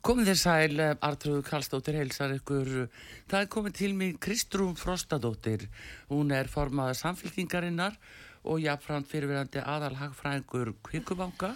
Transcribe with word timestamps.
Komið 0.00 0.30
þér 0.30 0.38
sæl, 0.40 0.80
eh, 0.80 0.94
Artrúðu 1.04 1.42
Karlsdóttir 1.44 1.98
heilsar 1.98 2.30
ykkur. 2.32 2.88
Það 3.28 3.42
er 3.42 3.48
komið 3.52 3.74
til 3.76 3.92
mig 3.92 4.14
Kristrún 4.18 4.72
Frostadóttir. 4.72 5.66
Hún 6.08 6.32
er 6.32 6.48
formaða 6.48 6.94
samfélkingarinnar 6.96 7.98
og 8.42 8.62
jáfnframt 8.64 9.10
fyrirverandi 9.10 9.60
aðalhagfræðingur 9.60 10.72
Kvinkubanka. 10.82 11.52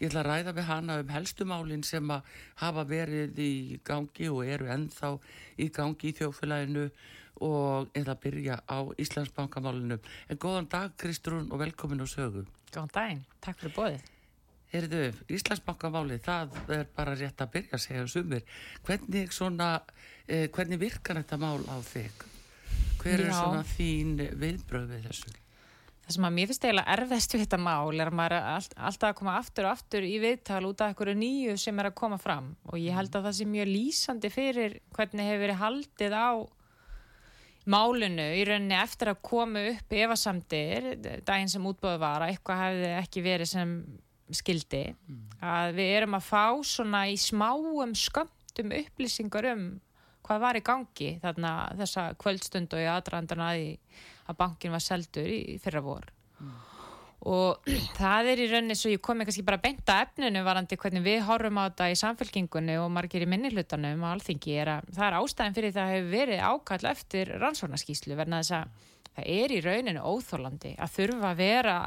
Ég 0.00 0.08
ætla 0.08 0.24
að 0.24 0.30
ræða 0.30 0.54
við 0.56 0.64
hana 0.70 0.98
um 1.02 1.12
helstumálinn 1.12 1.84
sem 1.84 2.08
að 2.08 2.22
hafa 2.56 2.86
verið 2.88 3.36
í 3.36 3.78
gangi 3.84 4.32
og 4.32 4.48
eru 4.48 4.64
ennþá 4.64 5.12
í 5.58 5.68
gangi 5.68 6.08
í 6.08 6.16
þjófélaginu 6.16 6.88
og 7.44 7.92
eða 7.92 8.16
byrja 8.16 8.62
á 8.64 8.80
Íslandsbankamálinu. 8.96 10.00
En 10.30 10.38
góðan 10.38 10.70
dag 10.72 10.96
Kristrún 10.96 11.52
og 11.52 11.60
velkomin 11.60 12.00
á 12.00 12.08
sögu. 12.08 12.46
Góðan 12.72 12.96
daginn, 12.96 13.24
takk 13.44 13.60
fyrir 13.60 13.76
bóðið. 13.76 14.13
Erðu, 14.74 15.04
Íslandsbankamáli, 15.30 16.18
það 16.24 16.56
er 16.74 16.88
bara 16.96 17.14
rétt 17.14 17.42
að 17.44 17.52
byrja 17.54 17.76
að 17.76 17.82
segja 17.84 18.06
sumir. 18.10 18.42
Hvernig, 18.86 19.30
svona, 19.34 19.68
eh, 20.26 20.48
hvernig 20.48 20.80
virkar 20.80 21.20
þetta 21.22 21.38
mál 21.38 21.62
á 21.70 21.78
þig? 21.78 22.26
Hver 22.98 23.20
er 23.20 23.30
Já. 23.30 23.38
svona 23.38 23.62
þín 23.62 24.16
viðbröð 24.34 24.88
við 24.90 25.06
þessu? 25.06 25.34
Það 26.04 26.16
sem 26.16 26.24
að 26.24 26.34
mér 26.36 26.48
finnst 26.50 26.64
eiginlega 26.66 26.94
erfest 26.98 27.34
við 27.34 27.42
þetta 27.44 27.58
mál 27.64 28.00
er 28.00 28.10
að 28.10 28.16
maður 28.18 28.34
er 28.36 28.48
all, 28.50 28.66
alltaf 28.88 29.08
að 29.08 29.18
koma 29.20 29.36
aftur 29.38 29.64
og 29.64 29.70
aftur 29.72 30.04
í 30.04 30.18
viðtal 30.20 30.66
út 30.68 30.82
af 30.84 30.90
einhverju 30.90 31.14
nýju 31.16 31.54
sem 31.62 31.80
er 31.80 31.88
að 31.88 31.94
koma 31.96 32.18
fram 32.20 32.50
og 32.68 32.76
ég 32.76 32.92
held 32.92 33.14
að 33.16 33.24
það 33.24 33.36
sé 33.38 33.46
mjög 33.48 33.70
lýsandi 33.70 34.30
fyrir 34.34 34.76
hvernig 34.92 35.30
hefur 35.30 35.42
verið 35.46 35.62
haldið 35.62 36.16
á 36.20 36.28
málinu 37.64 38.26
í 38.36 38.44
rauninni 38.44 38.76
eftir 38.76 39.14
að 39.14 39.22
koma 39.24 39.62
upp 39.70 39.96
efasamdir 39.96 40.90
daginn 41.24 41.48
sem 41.48 41.70
útbóðu 41.72 42.02
var 42.02 42.26
að 42.26 42.34
eitthvað 42.34 42.62
hefði 42.66 42.90
ekki 42.98 43.24
verið 43.24 43.52
sem 43.54 43.72
skildi 44.32 44.84
að 45.44 45.74
við 45.76 45.90
erum 45.98 46.16
að 46.16 46.28
fá 46.28 46.44
svona 46.64 47.04
í 47.12 47.16
smáum 47.20 47.92
skömmtum 47.98 48.72
upplýsingar 48.78 49.50
um 49.52 49.66
hvað 50.24 50.44
var 50.46 50.58
í 50.58 50.64
gangi 50.64 51.10
þarna 51.22 51.54
þessa 51.80 52.06
kvöldstund 52.20 52.72
og 52.72 52.80
í 52.80 52.88
aðdrandana 52.88 53.50
að, 53.52 53.74
bankin 54.38 54.72
var 54.72 54.80
seldur 54.80 55.28
í 55.28 55.58
fyrra 55.60 55.82
vor 55.84 56.08
og 57.24 57.68
það 58.00 58.30
er 58.32 58.42
í 58.44 58.48
rauninni 58.52 58.78
svo 58.78 58.92
ég 58.92 59.04
komi 59.04 59.26
kannski 59.26 59.44
bara 59.44 59.60
að 59.60 59.66
beinta 59.68 60.00
efninu 60.04 60.44
varandi 60.46 60.78
hvernig 60.80 61.04
við 61.04 61.22
horfum 61.28 61.60
á 61.60 61.68
þetta 61.68 61.90
í 61.92 62.00
samfélkingunni 62.00 62.78
og 62.80 62.90
margir 62.92 63.24
í 63.24 63.30
minnihlutanum 63.30 64.04
og 64.04 64.16
alþingi 64.16 64.58
er 64.64 64.72
að 64.78 64.90
það 64.96 65.06
er 65.08 65.18
ástæðin 65.20 65.56
fyrir 65.58 65.76
það 65.76 65.94
hefur 65.94 66.10
verið 66.16 66.44
ákall 66.48 66.90
eftir 66.90 67.32
rannsóknarskíslu 67.44 68.18
verna 68.18 68.42
þess 68.42 68.58
að 68.60 68.92
það 69.14 69.32
er 69.38 69.54
í 69.54 69.64
rauninu 69.64 70.04
óþólandi 70.04 70.76
að 70.80 70.94
þurfa 70.98 71.32
að 71.32 71.42
vera 71.44 71.78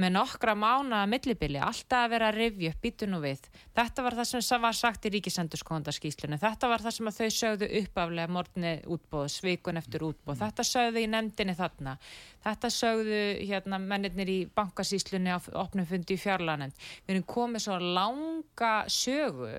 með 0.00 0.12
nokkra 0.12 0.54
mána 0.58 1.02
að 1.04 1.12
millibili, 1.14 1.60
alltaf 1.62 2.04
að 2.04 2.12
vera 2.12 2.28
að 2.30 2.38
rifja 2.40 2.72
upp, 2.72 2.80
býtu 2.84 3.08
nú 3.08 3.20
við. 3.22 3.48
Þetta 3.76 4.04
var 4.04 4.16
það 4.18 4.30
sem 4.34 4.62
var 4.66 4.76
sagt 4.76 5.08
í 5.08 5.12
ríkisendurskóndaskíslunum, 5.14 6.40
þetta 6.42 6.70
var 6.72 6.84
það 6.84 6.96
sem 6.96 7.10
þau 7.18 7.28
sögðu 7.38 7.70
uppaflega 7.80 8.34
morgunni 8.36 8.72
útbóð, 8.96 9.28
svikun 9.32 9.80
eftir 9.80 10.06
útbóð, 10.06 10.40
þetta 10.44 10.66
sögðu 10.68 11.02
í 11.02 11.10
nefndinni 11.12 11.56
þarna, 11.56 11.96
þetta 12.44 12.72
sögðu 12.76 13.20
hérna, 13.40 13.80
mennirnir 13.82 14.32
í 14.32 14.40
bankasíslunni 14.56 15.32
á 15.32 15.40
opnum 15.56 15.88
fundi 15.88 16.16
í 16.16 16.20
fjarlanend. 16.20 16.76
Við 17.06 17.16
erum 17.16 17.30
komið 17.36 17.66
svo 17.66 17.78
langa 17.80 18.74
sögu 18.92 19.54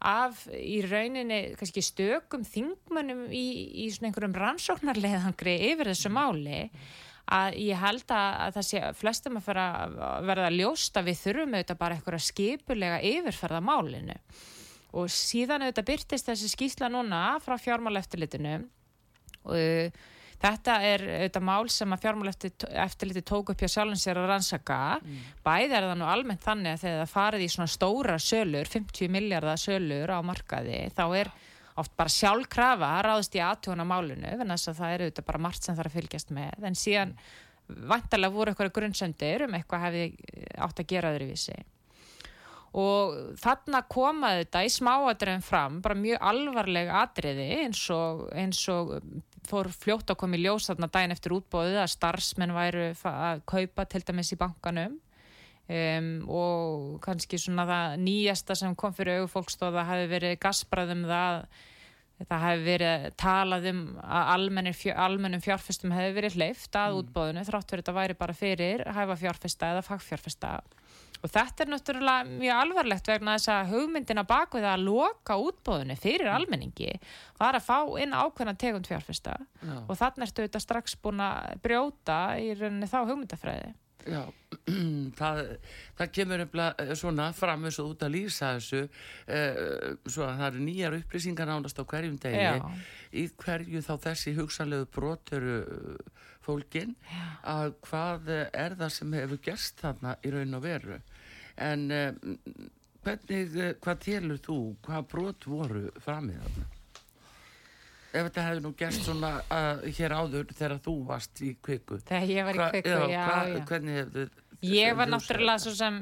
af 0.00 0.46
í 0.56 0.80
rauninni 0.88 1.40
kannski 1.60 1.82
stökum 1.84 2.44
þingmönnum 2.48 3.26
í, 3.36 3.44
í 3.84 3.90
svona 3.92 4.08
einhverjum 4.08 4.36
rannsóknarleðangri 4.40 5.58
yfir 5.70 5.92
þessu 5.92 6.12
máli 6.14 6.62
að 7.30 7.58
ég 7.62 7.80
held 7.80 8.14
að, 8.14 8.28
að 8.44 8.54
það 8.58 8.66
sé 8.68 8.84
flestum 8.98 9.40
að 9.40 9.50
að 9.62 9.98
verða 10.30 10.52
ljóst 10.54 10.96
að 10.98 11.10
við 11.10 11.20
þurfum 11.24 11.56
auðvitað 11.56 11.80
bara 11.82 11.98
eitthvað 11.98 12.24
skipulega 12.26 13.02
yfirferða 13.10 13.60
málinu 13.64 14.16
og 14.90 15.10
síðan 15.14 15.66
auðvitað 15.66 15.90
byrtist 15.92 16.30
þessi 16.30 16.50
skýsla 16.50 16.90
núna 16.90 17.20
frá 17.44 17.54
fjármáleftilitinu 17.60 18.56
og 19.46 19.54
uh, 19.54 20.08
Þetta 20.40 20.74
er 20.88 21.02
auðvitað 21.04 21.44
mál 21.44 21.68
sem 21.68 21.92
að 21.92 22.04
fjármáleftiliti 22.06 23.22
tók 23.28 23.50
upp 23.52 23.60
hjá 23.60 23.68
sjálfum 23.74 23.98
sér 24.00 24.22
að 24.22 24.30
rannsaka. 24.30 24.78
Mm. 25.04 25.18
Bæði 25.44 25.76
er 25.76 25.86
það 25.90 25.98
nú 26.00 26.06
almennt 26.08 26.44
þannig 26.46 26.76
að 26.76 26.84
þegar 26.84 27.02
það 27.02 27.12
farið 27.12 27.44
í 27.44 27.48
svona 27.54 27.72
stóra 27.74 28.16
sölur, 28.24 28.70
50 28.72 29.12
miljardar 29.12 29.60
sölur 29.60 30.12
á 30.16 30.18
markaði, 30.24 30.78
þá 30.96 31.04
er 31.20 31.32
oft 31.82 31.94
bara 31.98 32.12
sjálfkrafa 32.12 32.90
að 32.96 33.04
ráðast 33.06 33.36
í 33.36 33.42
aðtjóna 33.44 33.86
málunu, 33.88 34.34
en 34.36 34.54
þess 34.54 34.72
að 34.72 34.80
það 34.80 34.94
er 34.94 35.04
auðvitað 35.04 35.28
bara 35.30 35.42
margt 35.46 35.66
sem 35.66 35.78
er 35.78 35.90
að 35.90 35.96
fylgjast 35.98 36.32
með. 36.36 36.66
En 36.68 36.78
síðan 36.78 37.16
vantarlega 37.90 38.34
voru 38.34 38.52
eitthvað 38.52 38.72
grunnsöndir 38.78 39.46
um 39.46 39.58
eitthvað 39.58 39.84
hefði 39.86 40.06
átt 40.58 40.82
að 40.82 40.90
gera 40.90 41.12
öðruvísi. 41.14 41.58
Og 42.80 43.16
þarna 43.42 43.80
komaði 43.90 44.44
þetta 44.44 44.62
í 44.62 44.70
smáadröðum 44.70 45.42
fram, 45.42 45.80
bara 45.82 45.98
mjög 45.98 46.20
alvarleg 46.30 46.90
atriði 47.00 47.48
eins 47.64 47.82
og, 47.90 48.28
eins 48.30 48.60
og 48.70 48.92
fór 49.50 49.70
fljótt 49.74 50.12
að 50.12 50.20
koma 50.20 50.38
í 50.38 50.44
ljós 50.44 50.68
þarna 50.70 50.90
daginn 50.92 51.14
eftir 51.14 51.34
útbóðið 51.34 51.80
að 51.82 51.92
starfsmenn 51.96 52.54
væru 52.54 52.90
að 53.10 53.42
kaupa 53.50 53.86
til 53.90 54.02
dæmis 54.06 54.30
í 54.34 54.38
bankanum 54.38 54.98
um, 55.70 56.10
og 56.30 57.00
kannski 57.04 57.40
svona 57.40 57.66
það 57.68 57.96
nýjasta 58.04 58.56
sem 58.58 58.76
kom 58.78 58.94
fyrir 58.96 59.20
augufólkstóða 59.20 59.86
hafi 59.88 60.08
verið 60.10 60.38
gasbraðum 60.42 61.06
það 61.10 61.42
það 62.28 62.44
hefði 62.44 62.64
verið 62.66 63.06
talað 63.20 63.68
um 63.70 63.80
að 64.02 64.32
almennum 65.04 65.44
fjárfestum 65.44 65.94
hefði 65.94 66.16
verið 66.18 66.36
hleyft 66.38 66.76
að 66.76 66.92
mm. 66.92 67.00
útbóðinu 67.00 67.44
þrátt 67.48 67.72
verið 67.72 67.84
þetta 67.84 67.96
væri 67.96 68.18
bara 68.20 68.36
fyrir 68.36 68.84
hæfa 68.96 69.16
fjárfesta 69.20 69.72
eða 69.74 69.86
fagfjárfesta 69.86 70.52
og 71.20 71.32
þetta 71.32 71.64
er 71.64 71.70
náttúrulega 71.74 72.28
mjög 72.30 72.62
alvarlegt 72.64 73.10
vegna 73.10 73.36
þess 73.36 73.52
að 73.52 73.72
hugmyndina 73.74 74.24
bak 74.28 74.56
við 74.56 74.68
að 74.68 74.86
loka 74.86 75.36
útbóðinu 75.40 75.96
fyrir 76.00 76.28
mm. 76.28 76.36
almenningi 76.36 76.96
var 77.40 77.58
að 77.58 77.68
fá 77.68 77.78
inn 78.00 78.16
ákveðna 78.16 78.56
tegund 78.60 78.88
fjárfesta 78.88 79.36
Já. 79.40 79.76
og 79.80 79.94
þannig 80.00 80.28
ertu 80.28 80.46
þetta 80.46 80.64
strax 80.64 80.96
búin 81.00 81.22
að 81.24 81.60
brjóta 81.64 82.20
í 82.40 82.52
rauninni 82.56 82.88
þá 82.90 83.00
hugmyndafræði 83.04 83.72
Já, 84.08 84.22
það, 85.20 85.40
það 85.98 86.12
kemur 86.16 86.44
umlað 86.46 86.94
svona 87.00 87.28
fram 87.36 87.66
eins 87.68 87.80
og 87.82 87.92
út 87.92 88.04
að 88.06 88.14
lýsa 88.16 88.54
þessu 88.56 88.80
eh, 88.84 89.60
svo 90.06 90.24
að 90.26 90.40
það 90.40 90.46
eru 90.48 90.64
nýjar 90.64 90.96
upplýsingar 91.00 91.50
nánast 91.50 91.82
á 91.82 91.84
hverjum 91.84 92.16
degi 92.22 92.46
Já. 92.46 92.56
í 93.12 93.26
hverju 93.42 93.84
þá 93.84 93.92
þessi 94.08 94.34
hugsanlegu 94.38 94.88
brotur 94.96 95.48
fólkin 96.44 96.96
Já. 97.04 97.24
að 97.54 97.76
hvað 97.88 98.34
er 98.38 98.76
það 98.80 98.92
sem 98.96 99.16
hefur 99.20 99.44
gerst 99.50 99.80
þarna 99.84 100.16
í 100.24 100.34
raun 100.34 100.58
og 100.58 100.64
veru 100.64 101.00
en 101.60 101.88
eh, 101.92 102.12
hvernig, 103.04 103.56
hvað 103.84 104.04
telur 104.04 104.44
þú, 104.44 104.60
hvað 104.86 105.08
brot 105.14 105.48
voru 105.50 105.88
framið 106.04 106.44
þarna? 106.44 106.68
Ef 108.10 108.26
þetta 108.26 108.46
hefði 108.48 108.62
nú 108.66 108.74
gert 108.78 109.00
svona 109.00 109.32
uh, 109.46 109.82
hér 109.86 110.14
áður 110.18 110.52
þegar 110.52 110.78
þú 110.84 110.94
varst 111.08 111.42
í 111.46 111.54
kviku. 111.62 112.00
Þegar 112.08 112.30
ég 112.34 112.48
var 112.48 112.58
í 112.58 112.70
kviku, 112.76 112.94
já, 112.94 113.02
já, 113.14 113.26
hva, 113.26 113.42
já. 113.48 113.66
hvernig 113.70 114.00
hefði 114.00 114.28
ég 114.66 114.96
var 114.96 115.08
náttúrulega 115.08 115.60
svo 115.62 115.72
sem 115.76 116.00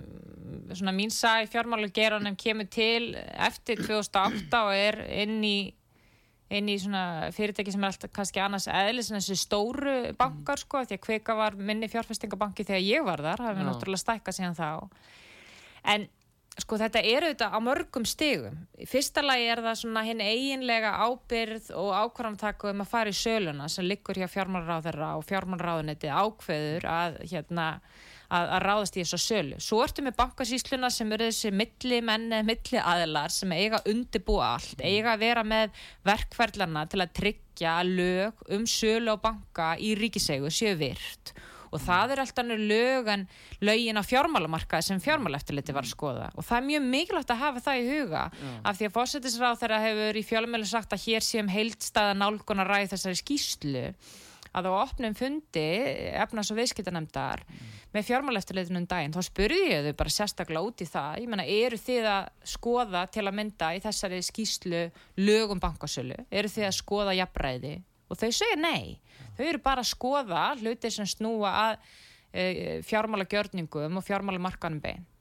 svona 0.74 0.92
mín 0.94 1.12
sag 1.14 1.48
fjármálu 1.50 1.90
geranum 1.94 2.36
kemur 2.36 2.66
til 2.70 3.14
eftir 3.16 3.78
2008 3.84 4.62
og 4.64 4.74
er 4.74 5.02
inn 5.22 5.42
í 5.44 5.58
inn 6.48 6.68
í 6.72 6.78
svona 6.80 7.28
fyrirtæki 7.36 7.74
sem 7.74 7.82
er 7.84 7.92
alltaf 7.92 8.12
kannski 8.16 8.40
annars 8.40 8.66
eðlis 8.72 9.10
en 9.10 9.18
þessi 9.18 9.36
stóru 9.36 9.96
bankar 10.16 10.60
sko, 10.60 10.80
því 10.80 10.96
að 10.96 11.02
kvika 11.04 11.36
var 11.36 11.58
minni 11.60 11.90
fjárfestingabanki 11.92 12.64
þegar 12.64 12.86
ég 12.86 13.04
var 13.04 13.20
þar, 13.20 13.42
það 13.42 13.50
hefur 13.52 13.68
náttúrulega 13.68 14.02
stækkað 14.02 14.38
síðan 14.38 14.56
þá. 14.56 14.70
En 15.92 16.06
Sko 16.58 16.74
þetta 16.80 17.00
eru 17.06 17.30
þetta 17.30 17.48
á 17.54 17.58
mörgum 17.62 18.04
stigum. 18.08 18.56
Í 18.74 18.86
fyrsta 18.90 19.22
lagi 19.22 19.46
er 19.46 19.60
það 19.62 19.76
svona 19.78 20.02
hinn 20.06 20.22
eiginlega 20.24 20.90
ábyrð 21.06 21.70
og 21.78 21.90
ákvarðantakku 21.94 22.72
um 22.72 22.82
að 22.82 22.90
fara 22.90 23.12
í 23.12 23.18
söluna 23.18 23.68
sem 23.70 23.86
liggur 23.86 24.18
hjá 24.18 24.26
fjármálráðara 24.32 25.12
og 25.20 25.26
fjármálráðuneti 25.28 26.10
ákveður 26.10 26.88
að, 26.90 27.18
hérna, 27.30 27.66
að, 28.26 28.50
að 28.56 28.64
ráðast 28.66 28.98
í 28.98 29.04
þessu 29.04 29.20
sölu. 29.22 29.60
Svo 29.62 29.84
ertu 29.84 30.02
með 30.02 30.16
bankasísluna 30.18 30.90
sem 30.94 31.14
eru 31.14 31.28
þessi 31.30 31.52
milli 31.54 32.00
menni, 32.10 32.40
milli 32.50 32.82
aðlar 32.82 33.34
sem 33.34 33.54
eiga 33.54 33.78
undibúa 33.86 34.56
allt, 34.56 34.82
eiga 34.82 35.14
að 35.14 35.22
vera 35.28 35.46
með 35.46 35.78
verkverðlana 36.10 36.88
til 36.90 37.04
að 37.04 37.14
tryggja 37.20 37.76
lög 37.86 38.42
um 38.58 38.66
sölu 38.66 39.14
og 39.14 39.22
banka 39.22 39.76
í 39.78 39.94
ríkisegu 40.00 40.50
séu 40.50 40.74
virt 40.82 41.36
og 41.36 41.48
það 41.76 42.14
er 42.14 42.22
alltaf 42.24 42.46
nú 42.48 42.56
lög 42.56 43.10
en 43.12 43.26
lögin 43.60 44.00
á 44.00 44.02
fjármálamarkaði 44.08 44.86
sem 44.88 45.02
fjármáleftiliti 45.04 45.74
var 45.76 45.84
að 45.84 45.92
skoða. 45.92 46.30
Og 46.34 46.46
það 46.48 46.60
er 46.60 46.68
mjög 46.70 46.86
mikilvægt 46.94 47.34
að 47.34 47.42
hafa 47.42 47.64
það 47.66 47.82
í 47.82 47.90
huga 47.92 48.22
af 48.64 48.78
því 48.78 48.88
að 48.88 48.96
fósettisráð 48.96 49.60
þeirra 49.60 49.82
hefur 49.84 50.20
í 50.20 50.24
fjármálum 50.30 50.72
sagt 50.72 50.96
að 50.96 51.04
hér 51.04 51.28
séum 51.28 51.52
heildstæða 51.52 52.16
nálgun 52.16 52.64
að 52.64 52.72
ræði 52.72 52.90
þessari 52.94 53.20
skýslu 53.20 53.84
að 54.56 54.68
á 54.70 54.72
opnum 54.80 55.16
fundi 55.16 55.66
efnars 56.16 56.50
og 56.52 56.58
viðskiptanemdar 56.58 57.42
mm. 57.44 57.74
með 57.94 58.06
fjármáleftirleitunum 58.08 58.86
daginn, 58.88 59.14
þá 59.14 59.26
spurði 59.26 59.60
ég 59.72 59.88
þau 59.88 59.98
bara 60.00 60.14
sérstaklega 60.14 60.64
út 60.64 60.84
í 60.84 60.88
það, 60.88 61.20
ég 61.22 61.32
menna 61.32 61.46
eru 61.58 61.80
þið 61.80 62.08
að 62.14 62.30
skoða 62.54 63.04
til 63.12 63.26
að 63.26 63.38
mynda 63.38 63.70
í 63.76 63.82
þessari 63.84 64.22
skýslu 64.24 64.82
lögum 65.20 65.62
bankasölu? 65.62 66.18
Eru 66.30 66.52
þið 66.52 66.68
að 66.70 66.78
skoða 66.78 67.16
jafnræði? 67.18 67.74
Og 68.08 68.16
þau 68.16 68.30
segja 68.32 68.56
nei, 68.60 68.96
þau 69.38 69.46
eru 69.46 69.62
bara 69.64 69.84
að 69.84 69.92
skoða 69.92 70.44
hlutir 70.58 70.94
sem 70.94 71.08
snúa 71.08 71.54
að 71.62 71.78
e, 72.32 72.44
fjármálagjörningum 72.88 74.00
og 74.00 74.06
fjármálamarkanum 74.06 74.82
beint 74.82 75.18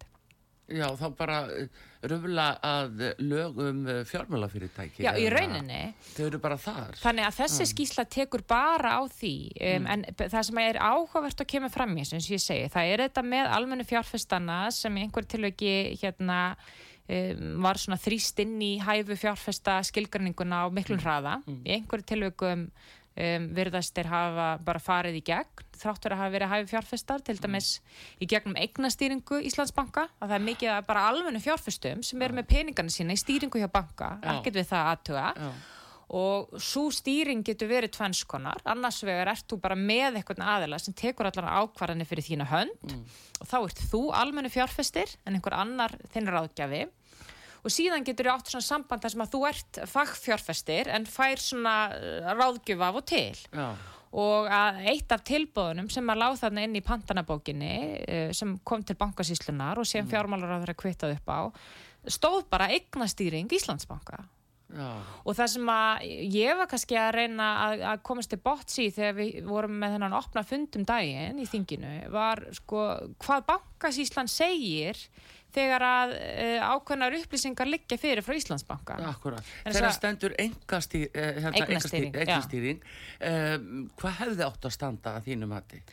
Já, 0.68 0.88
þá 1.00 1.06
bara 1.16 1.36
eh, 1.56 1.68
röfla 2.12 2.48
að 2.66 3.04
lögum 3.24 3.86
eh, 3.88 4.02
fjármálafyrirtæki. 4.08 5.06
Já, 5.06 5.14
í 5.16 5.30
rauninni. 5.32 5.94
Þau 6.12 6.26
eru 6.26 6.42
bara 6.44 6.58
þar. 6.60 6.98
Þannig 7.00 7.28
að 7.28 7.38
þessi 7.38 7.68
skísla 7.72 8.04
tekur 8.12 8.44
bara 8.48 8.98
á 9.00 9.02
því, 9.08 9.36
um, 9.56 9.86
mm. 9.86 9.88
en 9.94 10.04
það 10.20 10.44
sem 10.50 10.60
er 10.66 10.82
áhugavert 10.82 11.46
að 11.46 11.50
kemur 11.54 11.72
fram 11.72 11.96
í 11.96 12.04
og 12.04 12.28
ég 12.34 12.44
segi, 12.44 12.68
það 12.74 12.92
er 12.92 13.06
þetta 13.06 13.24
með 13.32 13.50
almennu 13.56 13.88
fjárfestana 13.88 14.60
sem 14.76 15.00
í 15.00 15.08
einhverju 15.08 15.34
tilveki 15.38 15.74
hérna 16.02 16.42
var 17.64 17.78
svona 17.80 17.96
þrýst 18.04 18.42
inn 18.44 18.58
í 18.60 18.74
hæfu 18.84 19.16
fjárfesta 19.16 19.78
skilgarninguna 19.88 20.58
á 20.60 20.66
miklum 20.68 20.98
mm. 21.00 21.06
hraða. 21.06 21.38
Mm. 21.48 21.62
Í 21.64 21.78
einhverju 21.78 22.08
tilvekum 22.12 22.66
um, 23.18 23.48
virðast 23.58 23.98
er 24.02 24.10
hafa 24.12 24.50
bara 24.66 24.82
farið 24.82 25.20
í 25.20 25.24
gegn 25.30 25.66
þráttur 25.78 26.16
að 26.16 26.22
hafa 26.24 26.34
verið 26.34 26.52
hæfi 26.54 26.70
fjárfestar 26.72 27.24
til 27.26 27.38
dæmis 27.42 27.72
í 28.22 28.28
gegnum 28.30 28.58
eignastýringu 28.58 29.42
Íslandsbanka 29.50 30.08
að 30.18 30.28
það 30.28 30.38
er 30.40 30.46
mikið 30.48 30.74
að 30.74 30.86
bara 30.90 31.08
alveg 31.12 31.42
fjárfestum 31.44 32.04
sem 32.06 32.22
er 32.26 32.36
með 32.36 32.50
peningarna 32.54 32.94
sína 32.94 33.18
í 33.18 33.22
stýringu 33.22 33.62
hjá 33.62 33.70
banka, 33.72 34.16
ekkert 34.36 34.62
við 34.62 34.70
það 34.72 34.92
aðtuga 34.94 35.28
og 36.18 36.54
svo 36.64 36.86
stýring 36.96 37.44
getur 37.46 37.68
verið 37.68 37.92
tvennskonar, 37.98 38.62
annars 38.72 39.02
vegar 39.04 39.28
ert 39.34 39.48
þú 39.52 39.58
bara 39.60 39.76
með 39.76 40.22
eitthvað 40.22 40.46
aðila 40.54 40.80
sem 40.80 40.96
tekur 40.96 41.28
allar 41.28 41.50
ákvarðanir 41.60 42.08
fyrir 42.08 42.24
þína 42.30 42.48
hönd 42.48 42.86
mm. 42.88 43.02
og 43.42 43.50
þá 43.50 43.58
ert 43.60 43.82
þú 43.92 44.02
almennu 44.16 44.52
fjárfestir 44.54 45.18
en 45.28 45.36
einhver 45.36 45.58
annar 45.58 45.98
þinn 46.14 46.32
ráðgjafi 46.32 46.86
og 47.64 47.74
síðan 47.74 48.06
getur 48.08 48.30
þú 48.30 48.34
átt 48.36 48.54
svona 48.54 48.68
samband 48.68 49.04
þar 49.04 49.14
sem 49.14 49.26
að 49.26 49.34
þú 49.36 49.44
ert 49.50 49.82
fagfjárfestir 49.92 50.92
en 50.94 51.08
fær 51.10 51.44
svona 51.44 51.76
uh, 51.96 52.32
ráðgjöf 52.38 52.86
af 52.88 53.02
og 53.02 53.08
til 53.10 53.42
Já. 53.52 53.68
og 54.24 54.48
að 54.60 54.80
eitt 54.94 55.12
af 55.16 55.26
tilbóðunum 55.28 55.92
sem 55.94 56.14
að 56.14 56.24
láð 56.24 56.40
þarna 56.44 56.64
inn 56.68 56.80
í 56.80 56.86
pantanabókinni 56.86 57.76
uh, 58.00 58.32
sem 58.38 58.56
kom 58.68 58.86
til 58.86 58.98
bankasíslunar 59.00 59.82
og 59.82 59.90
sem 59.90 60.06
mm. 60.06 60.14
fjármálar 60.14 60.58
á 60.58 60.62
þeirra 60.62 60.82
kvittað 60.84 61.18
upp 61.18 61.30
á 61.34 61.42
stóð 62.08 62.48
bara 62.52 62.70
eignastýring 62.72 63.52
Íslandsbanka 63.52 64.24
Já. 64.68 65.00
og 65.24 65.36
það 65.38 65.50
sem 65.54 65.70
að 65.72 66.02
ég 66.36 66.58
var 66.60 66.68
kannski 66.68 66.98
að 67.00 67.14
reyna 67.16 67.46
að, 67.64 67.84
að 67.88 68.02
komast 68.10 68.34
til 68.34 68.40
botsi 68.44 68.90
þegar 68.92 69.14
við 69.16 69.38
vorum 69.48 69.78
með 69.80 69.94
þennan 69.96 70.16
opna 70.18 70.44
fundum 70.44 70.84
daginn 70.88 71.40
í 71.40 71.48
þinginu 71.48 71.94
var 72.12 72.42
sko 72.58 72.84
hvað 73.24 73.46
bankasíslan 73.48 74.28
segir 74.32 75.00
þegar 75.56 75.86
að 75.88 76.14
uh, 76.18 76.68
ákveðnar 76.74 77.18
upplýsingar 77.22 77.70
liggja 77.70 78.00
fyrir 78.02 78.26
frá 78.26 78.36
Íslandsbanka 78.38 79.00
Akkurat, 79.10 79.54
þegar 79.66 79.96
stendur 79.96 80.36
uh, 80.36 81.42
hérna, 81.46 81.80
uh, 82.76 83.56
hvað 83.98 84.22
hefði 84.22 84.48
átt 84.48 84.70
að 84.70 84.78
standa 84.78 85.18
að 85.18 85.32
þínum 85.32 85.58
hætti? 85.58 85.84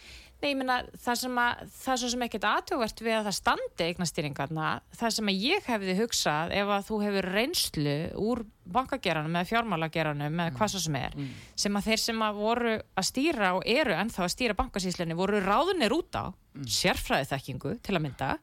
Nei, 0.45 0.51
ég 0.51 0.59
menna, 0.61 0.75
það 1.01 1.17
sem 1.23 1.39
að 1.41 1.61
það 1.73 2.01
svo 2.01 2.09
sem 2.13 2.23
ekkert 2.27 2.47
aðtjóðvert 2.51 3.03
við 3.07 3.15
að 3.17 3.29
það 3.29 3.37
standi 3.39 3.85
eignastýringarna, 3.87 4.73
það 4.99 5.15
sem 5.17 5.31
að 5.31 5.45
ég 5.47 5.69
hefði 5.71 5.95
hugsað 6.03 6.53
ef 6.59 6.73
að 6.75 6.83
þú 6.89 6.99
hefur 7.01 7.29
reynslu 7.33 7.95
úr 8.21 8.43
bankageranum 8.75 9.39
eða 9.39 9.49
fjármálageranum 9.49 10.27
eða 10.29 10.51
mm. 10.51 10.59
hvað 10.59 10.73
svo 10.75 10.83
sem 10.85 10.99
er, 11.01 11.17
mm. 11.17 11.31
sem 11.65 11.79
að 11.81 11.89
þeir 11.89 12.03
sem 12.03 12.25
að 12.27 12.43
voru 12.43 12.75
að 12.77 13.09
stýra 13.09 13.55
og 13.57 13.65
eru 13.73 13.97
ennþá 13.97 14.27
að 14.27 14.35
stýra 14.35 14.59
bankasíslinni 14.59 15.17
voru 15.17 15.41
ráðunir 15.45 15.97
út 15.97 16.21
á 16.21 16.25
mm. 16.29 16.69
sérfræði 16.77 17.31
þekkingu 17.33 17.79
til 17.81 17.97
að 17.97 18.05
mynda 18.05 18.35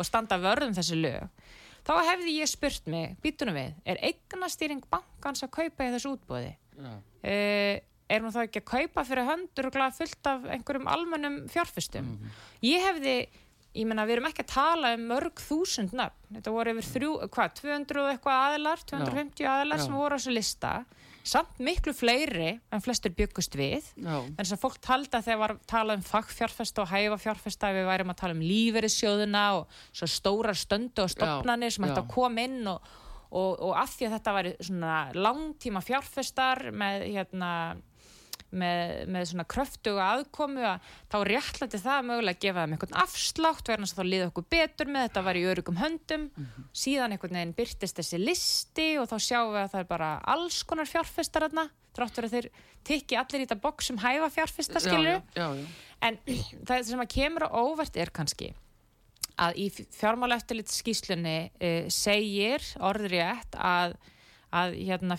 og 0.00 0.08
standa 0.08 0.40
vörðum 0.40 0.76
þessu 0.76 0.98
lög 0.98 1.28
þá 1.86 1.92
hefði 2.10 2.38
ég 2.38 2.50
spurt 2.50 2.88
mig, 2.92 3.14
býtunum 3.24 3.56
við 3.56 3.76
er 3.88 4.00
eignastýring 4.10 4.82
bankans 4.92 5.44
að 5.46 5.54
kaupa 5.58 5.86
í 5.86 5.92
þessu 5.94 6.14
útbóði 6.16 6.50
ja. 6.50 6.96
uh, 6.96 6.98
eh, 7.22 7.76
er 8.10 8.24
maður 8.24 8.40
þá 8.40 8.48
ekki 8.48 8.62
að 8.62 8.70
kaupa 8.72 9.06
fyrir 9.06 9.28
höndur 9.28 9.68
og 9.68 9.76
glæða 9.76 9.96
fullt 10.00 10.32
af 10.32 10.48
einhverjum 10.56 10.90
almennum 10.90 11.38
fjárfustum 11.52 12.04
mm 12.04 12.16
-hmm. 12.16 12.40
ég 12.66 12.86
hefði, 12.88 13.14
ég 13.78 13.86
menna 13.86 14.06
við 14.06 14.16
erum 14.18 14.30
ekki 14.30 14.44
að 14.44 14.54
tala 14.54 14.94
um 14.96 15.06
mörg 15.12 15.44
þúsund 15.48 15.94
nöfn 15.94 16.36
þetta 16.36 16.56
voru 16.56 16.74
yfir 16.74 16.88
þrjú, 16.94 17.12
hvað, 17.36 17.54
200 17.62 18.08
eitthvað 18.14 18.42
aðilar 18.46 18.84
250 18.92 19.44
ja. 19.44 19.54
aðilar 19.56 19.78
ja. 19.78 19.84
sem 19.84 19.94
voru 19.94 20.14
á 20.14 20.18
þessu 20.18 20.34
lista 20.34 20.72
samt 21.26 21.60
miklu 21.62 21.92
fleiri 21.96 22.54
en 22.72 22.82
flestur 22.84 23.12
byggust 23.16 23.56
við. 23.58 23.90
En 24.04 24.38
þess 24.38 24.56
að 24.56 24.62
fólk 24.62 24.78
talda 24.84 25.20
þegar 25.24 25.42
var 25.42 25.54
talað 25.70 26.00
um 26.00 26.06
fagfjárfesta 26.06 26.84
og 26.84 26.90
hæfafjárfesta 26.92 27.72
við 27.76 27.88
værim 27.90 28.12
að 28.12 28.20
tala 28.22 28.36
um 28.36 28.42
líferissjóðuna 28.44 29.44
og 29.58 29.78
svo 29.92 30.10
stóra 30.10 30.56
stöndu 30.56 31.04
og 31.04 31.12
stopnarnir 31.12 31.74
sem 31.74 31.86
hægt 31.86 32.00
að 32.00 32.10
koma 32.14 32.46
inn 32.48 32.72
og, 32.72 32.90
og, 33.30 33.52
og 33.68 33.76
af 33.78 33.94
því 33.96 34.08
að 34.08 34.16
þetta 34.16 34.36
væri 34.38 34.56
svona 34.70 34.96
langtíma 35.18 35.84
fjárfestar 35.84 36.70
með 36.72 37.06
hérna 37.10 37.52
með, 38.50 38.94
með 39.10 39.26
svona 39.30 39.46
kröftuga 39.50 40.06
aðkomu 40.16 40.64
að 40.66 40.92
þá 41.12 41.16
réttlæti 41.28 41.80
það 41.80 42.06
mögulega 42.08 42.36
að 42.36 42.44
gefa 42.44 42.64
þeim 42.64 42.76
einhvern 42.76 42.98
afslátt 43.04 43.70
verðan 43.70 43.88
að 43.88 43.98
þá 43.98 44.04
liða 44.08 44.30
okkur 44.30 44.48
betur 44.56 44.90
með 44.90 45.06
þetta 45.08 45.24
var 45.26 45.40
í 45.40 45.44
örugum 45.52 45.80
höndum. 45.80 46.28
Mm 46.30 46.46
-hmm. 46.46 46.70
síðan 46.84 47.16
einhvern 47.16 47.38
veginn 47.38 47.58
byrtist 47.58 48.00
þessi 48.00 48.22
listi 48.22 48.88
og 48.98 49.10
þá 49.10 49.16
sjáum 49.18 49.52
við 49.54 49.62
að 49.64 49.70
það 49.74 49.84
er 49.84 49.92
bara 49.92 50.10
alls 50.34 50.62
konar 50.62 50.90
fjárfestar 50.90 51.46
aðna 51.46 51.68
þráttur 51.96 52.26
að 52.26 52.34
þeir 52.36 52.48
tikki 52.86 53.18
allir 53.18 53.42
í 53.42 53.46
þetta 53.46 53.60
boks 53.62 53.90
sem 53.90 54.00
hæfa 54.00 54.30
fjárfesta 54.32 54.82
skilur 54.82 55.22
en 55.36 56.18
það 56.68 56.84
sem 56.88 57.02
að 57.02 57.12
kemur 57.14 57.46
á 57.46 57.50
óvert 57.50 57.98
er 58.00 58.12
kannski 58.14 58.52
að 59.40 59.60
í 59.62 59.66
fjármála 59.72 60.38
eftirlit 60.40 60.72
skíslunni 60.72 61.36
uh, 61.50 61.84
segir 61.92 62.64
orðrétt 62.76 63.56
að 63.56 63.96
að 64.50 64.74
hérna, 64.82 65.16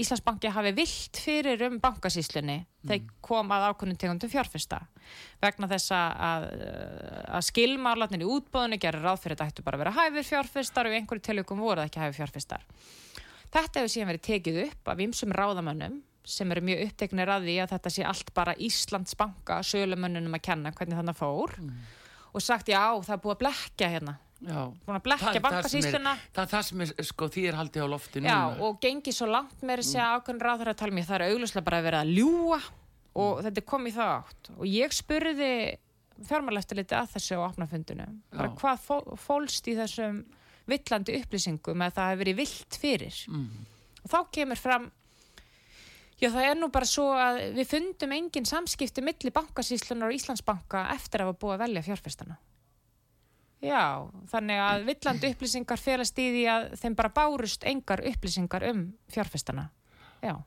Íslandsbanki 0.00 0.50
hafi 0.54 0.72
vilt 0.76 1.20
fyrir 1.20 1.64
um 1.66 1.76
bankasíslunni 1.82 2.56
mm. 2.62 2.88
þegar 2.88 3.10
kom 3.24 3.52
að 3.52 3.66
ákvörnum 3.68 3.98
tegundum 4.00 4.32
fjárfesta 4.32 4.80
vegna 5.42 5.68
þess 5.70 5.92
að, 5.96 6.46
að 7.28 7.46
skilmarlatnir 7.50 8.24
í 8.24 8.30
útbóðinu 8.30 8.80
gerir 8.80 9.04
ráð 9.04 9.24
fyrir 9.24 9.36
að 9.36 9.42
þetta 9.42 9.52
ættu 9.52 9.66
bara 9.66 9.78
að 9.78 9.84
vera 9.84 9.96
hæfir 9.98 10.28
fjárfestar 10.30 10.88
og 10.88 10.96
einhverju 10.96 11.26
tilökum 11.28 11.60
voru 11.60 11.82
það 11.82 11.90
ekki 11.90 12.04
hæfir 12.04 12.18
fjárfestar. 12.22 12.64
Þetta 13.50 13.82
hefur 13.82 13.92
síðan 13.92 14.10
verið 14.12 14.26
tekið 14.28 14.62
upp 14.64 14.92
af 14.92 15.04
ymsum 15.04 15.36
ráðamönnum 15.36 16.00
sem 16.30 16.52
eru 16.52 16.64
mjög 16.64 16.82
upptegnir 16.86 17.32
að 17.32 17.48
því 17.48 17.58
að 17.62 17.72
þetta 17.74 17.92
sé 17.92 18.04
allt 18.06 18.34
bara 18.36 18.56
Íslandsbanka 18.68 19.60
sölumönnunum 19.66 20.36
að 20.36 20.44
kenna 20.46 20.72
hvernig 20.76 21.00
þannig 21.00 21.18
fór 21.18 21.56
mm. 21.58 21.78
og 22.32 22.44
sagt 22.44 22.70
já 22.70 22.82
það 23.00 23.14
er 23.16 23.22
búið 23.24 23.36
að 23.36 23.40
blekja 23.44 23.92
hérna 23.96 24.16
að 24.40 25.02
blekja 25.04 25.42
bankasýsluna. 25.44 26.16
það 26.32 26.42
er 26.42 26.50
það 26.54 26.66
sem 26.68 26.84
er, 26.84 26.92
sko, 27.10 27.28
því 27.28 27.46
er 27.50 27.58
haldið 27.58 27.84
á 27.84 27.88
lofti 27.92 28.22
já, 28.24 28.38
og 28.64 28.80
gengi 28.80 29.12
svo 29.12 29.28
langt 29.28 29.60
með 29.60 29.82
að 29.82 29.90
mm. 29.92 30.16
ákveðin 30.16 30.42
ráður 30.46 30.72
að 30.72 30.80
tala 30.80 30.96
mér, 30.96 31.08
það 31.10 31.18
er 31.18 31.24
auglustlega 31.34 31.66
bara 31.66 31.80
að 31.80 31.88
vera 31.90 32.02
að 32.04 32.12
ljúa 32.16 32.60
og 32.60 33.30
mm. 33.30 33.42
þetta 33.46 33.60
er 33.60 33.66
komið 33.68 33.96
það 33.98 34.12
átt. 34.16 34.52
Og 34.56 34.66
ég 34.70 34.94
spurði 34.96 35.52
fjármáleftiliti 36.28 36.96
að 36.96 37.14
þessu 37.14 37.40
á 37.40 37.48
opnafundunum 37.48 38.20
bara 38.34 38.52
hvað 38.60 38.84
fó, 38.84 38.96
fólst 39.20 39.68
í 39.70 39.76
þessum 39.78 40.22
villandi 40.70 41.16
upplýsingum 41.20 41.84
að 41.84 41.94
það 41.96 42.10
hefur 42.10 42.22
verið 42.24 42.40
vilt 42.40 42.80
fyrir? 42.80 43.20
Mm. 43.30 43.68
og 44.04 44.12
þá 44.12 44.18
kemur 44.36 44.60
fram 44.60 44.90
já 46.20 46.28
það 46.28 46.46
er 46.50 46.60
nú 46.60 46.68
bara 46.72 46.88
svo 46.88 47.06
að 47.16 47.40
við 47.56 47.70
fundum 47.72 48.12
engin 48.16 48.48
samskipti 48.48 49.04
millir 49.04 49.34
bankasýslunar 49.36 50.10
og 50.10 50.18
Íslandsbanka 50.18 50.86
eftir 50.94 51.22
að 51.22 51.30
hafa 51.30 51.40
búið 51.40 51.56
að 51.56 51.62
velja 51.64 51.86
fjárfestana 51.88 52.36
Já, 53.60 54.08
þannig 54.32 54.60
að 54.64 54.86
villandi 54.88 55.30
upplýsingar 55.34 55.80
félast 55.80 56.20
í 56.20 56.30
því 56.32 56.44
að 56.48 56.70
þeim 56.80 56.94
bara 56.96 57.12
bárust 57.12 57.66
engar 57.68 58.00
upplýsingar 58.08 58.64
um 58.70 58.86
fjárfestana. 59.12 59.66
Já. 60.24 60.38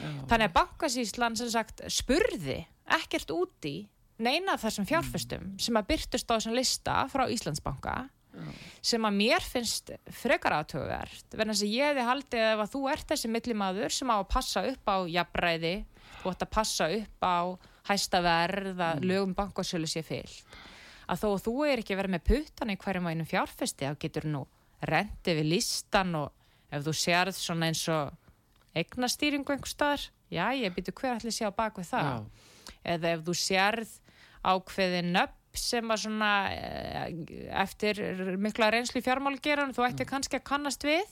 Já. 0.00 0.10
Þannig 0.30 0.46
að 0.46 0.54
bankasíslan 0.54 1.36
sem 1.38 1.50
sagt 1.52 1.82
spurði 1.90 2.60
ekkert 2.90 3.32
úti 3.34 3.74
neina 4.20 4.56
þessum 4.60 4.86
fjárfestum 4.88 5.42
mm. 5.42 5.58
sem 5.64 5.76
að 5.80 5.90
byrtust 5.90 6.30
á 6.30 6.34
þessum 6.36 6.56
lista 6.56 6.96
frá 7.12 7.26
Íslandsbanka 7.32 7.96
Já. 8.30 8.48
sem 8.92 9.06
að 9.08 9.16
mér 9.18 9.44
finnst 9.44 9.92
frekar 10.20 10.54
aðtöðverð 10.60 11.34
verðan 11.34 11.54
þess 11.54 11.66
að 11.66 11.74
ég 11.74 11.90
hefði 11.90 12.08
haldið 12.08 12.46
ef 12.46 12.64
að 12.64 12.72
þú 12.74 12.82
ert 12.92 13.06
þessi 13.10 13.32
millimaður 13.34 13.96
sem 13.96 14.12
á 14.12 14.16
að 14.16 14.28
passa 14.30 14.64
upp 14.70 14.92
á 14.92 14.96
jafnræði, 15.10 15.74
ætti 16.20 16.46
að 16.46 16.52
passa 16.54 16.90
upp 16.94 17.26
á 17.26 17.38
hæsta 17.90 18.20
verð 18.22 18.76
að 18.76 19.00
mm. 19.00 19.08
lögum 19.10 19.36
bankasölu 19.38 19.90
sé 19.90 20.04
fyllt 20.06 20.60
að 21.10 21.22
þó 21.22 21.28
að 21.30 21.42
þú 21.46 21.54
er 21.66 21.82
ekki 21.82 21.98
verið 21.98 22.14
með 22.14 22.26
puttan 22.28 22.72
í 22.72 22.78
hverjum 22.80 23.08
að 23.08 23.16
einum 23.16 23.30
fjárfesti 23.30 23.88
þá 23.88 23.98
getur 24.04 24.28
nú 24.30 24.44
rendið 24.90 25.40
við 25.40 25.50
listan 25.50 26.14
og 26.20 26.30
ef 26.70 26.86
þú 26.86 26.94
sérð 26.96 27.36
svona 27.36 27.70
eins 27.70 27.82
og 27.90 28.14
eignastýringu 28.78 29.52
einhver 29.52 29.70
staðar, 29.70 30.06
já 30.30 30.46
ég 30.54 30.74
byrju 30.76 30.94
hver 31.00 31.16
allir 31.16 31.34
sé 31.34 31.48
á 31.48 31.52
bakvið 31.52 31.90
það? 31.90 32.10
Já. 32.10 32.78
eða 32.94 33.12
ef 33.16 33.24
þú 33.26 33.36
sérð 33.40 33.94
ákveðin 34.46 35.12
nöpp 35.16 35.36
sem 35.58 35.88
var 35.90 35.98
svona 35.98 36.32
eh, 36.54 37.08
eftir 37.58 37.98
mikla 38.38 38.70
reynslu 38.70 39.02
fjármálgeran 39.02 39.74
þú 39.74 39.88
ætti 39.88 40.06
kannski 40.06 40.38
að 40.38 40.46
kannast 40.46 40.86
við 40.86 41.08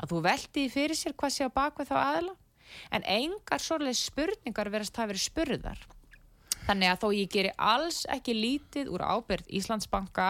að 0.00 0.14
þú 0.14 0.20
veldi 0.24 0.64
í 0.64 0.70
fyrir 0.72 0.96
sér 0.96 1.12
hvað 1.12 1.34
sé 1.34 1.44
á 1.44 1.52
bakvið 1.52 1.92
þá 1.92 1.98
aðla 2.00 2.34
en 2.96 3.04
engar 3.04 3.60
svolítið 3.60 4.00
spurningar 4.00 4.72
verðast 4.72 4.96
það 4.96 5.12
verið 5.12 5.26
spurðar 5.26 5.82
þannig 6.66 6.92
að 6.92 7.00
þó 7.02 7.08
ég 7.16 7.32
geri 7.32 7.54
alls 7.56 8.02
ekki 8.12 8.36
lítið 8.36 8.92
úr 8.92 9.04
ábyrð 9.04 9.50
Íslandsbanka 9.58 10.28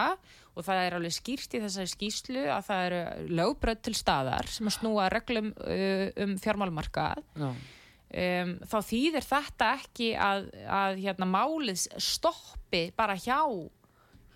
og 0.52 0.66
það 0.66 0.80
er 0.86 0.96
alveg 0.96 1.14
skýrt 1.16 1.54
í 1.56 1.60
þessari 1.62 1.92
skýslu 1.92 2.42
að 2.52 2.66
það 2.68 2.86
eru 2.86 3.28
lögbröð 3.40 3.84
til 3.86 3.94
staðar 3.96 4.50
sem 4.52 4.68
að 4.68 4.76
snúa 4.78 5.06
reglum 5.12 5.52
uh, 5.56 6.08
um 6.24 6.34
fjármálmarkað 6.40 7.22
Já. 7.40 7.48
um, 7.48 8.56
þá 8.68 8.78
þýðir 8.90 9.28
þetta 9.28 9.70
ekki 9.80 10.10
að, 10.20 10.50
að 10.80 11.00
hérna, 11.06 11.30
málið 11.32 11.86
stoppi 11.96 12.88
bara 12.96 13.16
hjá 13.16 13.40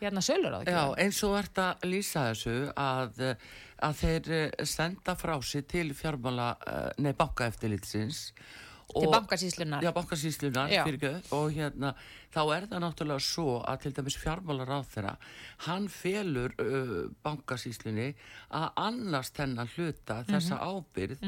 hérna 0.01 0.25
sölur 0.25 0.57
á 0.57 0.61
Já, 0.65 0.83
eins 1.01 1.21
og 1.25 1.37
ert 1.39 1.61
að 1.61 1.87
lýsa 1.89 2.27
þessu 2.31 2.57
að, 2.77 3.23
að 3.85 4.01
þeir 4.01 4.31
eh, 4.37 4.65
senda 4.69 5.17
frá 5.17 5.35
sig 5.45 5.67
til 5.71 5.89
fjármála, 5.97 6.51
eh, 6.69 6.91
nei, 7.01 7.13
bankaeftilitsins 7.17 8.31
til 8.93 9.11
bankasíslunar 9.13 9.83
Já, 9.85 9.91
bankasíslunar, 9.95 10.71
Já. 10.71 10.83
fyrirgjöð, 10.87 11.31
og 11.37 11.53
hérna, 11.55 11.93
þá 12.35 12.41
er 12.57 12.67
það 12.71 12.83
náttúrulega 12.85 13.25
svo 13.25 13.57
að 13.67 13.81
til 13.83 13.93
dæmis 13.97 14.19
fjármálar 14.21 14.73
á 14.73 14.81
þeirra, 14.87 15.15
hann 15.67 15.89
felur 15.93 16.55
uh, 16.63 16.93
bankasíslunni 17.25 18.09
að 18.57 18.69
annast 18.85 19.41
hennar 19.43 19.73
hluta 19.75 20.21
þessa 20.29 20.61
ábyrð, 20.63 21.25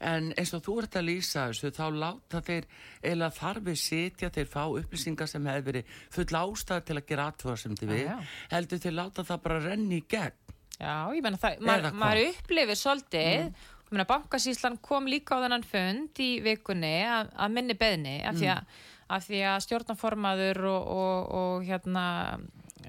en 0.00 0.32
eins 0.36 0.54
og 0.56 0.64
þú 0.66 0.76
ert 0.82 1.00
að 1.00 1.08
lýsa 1.08 1.46
þessu, 1.52 1.72
þá 1.78 1.86
láta 2.04 2.42
þeir, 2.44 2.68
eða 3.12 3.30
þarfið 3.38 3.80
sitja, 3.84 4.32
þeir 4.34 4.52
fá 4.52 4.62
upplýsingar 4.66 5.30
sem 5.30 5.48
hefur 5.48 5.66
verið 5.72 5.96
full 6.10 6.28
ástæð 6.42 6.84
til 6.90 7.00
að 7.00 7.08
gera 7.08 7.30
aðtöða 7.32 7.56
sem 7.64 7.80
þið 7.80 7.94
við, 7.94 8.04
já. 8.04 8.18
heldur 8.52 8.84
þeir 8.84 8.96
láta 9.00 9.26
það 9.26 9.42
bara 9.48 9.64
renni 9.64 10.02
í 10.02 10.06
gegn. 10.08 10.44
Já, 10.78 11.10
ég 11.10 11.24
menna 11.24 11.38
það, 11.42 11.56
Eða 11.74 11.90
maður, 11.90 12.20
upplifir 12.36 12.78
svolítið, 12.78 13.24
ég 13.26 13.66
menna 13.94 14.06
bankasíslan 14.08 14.78
kom 14.84 15.08
líka 15.10 15.38
á 15.38 15.42
þennan 15.44 15.66
fund 15.66 16.22
í 16.22 16.30
vikunni 16.44 16.94
að, 17.08 17.32
að 17.34 17.56
minni 17.56 17.76
beðni 17.78 18.16
af 18.28 18.38
því 18.38 18.52
að, 18.54 18.78
af 19.16 19.26
því 19.26 19.42
að 19.50 19.58
stjórnaformaður 19.66 20.62
og, 20.70 20.88
og, 21.02 21.28
og 21.40 21.68
hérna 21.68 22.06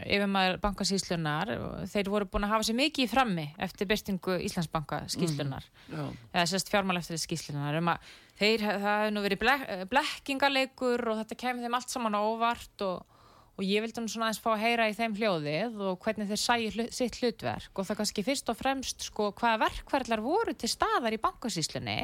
yfirmaður 0.05 0.59
bankasíslunar 0.63 1.51
þeir 1.91 2.09
voru 2.11 2.27
búin 2.31 2.45
að 2.47 2.53
hafa 2.53 2.67
sér 2.69 2.77
mikið 2.79 3.05
í 3.05 3.11
frammi 3.11 3.45
eftir 3.65 3.89
byrtingu 3.89 4.37
Íslandsbanka 4.47 5.01
skíslunar 5.11 5.65
Já, 5.89 6.03
eða 6.33 6.45
sérst 6.51 6.71
fjármál 6.71 6.99
eftir 7.01 7.19
skíslunar 7.19 7.79
um 7.79 7.91
að 7.91 8.11
þeir, 8.39 8.63
það 8.63 8.85
hefur 8.85 9.15
nú 9.15 9.23
verið 9.25 9.41
blek, 9.43 9.65
blekkingaleikur 9.91 11.05
og 11.11 11.23
þetta 11.23 11.39
kemur 11.43 11.65
þeim 11.65 11.79
allt 11.79 11.95
saman 11.95 12.15
á 12.15 12.21
óvart 12.21 12.85
og, 12.85 13.17
og 13.59 13.67
ég 13.67 13.83
vildi 13.83 13.99
nú 13.99 14.07
svona 14.07 14.29
aðeins 14.29 14.39
fá 14.39 14.53
að 14.53 14.61
heyra 14.63 14.85
í 14.87 14.93
þeim 14.95 15.15
hljóðið 15.17 15.79
og 15.83 15.97
hvernig 16.05 16.29
þeir 16.29 16.39
sæju 16.39 16.69
hlut, 16.77 16.93
sitt 16.95 17.17
hlutverk. 17.19 17.71
Og 17.75 17.87
það 17.89 17.97
kannski 17.99 18.23
fyrst 18.23 18.51
og 18.53 18.55
fremst 18.55 19.03
sko 19.09 19.33
hvaða 19.35 19.65
verkverðlar 19.65 20.23
voru 20.23 20.53
til 20.55 20.69
staðar 20.71 21.17
í 21.17 21.19
bankasíslunni 21.19 21.97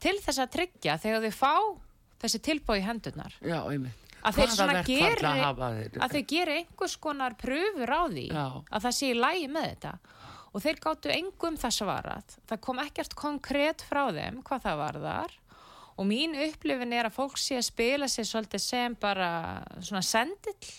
til 0.00 0.14
þess 0.24 0.40
að 0.40 0.54
tryggja 0.56 0.96
þegar 1.02 1.26
þau 1.26 1.36
fá 1.36 1.52
þessi 2.24 2.40
tilbóð 2.48 2.80
í 2.80 2.86
hendurnar? 2.86 3.36
Já, 3.44 3.60
að 4.24 4.38
þeir 4.38 4.54
svona 4.54 4.82
geri 4.86 5.28
að 5.28 6.14
þeir 6.14 6.26
geri 6.32 6.58
einhvers 6.62 6.96
konar 6.96 7.36
pröfur 7.36 7.92
á 7.92 8.02
því 8.08 8.26
Já. 8.30 8.46
að 8.64 8.86
það 8.86 8.96
sé 8.96 9.10
í 9.10 9.18
lægi 9.18 9.50
með 9.52 9.68
þetta. 9.74 9.94
Og 10.54 10.62
þeir 10.62 10.80
gáttu 10.86 11.10
engum 11.12 11.60
það 11.60 11.76
svarat 11.82 12.36
það 12.48 12.64
kom 12.64 12.80
ekkert 12.80 13.16
konkrétt 13.18 13.84
frá 13.84 14.06
þeim 14.14 14.40
hvað 14.46 14.64
það 14.70 14.80
var 14.80 15.00
þar. 15.04 15.36
Og 15.94 16.08
mín 16.08 16.32
upplifin 16.48 16.96
er 16.96 17.06
að 17.06 17.14
fólk 17.18 17.36
sé 17.38 17.60
að 17.60 17.68
spila 17.68 18.08
sér 18.10 18.26
svolítið 18.26 18.62
sem 18.64 18.96
bara 18.98 19.28
svona 19.84 20.02
sendill 20.02 20.72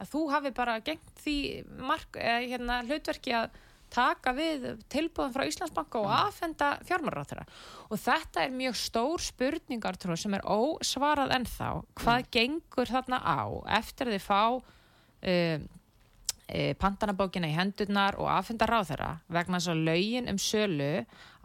að 0.00 0.10
þú 0.12 0.24
hafi 0.32 0.52
bara 0.56 0.80
gengt 0.84 1.22
því 1.22 1.38
mark, 1.80 2.16
eh, 2.20 2.48
hérna, 2.50 2.82
hlutverki 2.86 3.34
að 3.36 3.50
taka 3.92 4.32
við 4.34 4.66
tilbúðum 4.92 5.32
frá 5.34 5.46
Íslandsbanka 5.46 6.00
og 6.02 6.10
afhenda 6.10 6.72
fjármáráþara 6.88 7.44
og 7.86 8.00
þetta 8.02 8.42
er 8.42 8.56
mjög 8.56 8.78
stór 8.80 9.22
spurningar 9.22 9.98
trú, 10.00 10.16
sem 10.18 10.34
er 10.34 10.42
ósvarað 10.42 11.34
ennþá. 11.38 11.70
Hvað 12.00 12.28
gengur 12.34 12.90
þarna 12.90 13.22
á 13.22 13.46
eftir 13.78 14.10
að 14.10 14.16
þið 14.16 14.26
fá 14.26 14.42
um, 14.56 15.68
e, 16.48 16.74
pantanabókina 16.80 17.50
í 17.50 17.56
hendurnar 17.56 18.18
og 18.20 18.30
afhenda 18.30 18.68
ráðherra 18.68 19.12
vegna 19.32 19.60
þess 19.60 19.72
að 19.72 19.86
lögin 19.88 20.30
um 20.30 20.40
sölu 20.42 20.92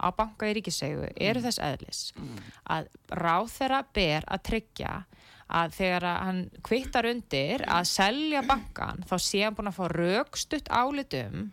á 0.02 0.06
banka 0.10 0.50
í 0.50 0.56
ríkisegu 0.58 1.08
eru 1.14 1.42
þess 1.44 1.62
eðlis 1.62 2.02
að 2.70 2.90
ráðherra 3.22 3.82
ber 3.94 4.26
að 4.26 4.44
tryggja 4.50 4.94
að 5.52 5.74
þegar 5.76 6.06
að 6.08 6.20
hann 6.26 6.40
kvittar 6.64 7.08
undir 7.10 7.64
að 7.68 7.88
selja 7.90 8.42
bankan 8.48 9.04
þá 9.08 9.16
sé 9.20 9.42
hann 9.44 9.58
búin 9.58 9.70
að 9.72 9.78
fá 9.78 9.84
rökstutt 9.92 10.70
álitum 10.72 11.50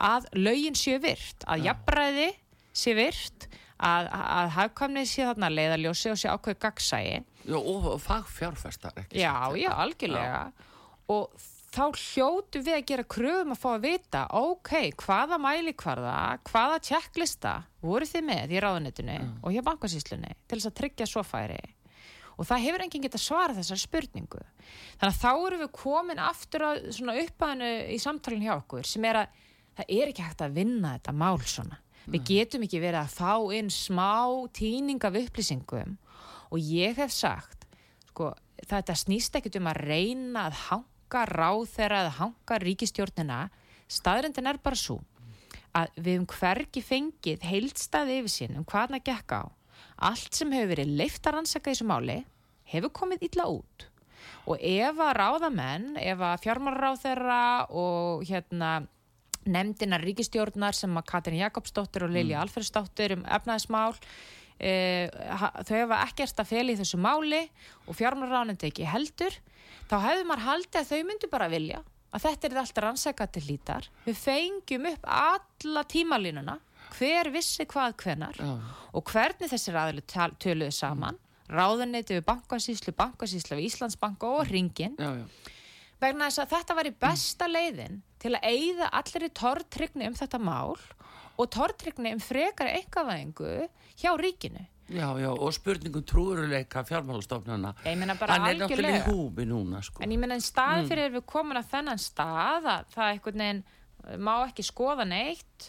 að 0.00 0.28
lögin 0.38 0.78
séu 0.78 1.00
virt 1.02 1.44
að 1.50 1.66
jafnræði 1.68 2.28
sé 2.72 2.94
virt 2.96 3.48
að, 3.80 4.10
að 4.12 4.50
hagkvæmni 4.56 5.06
sé 5.08 5.26
þarna 5.28 5.50
leiðaljósi 5.52 6.12
og 6.12 6.20
sé 6.20 6.32
ákveð 6.32 6.60
gagsægi 6.66 7.16
Já, 7.50 7.56
og, 7.56 7.88
fagfjárfestar 8.04 9.00
ekki 9.00 9.22
Já, 9.22 9.32
satt, 9.32 9.56
já, 9.62 9.70
algjörlega. 9.80 10.40
Og 11.10 11.46
þá 11.70 11.84
hljótu 11.96 12.60
við 12.66 12.76
að 12.76 12.86
gera 12.90 13.06
kröfum 13.14 13.54
að 13.54 13.60
fá 13.62 13.68
að 13.72 13.84
vita 13.86 14.22
ok, 14.36 14.72
hvaða 15.00 15.38
mælikvarða 15.40 16.14
hvaða 16.50 16.78
tjekklista 16.86 17.54
voru 17.80 18.08
þið 18.10 18.26
með 18.28 18.54
í 18.54 18.62
ráðunitinu 18.62 19.18
og 19.40 19.54
hjá 19.54 19.62
bankasýslunni 19.66 20.34
til 20.46 20.58
þess 20.58 20.70
að 20.72 20.78
tryggja 20.82 21.08
svo 21.08 21.24
færi 21.26 21.60
og 22.40 22.48
það 22.48 22.64
hefur 22.64 22.84
enginn 22.86 23.04
getað 23.04 23.22
svara 23.22 23.56
þessar 23.58 23.80
spurningu. 23.82 24.40
Þannig 24.96 25.12
að 25.12 25.20
þá 25.20 25.30
erum 25.34 25.62
við 25.62 25.72
komin 25.76 26.22
aftur 26.24 26.64
að 26.64 26.82
svona 26.96 27.16
upphæðinu 27.20 27.70
í 27.92 27.98
samtalin 28.00 28.46
hjá 28.46 28.54
okkur 28.56 28.88
sem 28.88 29.06
er 29.10 29.20
að 29.22 29.38
það 29.76 29.94
er 29.98 30.12
ekki 30.12 30.24
hægt 30.24 30.44
að 30.46 30.56
vinna 30.56 30.94
þetta 30.96 31.16
mál 31.20 31.40
svona. 31.44 31.80
Við 32.10 32.24
getum 32.30 32.64
ekki 32.64 32.80
verið 32.80 33.02
að 33.02 33.16
fá 33.18 33.34
inn 33.54 33.68
smá 33.70 34.12
tíning 34.56 35.04
af 35.04 35.18
upplýsingum. 35.20 35.98
Og 36.50 36.58
ég 36.64 36.96
hef 36.98 37.12
sagt 37.14 37.68
sko, 38.08 38.32
þetta 38.66 38.96
snýst 38.96 39.36
ekkert 39.36 39.60
um 39.60 39.68
að 39.70 39.84
reyna 39.84 40.48
að 40.48 40.58
hanga 40.64 41.26
ráðherra 41.30 42.04
eða 42.06 42.16
hanga 42.22 42.58
ríkistjórnina 42.64 43.44
staðrendin 43.90 44.48
er 44.50 44.58
bara 44.62 44.78
svo 44.78 45.00
að 45.76 45.92
við 46.02 46.20
um 46.22 46.26
hvergi 46.30 46.82
fengið 46.82 47.46
heildstæði 47.46 48.20
yfir 48.20 48.32
sín 48.32 48.58
um 48.58 48.66
hvað 48.66 48.96
það 48.96 49.04
gekk 49.10 49.34
á 49.38 49.42
allt 50.00 50.36
sem 50.36 50.52
hefur 50.54 50.74
verið 50.74 50.94
leift 51.00 51.26
að 51.26 51.36
rannsaka 51.36 51.70
í 51.70 51.74
þessu 51.74 51.88
máli 51.88 52.20
hefur 52.70 52.94
komið 53.00 53.26
illa 53.28 53.48
út 53.50 53.86
og 54.50 54.62
ef 54.64 55.02
að 55.04 55.12
ráðamenn 55.18 55.92
ef 56.00 56.24
að 56.24 56.40
fjármálaráðherra 56.44 57.42
og 57.76 58.24
hérna 58.28 58.80
nefndina 59.48 60.00
ríkistjórnar 60.00 60.76
sem 60.76 60.96
að 60.98 61.08
Katrin 61.08 61.40
Jakobsdóttir 61.40 62.04
og 62.06 62.12
Lilja 62.12 62.38
mm. 62.38 62.44
Alferðsdóttir 62.44 63.14
um 63.16 63.22
efnaðismál 63.24 63.94
e, 64.60 65.08
þau 65.64 65.76
hefa 65.76 66.02
ekkert 66.08 66.42
að 66.42 66.50
feli 66.50 66.74
í 66.74 66.80
þessu 66.80 67.00
máli 67.00 67.46
og 67.86 67.96
fjármálaráðnandi 67.96 68.68
ekki 68.68 68.88
heldur 68.88 69.38
þá 69.90 69.96
hefur 70.04 70.28
maður 70.28 70.46
haldið 70.48 70.82
að 70.82 70.90
þau 70.92 71.08
myndu 71.08 71.32
bara 71.32 71.50
vilja 71.52 71.80
að 72.10 72.26
þetta 72.26 72.48
er 72.48 72.60
allt 72.60 72.82
rannsakað 72.84 73.32
til 73.36 73.44
lítar 73.46 73.88
við 74.04 74.20
fengjum 74.20 74.90
upp 74.92 75.08
alla 75.20 75.86
tímalínuna 75.88 76.58
hver 76.96 77.30
vissi 77.34 77.66
hvað 77.70 77.96
hvenar 78.04 78.38
Já. 78.40 78.52
og 78.92 79.12
hvernig 79.12 79.50
þessir 79.52 79.78
aðlu 79.80 80.04
töluðu 80.10 80.72
saman 80.74 81.18
ráðunneyti 81.50 82.18
við 82.18 82.26
bankasýslu, 82.28 82.94
bankasýslu 82.94 83.58
við 83.58 83.70
Íslandsbanka 83.70 84.28
og 84.38 84.50
ringin 84.50 84.96
vegna 86.00 86.28
þess 86.28 86.44
að 86.44 86.52
þetta 86.54 86.76
var 86.78 86.88
í 86.88 86.96
besta 87.04 87.48
leiðin 87.50 88.00
til 88.22 88.34
að 88.36 88.46
eigða 88.52 88.90
allir 89.00 89.26
í 89.26 89.32
tortrygni 89.40 90.08
um 90.08 90.16
þetta 90.16 90.40
mál 90.42 90.76
og 91.40 91.48
tortrygni 91.52 92.12
um 92.14 92.20
frekari 92.22 92.76
einkavæðingu 92.80 93.54
hjá 94.00 94.12
ríkinu. 94.20 94.66
Já, 94.90 95.06
já, 95.22 95.30
og 95.30 95.52
spurningum 95.54 96.02
trúuruleika 96.02 96.82
fjármálastofnana. 96.82 97.76
Hann 97.84 98.02
er 98.02 98.56
náttúrulega 98.58 99.04
í 99.04 99.04
húfi 99.06 99.44
núna, 99.46 99.84
sko. 99.86 100.02
En 100.02 100.10
ég 100.10 100.18
meina 100.18 100.34
en 100.34 100.42
staði 100.42 100.88
fyrir 100.88 101.12
mm. 101.12 101.14
við 101.14 101.26
komin 101.30 101.60
að 101.60 101.68
þennan 101.70 102.00
stað 102.02 102.66
að 102.72 102.88
það 102.96 103.12
einhvern 103.12 103.44
veginn 103.44 103.60
uh, 103.62 104.16
má 104.18 104.32
ekki 104.48 104.66
skoða 104.66 105.06
neitt 105.06 105.68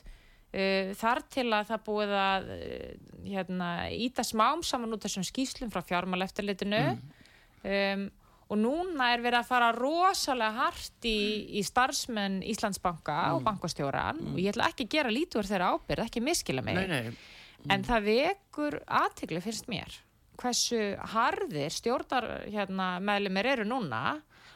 þar 1.00 1.22
til 1.31 1.48
að 1.55 1.70
það 1.70 1.84
búið 1.86 2.15
að 2.20 2.50
uh, 2.55 2.88
hérna, 3.24 3.70
íta 3.96 4.25
smám 4.27 4.65
saman 4.67 4.98
út 4.98 5.05
þessum 5.05 5.27
skýslum 5.27 5.72
frá 5.72 5.84
fjármál 5.88 6.25
eftirlitinu 6.25 6.81
um, 6.91 8.03
og 8.51 8.60
núna 8.60 9.13
er 9.13 9.24
verið 9.24 9.39
að 9.39 9.48
fara 9.48 9.70
rosalega 9.72 10.65
hart 10.65 11.08
í, 11.08 11.20
í 11.55 11.62
starfsmenn 11.63 12.41
Íslandsbanka 12.51 13.20
og 13.38 13.46
bankastjóran. 13.46 14.20
Og 14.34 14.41
ég 14.43 14.51
ætla 14.51 14.67
ekki 14.67 14.89
að 14.89 14.96
gera 14.98 15.13
lítur 15.13 15.48
þeirra 15.48 15.70
ábyrð, 15.77 16.03
ekki 16.03 16.24
miskila 16.25 16.63
mig. 16.65 16.75
Nei, 16.75 16.89
nei, 16.91 17.38
en 17.72 17.86
það 17.88 18.10
vekur 18.10 18.81
aðtigli 18.91 19.39
finnst 19.46 19.72
mér 19.72 20.01
hversu 20.41 20.79
harðir 21.13 21.74
stjórnar 21.74 22.27
hérna, 22.50 22.96
meðlumir 23.03 23.51
eru 23.53 23.65
núna 23.67 24.01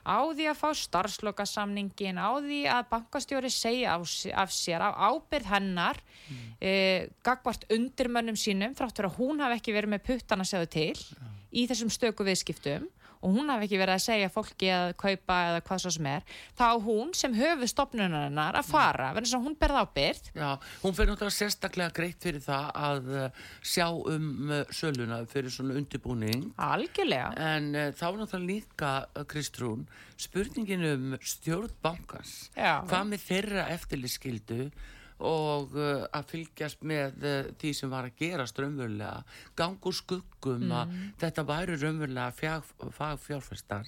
á 0.05 0.21
því 0.29 0.47
að 0.51 0.59
fá 0.59 0.69
starfslokasamningin 0.77 2.21
á 2.21 2.29
því 2.37 2.61
að 2.69 2.89
bankastjóri 2.93 3.51
segja 3.51 3.97
af, 3.97 4.53
sér 4.53 4.85
á 4.85 4.89
ábyrð 4.93 5.49
hennar 5.49 5.99
mm. 5.99 6.43
eh, 6.61 7.09
gagvart 7.25 7.65
undirmönnum 7.73 8.37
sínum 8.37 8.77
þráttur 8.77 9.09
að 9.09 9.17
hún 9.19 9.41
hafi 9.43 9.59
ekki 9.59 9.75
verið 9.75 9.95
með 9.95 10.05
puttana 10.11 10.45
segðu 10.47 10.71
til 10.77 11.25
í 11.55 11.65
þessum 11.69 11.91
stöku 11.93 12.27
viðskiptum 12.27 12.87
og 13.25 13.33
hún 13.35 13.49
hafi 13.49 13.67
ekki 13.67 13.81
verið 13.81 13.97
að 13.97 14.05
segja 14.05 14.31
fólki 14.33 14.71
að 14.73 14.93
kaupa 15.01 15.39
eða 15.49 15.63
hvað 15.65 15.83
svo 15.83 15.93
sem 15.97 16.09
er 16.11 16.37
þá 16.59 16.67
hún 16.85 17.13
sem 17.17 17.35
höfu 17.35 17.69
stopnunarinnar 17.71 18.59
að 18.59 18.69
fara, 18.69 19.11
verður 19.15 19.29
þess 19.29 19.39
að 19.39 19.47
hún 19.49 19.57
berða 19.65 19.83
á 19.83 19.87
byrð 19.97 20.31
Já, 20.35 20.49
hún 20.83 20.95
fyrir 20.97 21.11
náttúrulega 21.11 21.37
sérstaklega 21.39 21.95
greitt 21.95 22.25
fyrir 22.25 22.43
það 22.45 22.69
að 22.89 23.11
uh, 23.15 23.43
sjá 23.65 23.87
um 23.89 24.51
uh, 24.51 24.61
söluna 24.73 25.21
fyrir 25.29 25.53
svona 25.53 25.77
undirbúning. 25.79 26.49
Algjörlega. 26.61 27.31
En 27.41 27.69
uh, 27.73 27.87
þá 27.95 28.05
náttúrulega 28.19 28.49
líka 28.49 28.91
Kristrún, 29.31 29.85
spurningin 30.21 30.85
um 30.91 31.15
stjórnbankans 31.19 32.35
Já. 32.55 32.83
hvað 32.87 33.09
með 33.13 33.25
þeirra 33.29 33.69
eftirlýskildu 33.75 34.69
og 35.19 35.75
uh, 35.79 36.05
að 36.11 36.31
fylgjast 36.33 36.81
með 36.83 37.21
uh, 37.23 37.51
því 37.61 37.73
sem 37.73 37.91
var 37.93 38.09
að 38.09 38.17
gerast 38.19 38.59
raunverulega. 38.59 39.23
Gangur 39.55 39.95
skuggum 39.95 40.71
að 40.71 40.87
Mm. 40.95 41.13
þetta 41.21 41.45
væri 41.47 41.77
raunverulega 41.81 42.61
fagfjárfestar. 42.97 43.85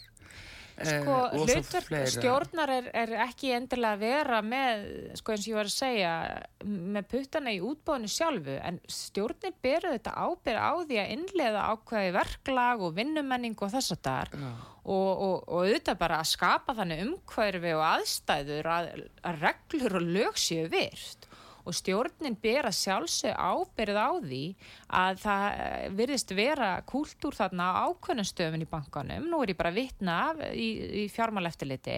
Sko, 0.78 1.14
hlutverk 1.34 1.88
stjórnar 2.14 2.70
er, 2.70 2.88
er 2.94 3.14
ekki 3.26 3.50
endilega 3.56 3.96
að 3.96 4.04
vera 4.04 4.42
með, 4.46 4.84
sko 5.18 5.34
eins 5.34 5.48
og 5.48 5.50
ég 5.50 5.58
var 5.58 5.70
að 5.72 5.74
segja, 5.74 6.12
með 6.70 7.08
puttana 7.10 7.54
í 7.56 7.62
útbóðinu 7.66 8.12
sjálfu, 8.14 8.58
en 8.62 8.78
stjórnir 8.86 9.56
beru 9.66 9.96
þetta 9.96 10.14
ábyrð 10.14 10.62
á 10.62 10.74
því 10.86 11.00
að 11.02 11.14
innlega 11.16 11.64
ákveði 11.74 12.12
verklag 12.20 12.86
og 12.86 12.94
vinnumenning 13.00 13.58
og 13.58 13.74
þess 13.74 13.96
að 13.96 14.04
þar 14.06 14.30
og, 14.88 15.22
og, 15.27 15.38
og 15.48 15.65
auðvitað 15.65 16.00
bara 16.00 16.22
að 16.22 16.32
skapa 16.32 16.75
þannig 16.77 17.03
umhverfi 17.06 17.74
og 17.75 17.86
aðstæður 17.88 18.70
að, 18.72 18.91
að 19.27 19.41
reglur 19.44 19.98
og 20.00 20.13
lög 20.15 20.39
séu 20.39 20.67
virt. 20.72 21.27
Og 21.67 21.75
stjórnin 21.75 22.38
ber 22.39 22.70
að 22.70 22.77
sjálfsög 22.77 23.34
ábyrð 23.36 23.98
á 24.00 24.10
því 24.24 24.44
að 24.96 25.17
það 25.20 25.48
eh, 25.65 25.88
virðist 25.98 26.32
vera 26.38 26.70
kúltúr 26.88 27.36
þarna 27.36 27.65
á 27.75 27.91
ákvönnastöfun 27.91 28.63
í 28.63 28.70
bankanum, 28.72 29.27
nú 29.27 29.41
er 29.44 29.51
ég 29.51 29.60
bara 29.60 29.74
vitna 29.75 30.17
í, 30.56 30.70
í 31.03 31.08
fjármáleftiliti 31.12 31.98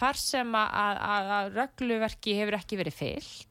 þar 0.00 0.22
sem 0.22 0.56
að, 0.56 0.96
að, 1.12 1.34
að 1.40 1.52
regluverki 1.60 2.38
hefur 2.40 2.56
ekki 2.56 2.80
verið 2.80 2.98
fyllt 3.02 3.45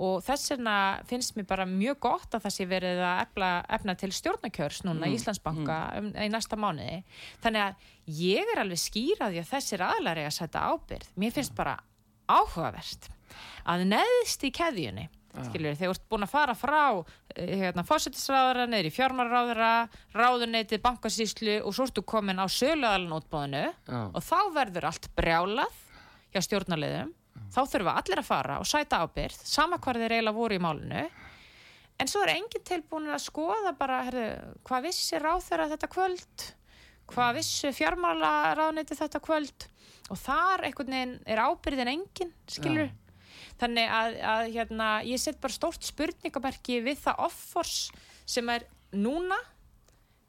og 0.00 0.22
þess 0.24 0.54
vegna 0.54 0.74
finnst 1.08 1.36
mér 1.36 1.46
bara 1.50 1.66
mjög 1.68 1.98
gott 2.06 2.34
að 2.36 2.46
það 2.46 2.54
sé 2.56 2.66
verið 2.70 3.02
að 3.04 3.22
efla, 3.26 3.50
efna 3.76 3.94
til 4.00 4.10
stjórnakjörs 4.16 4.82
núna 4.86 5.04
Mm, 5.04 5.12
í 5.12 5.18
Íslandsbanka 5.18 5.78
um, 6.00 6.10
í 6.16 6.28
næsta 6.32 6.56
mánuði. 6.56 7.02
Þannig 7.44 7.66
að 7.66 7.86
ég 8.20 8.52
er 8.54 8.62
alveg 8.64 8.80
skýraði 8.80 9.42
að 9.42 9.50
þessir 9.52 9.84
aðlar 9.84 10.20
er 10.22 10.30
að 10.30 10.36
setja 10.38 10.66
ábyrð 10.72 11.08
mér 11.20 11.34
finnst 11.36 11.56
bara 11.58 11.76
áhugavert 12.30 13.10
að 13.68 13.84
neðst 13.92 14.44
í 14.48 14.50
keðjunni 14.54 15.08
skilur, 15.46 15.76
þegar 15.78 15.92
þú 15.92 15.94
ert 15.94 16.08
búin 16.10 16.26
að 16.26 16.32
fara 16.32 16.54
frá 16.58 16.80
eh, 17.36 17.52
hérna, 17.60 17.84
fósættisráðara, 17.86 18.64
neður 18.66 18.88
í 18.88 18.94
fjármálaráðara 18.96 19.68
ráðuneytið, 20.16 20.80
bankasýslu 20.82 21.60
og 21.62 21.76
svo 21.76 21.86
ertu 21.86 22.02
komin 22.02 22.42
á 22.42 22.50
söluðalan 22.50 23.14
útbóðinu 23.20 23.62
Já. 23.70 24.00
og 24.10 24.20
þá 24.26 24.38
verður 24.56 24.88
allt 24.90 25.06
brjálað 25.14 25.78
hjá 26.34 26.42
stjórnarliðum 26.48 27.12
þá 27.50 27.60
þurfa 27.72 27.96
allir 28.00 28.22
að 28.22 28.28
fara 28.28 28.60
og 28.62 28.68
sæta 28.68 29.02
ábyrð 29.04 29.42
sama 29.48 29.80
hvar 29.82 29.98
þeir 30.00 30.16
eiginlega 30.16 30.36
voru 30.38 30.56
í 30.56 30.62
málinu. 30.62 31.02
En 32.00 32.08
svo 32.08 32.22
er 32.24 32.36
enginn 32.36 32.64
tilbúin 32.64 33.10
að 33.12 33.26
skoða 33.26 33.74
bara, 33.76 34.04
herru, 34.06 34.24
hvað 34.64 34.86
vissi 34.88 35.20
ráðherra 35.20 35.68
þetta 35.74 35.90
kvöld? 35.92 36.46
Hvað 37.10 37.36
vissi 37.40 37.72
fjármála 37.76 38.54
ráðneyti 38.56 38.96
þetta 38.96 39.20
kvöld? 39.20 39.66
Og 40.10 40.18
þar 40.18 40.64
einhvern 40.66 40.94
veginn 40.94 41.16
er 41.28 41.42
ábyrðin 41.44 41.92
enginn, 41.92 42.32
skilur 42.48 42.88
þannig 43.60 43.92
að, 43.92 44.18
að 44.32 44.42
hérna, 44.54 44.88
ég 45.06 45.20
set 45.20 45.40
bara 45.42 45.54
stórt 45.54 45.84
spurningamerki 45.86 46.80
við 46.84 47.02
það 47.04 47.24
offors 47.26 47.76
sem 48.28 48.48
er 48.52 48.64
núna 48.96 49.36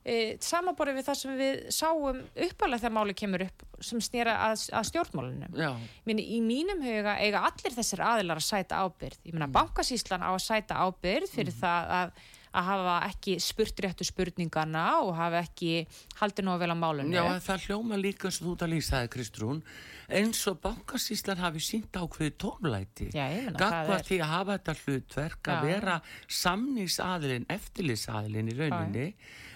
e, 0.05 0.38
samaborið 0.41 0.98
við 1.00 1.08
það 1.10 1.20
sem 1.22 1.38
við 1.38 1.62
sáum 1.74 2.20
uppalega 2.48 2.81
þegar 2.81 2.96
máli 2.98 3.15
kemur 3.17 3.46
upp 3.48 3.65
sem 3.81 4.01
snýra 4.01 4.36
að, 4.50 4.67
að 4.77 4.89
stjórnmálunum 4.91 5.58
Já, 5.58 5.72
Minni, 6.05 6.25
í 6.38 6.41
mínum 6.46 6.84
huga 6.86 7.15
eiga 7.22 7.46
allir 7.50 7.74
þessir 7.77 8.03
aðilar 8.05 8.41
að 8.41 8.46
sæta 8.50 8.81
ábyrð. 8.86 9.17
Ég 9.25 9.34
meina, 9.34 9.48
Mm. 9.48 9.55
bankasýslan 9.58 10.22
á 10.25 10.29
að 10.34 10.43
sæta 10.46 10.77
ábyrð 10.86 11.29
fyrir 11.34 11.53
það 11.58 11.91
að, 11.98 12.12
að 12.51 12.67
hafa 12.67 12.96
ekki 13.08 13.34
spurt 13.39 13.79
réttu 13.79 14.05
spurningana 14.05 14.84
og 15.01 15.15
hafa 15.15 15.39
ekki 15.46 15.88
haldið 16.19 16.45
nógu 16.45 16.60
vel 16.60 16.73
á 16.73 16.78
málunni. 16.78 17.15
Já, 17.15 17.23
en 17.32 17.41
það 17.41 17.65
hljóma 17.65 17.97
líka 18.02 18.28
eins 18.28 18.41
og 18.41 18.47
þú 18.47 18.82
það, 18.89 19.08
Kristrún, 19.13 19.62
eins 20.10 20.41
og 20.52 20.60
bankasýslan 20.62 21.39
hafi 21.39 21.63
sínt 21.63 21.95
ákveði 21.95 22.34
tómlæti. 22.43 23.08
Já, 23.15 23.25
ég 23.32 23.45
meina, 23.47 23.58
það 23.58 23.71
Gagvað 23.71 24.04
því 24.10 24.19
að 24.19 24.34
hafa 24.36 24.58
þetta 24.58 24.75
hlutverk 24.82 25.41
að 25.47 25.56
Já. 25.56 25.63
vera 25.71 26.02
samningsaðilinn, 26.28 27.47
eftirlýsaðilinn 27.49 28.52
í 28.52 28.58
rauninni 28.60 29.08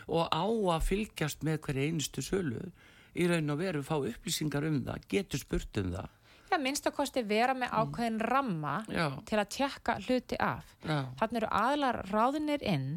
og 0.08 0.28
á 0.30 0.46
að 0.46 0.86
fylgjast 0.89 1.46
með 1.46 1.62
hverja 1.65 1.88
einustu 1.89 2.24
sölu 2.26 2.68
í 3.15 3.28
raun 3.32 3.54
og 3.54 3.62
veru 3.62 3.84
fá 3.86 3.96
upplýsingar 3.98 4.68
um 4.68 4.82
það, 4.86 5.08
getur 5.12 5.41
spurt 5.41 5.82
um 5.82 5.94
það. 5.96 6.13
Já, 6.52 6.60
minnst 6.62 6.88
að 6.88 6.98
kosti 7.00 7.24
vera 7.26 7.56
með 7.58 7.74
ákveðin 7.74 8.22
ramma 8.22 8.76
Já. 8.91 9.08
til 9.28 9.39
að 9.41 9.52
tjekka 9.56 9.98
hluti 10.06 10.38
af. 10.39 10.70
Já. 10.86 11.00
Þannig 11.20 11.41
eru 11.41 11.50
aðilar 11.60 11.98
ráðinir 12.12 12.63
inn 12.63 12.89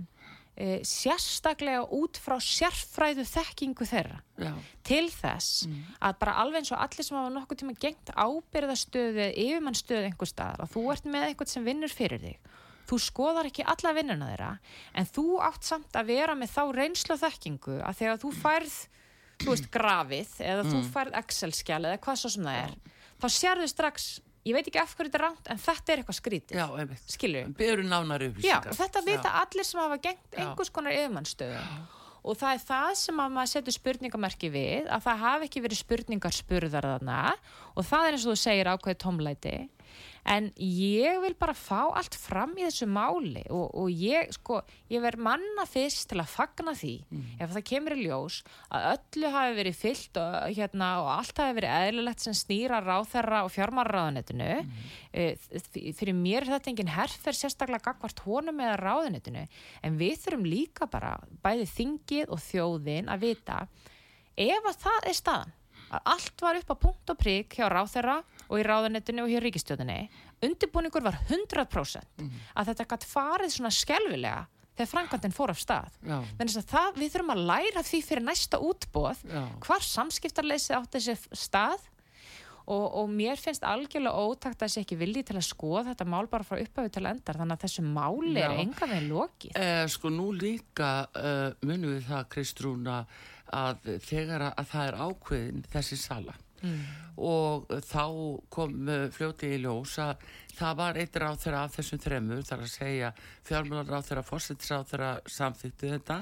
e, 0.59 0.81
sérstaklega 0.87 1.87
út 1.97 2.21
frá 2.23 2.37
sérfræðu 2.45 3.25
þekkingu 3.31 3.89
þeirra. 3.89 4.21
Já, 4.39 4.53
til 4.87 5.07
þess 5.15 5.67
að 5.99 6.21
bara 6.21 6.37
alveg 6.43 6.63
eins 6.63 6.75
og 6.75 6.85
allir 6.85 7.09
sem 7.09 7.19
hafa 7.19 7.35
nokkuð 7.35 7.63
tíma 7.63 7.77
gengt 7.83 8.15
ábyrðastöðu 8.15 9.25
eða 9.25 9.47
yfirmannstöðu 9.47 10.11
einhver 10.11 10.31
staðar 10.31 10.67
og 10.67 10.73
þú 10.75 10.87
ert 10.95 11.09
með 11.09 11.29
eitthvað 11.31 11.55
sem 11.55 11.67
vinnur 11.67 11.95
fyrir 11.95 12.23
þig 12.27 12.55
þú 12.89 12.99
skoðar 13.05 13.49
ekki 13.51 13.67
alla 13.69 13.93
vinnuna 13.97 14.29
þeirra 14.33 14.53
en 15.01 15.09
þú 15.15 15.25
átt 15.49 15.67
samt 15.69 15.99
að 16.01 16.09
vera 16.15 16.37
með 16.39 16.55
þá 16.55 16.63
reynslu 16.79 17.19
þekkingu 17.21 17.81
að 17.85 17.99
þegar 18.01 18.23
þú 18.23 18.31
færð 18.43 18.79
þú 19.43 19.51
veist 19.53 19.69
grafið 19.75 20.33
eða 20.53 20.65
þú 20.71 20.81
færð 20.95 21.19
Excel-skjál 21.21 21.83
eða 21.85 21.99
hvað 22.07 22.17
svo 22.23 22.33
sem 22.35 22.49
það 22.49 22.63
er 22.65 22.73
þá 23.19 23.29
sérðu 23.35 23.69
strax, 23.71 24.09
ég 24.49 24.55
veit 24.57 24.67
ekki 24.71 24.81
af 24.83 24.95
hverju 24.97 25.11
þetta 25.13 25.19
er 25.21 25.25
ránt 25.27 25.49
en 25.53 25.61
þetta 25.63 25.93
er 25.95 26.01
eitthvað 26.03 26.19
skrítið, 26.19 26.59
já, 26.59 26.67
Já, 28.19 28.27
upplýsingar. 28.33 28.73
og 28.73 28.79
þetta 28.81 29.05
vita 29.07 29.33
allir 29.43 29.67
sem 29.69 29.81
hafa 29.83 29.99
gengt 30.09 30.29
Já. 30.33 30.39
einhvers 30.45 30.71
konar 30.75 30.97
yfirmannstöðu 30.99 31.63
og 32.29 32.37
það 32.37 32.53
er 32.59 32.63
það 32.67 32.91
sem 32.99 33.21
að 33.23 33.35
maður 33.39 33.51
setur 33.55 33.75
spurningamerki 33.79 34.49
við 34.53 34.89
að 34.91 35.05
það 35.07 35.21
hafi 35.23 35.47
ekki 35.49 35.61
verið 35.65 35.79
spurningar 35.79 36.35
spurðar 36.35 36.89
þarna. 36.91 37.19
Og 37.79 37.87
það 37.87 38.07
er 38.09 38.17
eins 38.17 38.27
og 38.27 38.35
þú 38.35 38.41
segir 38.43 38.71
ákveðið 38.75 38.99
tómlæti 39.05 39.53
en 40.25 40.51
ég 40.57 41.21
vil 41.23 41.35
bara 41.39 41.55
fá 41.57 41.89
allt 41.97 42.17
fram 42.19 42.55
í 42.59 42.65
þessu 42.67 42.89
máli 42.91 43.45
og, 43.51 43.71
og 43.79 43.91
ég 43.93 44.33
sko, 44.35 44.61
ég 44.91 45.03
verð 45.05 45.23
manna 45.29 45.67
fyrst 45.69 46.09
til 46.11 46.21
að 46.23 46.33
fagna 46.33 46.75
því. 46.79 46.95
Ef 47.39 47.53
það 47.55 47.67
kemur 47.71 47.97
í 47.97 48.07
ljós 48.07 48.41
að 48.75 48.89
öllu 48.95 49.33
hafi 49.35 49.57
verið 49.59 49.79
fyllt 49.79 50.21
og, 50.23 50.37
hérna, 50.59 50.91
og 51.03 51.11
allt 51.17 51.43
hafi 51.43 51.59
verið 51.59 51.77
eðlilegt 51.89 52.25
sem 52.25 52.37
snýra 52.37 52.81
ráþerra 52.85 53.45
og 53.47 53.53
fjármáraráðunetinu 53.55 54.51
mm. 54.63 55.93
fyrir 55.99 56.17
mér 56.17 56.45
er 56.45 56.53
þetta 56.55 56.73
engin 56.73 56.95
herfer 56.95 57.37
sérstaklega 57.37 57.91
gagvart 57.91 58.25
honum 58.27 58.61
eða 58.65 58.81
ráðunetinu 58.83 59.45
en 59.85 60.01
við 60.01 60.19
þurfum 60.25 60.49
líka 60.49 60.89
bara 60.91 61.17
bæði 61.45 61.69
þingið 61.75 62.35
og 62.35 62.43
þjóðin 62.45 63.13
að 63.13 63.25
vita 63.29 63.63
ef 64.39 64.69
að 64.71 64.83
það 64.85 65.09
er 65.11 65.19
staðan 65.19 65.55
að 65.89 66.11
allt 66.13 66.45
var 66.45 66.59
upp 66.61 66.75
á 66.75 66.77
punkt 66.83 67.13
og 67.13 67.21
prigg 67.21 67.55
hjá 67.57 67.69
ráþerra 67.73 68.19
og 68.49 68.61
í 68.61 68.67
ráðunetinu 68.67 69.25
og 69.25 69.33
hjá 69.33 69.41
ríkistjóðinni 69.45 69.99
undirbúningur 70.49 71.05
var 71.05 71.19
100% 71.29 72.25
að 72.55 72.71
þetta 72.73 72.89
gætt 72.93 73.09
farið 73.09 73.53
svona 73.55 73.75
skelvilega 73.75 74.47
þegar 74.79 74.91
framkvæmdinn 74.93 75.35
fór 75.35 75.53
af 75.53 75.61
stað. 75.61 75.95
Það, 76.71 76.99
við 77.01 77.13
þurfum 77.15 77.35
að 77.35 77.45
læra 77.51 77.85
því 77.87 78.01
fyrir 78.07 78.27
næsta 78.29 78.61
útbóð 78.63 79.23
hvar 79.65 79.87
samskiptarleysi 79.87 80.77
átt 80.79 80.99
þessi 80.99 81.17
stað. 81.35 81.87
Og, 82.69 82.83
og 83.01 83.07
mér 83.09 83.41
finnst 83.41 83.63
algjörlega 83.65 84.27
ótakt 84.29 84.61
að 84.61 84.67
þessi 84.67 84.83
ekki 84.83 84.97
vilji 85.01 85.23
til 85.25 85.39
að 85.41 85.47
skoða 85.47 85.87
þetta 85.87 86.05
mál 86.13 86.27
bara 86.29 86.45
frá 86.45 86.59
upphafi 86.61 86.91
til 86.93 87.07
endar 87.09 87.39
þannig 87.41 87.57
að 87.57 87.63
þessu 87.63 87.85
máli 87.87 88.35
er 88.43 88.53
Já. 88.53 88.59
enga 88.61 88.89
veginn 88.91 89.07
lokið. 89.09 89.55
Eh, 89.57 89.85
sko 89.89 90.11
nú 90.13 90.27
líka 90.37 90.91
uh, 91.09 91.47
munum 91.65 91.95
við 91.95 92.05
það 92.11 92.29
Kristrúna 92.35 92.99
að 93.57 93.89
þegar 94.05 94.51
að 94.51 94.69
það 94.69 94.91
er 94.91 94.99
ákveðin 95.07 95.65
þessi 95.73 95.97
sala 96.03 96.37
mm. 96.63 96.83
og 97.29 97.73
þá 97.89 98.03
kom 98.53 98.77
uh, 98.89 99.07
fljóti 99.15 99.51
í 99.55 99.61
ljós 99.63 99.97
að 100.03 100.27
það 100.59 100.79
var 100.81 100.99
eitt 100.99 101.19
ráð 101.23 101.39
þeirra 101.45 101.63
af 101.67 101.77
þessum 101.77 102.03
þremur 102.03 102.43
þar 102.47 102.65
að 102.65 102.73
segja 102.73 103.11
fjármálar 103.47 103.93
ráð 103.93 104.09
þeirra 104.09 104.25
fórsettisráð 104.27 104.87
þeirra 104.93 105.11
samþyktu 105.37 105.93
þetta 105.95 106.19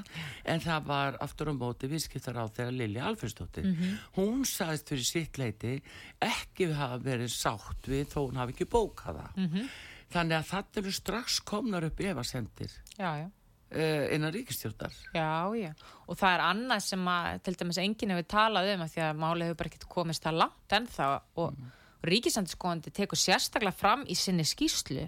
en 0.53 0.63
það 0.67 0.89
var 0.91 1.19
aftur 1.25 1.51
á 1.51 1.53
móti 1.57 1.89
viðskiptar 1.91 2.37
ráð 2.37 2.53
þeirra 2.59 2.77
Lilja 2.81 3.07
Alfredsdóttir 3.09 3.69
hún 4.17 4.45
sagðist 4.45 4.93
fyrir 4.93 5.09
sitt 5.09 5.41
leiti 5.41 5.75
ekki 6.23 6.71
hafa 6.77 7.01
verið 7.03 7.33
sátt 7.33 7.89
við 7.89 8.05
þó 8.13 8.19
hún 8.27 8.41
hafi 8.43 8.57
ekki 8.57 8.69
bókað 8.69 9.21
það 9.23 9.41
-hmm. 9.41 9.71
þannig 10.13 10.37
að 10.37 10.49
það 10.51 10.81
eru 10.83 10.91
strax 10.91 11.39
komnar 11.39 11.89
upp 11.89 11.99
efasendir 11.99 12.71
já, 12.97 13.09
já. 13.23 13.27
Uh, 13.73 14.15
innan 14.15 14.33
ríkistjórnar 14.33 14.95
Já, 15.15 15.53
já, 15.57 15.71
og 16.07 16.19
það 16.19 16.33
er 16.33 16.43
annað 16.47 16.83
sem 16.87 17.09
að 17.11 17.29
til 17.45 17.55
dæmis 17.61 17.81
enginn 17.83 18.15
hefur 18.15 18.29
talað 18.33 18.73
um 18.73 18.85
að 18.85 18.93
því 18.95 19.05
að 19.07 19.21
málið 19.23 19.49
hefur 19.49 19.59
bara 19.61 19.71
ekkert 19.71 19.89
komist 19.91 20.25
það 20.27 20.41
langt 20.43 20.75
ennþá. 20.79 21.07
Og 21.37 21.53
mm. 21.53 21.71
ríkisandskoðandi 22.11 22.93
tekur 22.95 23.21
sérstaklega 23.21 23.75
fram 23.75 24.05
í 24.07 24.17
sinni 24.17 24.45
skýslu 24.47 25.07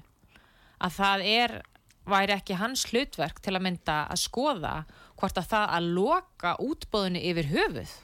að 0.79 0.95
það 0.95 1.27
er 1.27 1.59
væri 2.09 2.35
ekki 2.35 2.57
hans 2.59 2.87
hlutverk 2.89 3.39
til 3.43 3.55
að 3.55 3.65
mynda 3.67 4.01
að 4.09 4.23
skoða 4.23 4.73
hvort 5.19 5.39
að 5.39 5.49
það 5.51 5.73
að 5.77 5.89
loka 5.97 6.53
útbóðinu 6.63 7.23
yfir 7.31 7.49
höfuð 7.53 7.95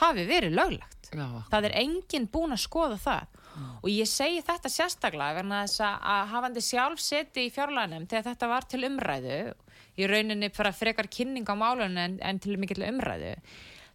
hafi 0.00 0.26
verið 0.26 0.56
löglegt. 0.58 1.10
Já, 1.14 1.26
Það 1.50 1.68
er 1.68 1.76
enginn 1.78 2.30
búin 2.30 2.54
að 2.54 2.64
skoða 2.64 2.98
það. 2.98 3.40
Og 3.84 3.90
ég 3.92 4.08
segi 4.10 4.40
þetta 4.42 4.70
sérstaklega 4.72 5.36
vegna 5.36 5.60
þess 5.62 5.82
að 5.86 6.06
að 6.14 6.30
hafandi 6.32 6.62
sjálf 6.64 7.02
seti 7.02 7.44
í 7.46 7.52
fjárlæðinum 7.54 8.08
þegar 8.10 8.26
þetta 8.32 8.48
var 8.50 8.66
til 8.70 8.80
umræðu 8.88 9.36
í 9.98 10.08
rauninni 10.10 10.50
fyrir 10.54 10.72
að 10.72 10.80
frekar 10.80 11.10
kynning 11.12 11.46
á 11.46 11.54
málunum 11.58 12.00
en, 12.00 12.18
en 12.22 12.40
til 12.42 12.56
mikill 12.60 12.84
umræðu 12.86 13.34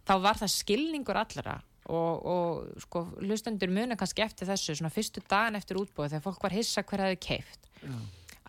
þá 0.08 0.14
var 0.24 0.40
það 0.40 0.54
skilningur 0.54 1.20
allra 1.20 1.58
og, 1.90 2.26
og 2.26 2.82
sko 2.84 3.04
hlustendur 3.20 3.72
muna 3.72 3.98
kannski 3.98 4.24
eftir 4.24 4.48
þessu 4.50 4.76
svona 4.78 4.92
fyrstu 4.94 5.22
dagan 5.28 5.58
eftir 5.58 5.80
útbóðu 5.80 6.14
þegar 6.14 6.26
fólk 6.26 6.44
var 6.46 6.56
hissa 6.56 6.84
hver 6.86 7.06
hafi 7.06 7.20
keift 7.28 7.70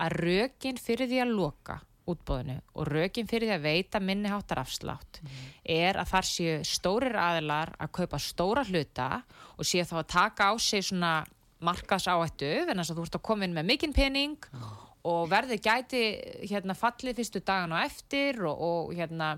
að 0.01 0.19
rökin 0.21 0.79
fyrir 0.81 1.09
því 1.09 1.23
að 1.23 1.33
loka 1.37 1.79
útbóðinu 2.11 2.57
og 2.75 2.87
rökin 2.89 3.29
fyrir 3.29 3.51
því 3.51 3.57
að 3.57 3.67
veita 3.67 4.01
minniháttar 4.03 4.61
afslátt 4.63 5.21
er 5.63 5.99
að 6.01 6.09
þar 6.13 6.27
séu 6.27 6.55
stórir 6.67 7.17
aðilar 7.19 7.75
að 7.77 7.93
kaupa 7.99 8.19
stóra 8.21 8.65
hluta 8.67 9.09
og 9.57 9.67
séu 9.67 9.85
þá 9.87 9.95
að 10.01 10.09
taka 10.15 10.49
á 10.49 10.53
sig 10.59 10.85
svona 10.87 11.13
markas 11.61 12.07
áhættu 12.09 12.49
þannig 12.67 12.89
að 12.89 12.97
þú 12.97 13.05
ert 13.05 13.19
að 13.19 13.27
koma 13.29 13.45
inn 13.45 13.53
með 13.55 13.69
mikinn 13.69 13.93
pening 13.93 14.49
og 14.57 14.90
verði 15.31 15.57
gæti 15.61 16.01
hérna 16.49 16.75
fallið 16.77 17.21
fyrstu 17.21 17.41
dagan 17.45 17.75
og 17.75 17.83
eftir 17.85 18.41
og, 18.45 18.61
og 18.61 18.95
hérna 18.95 19.33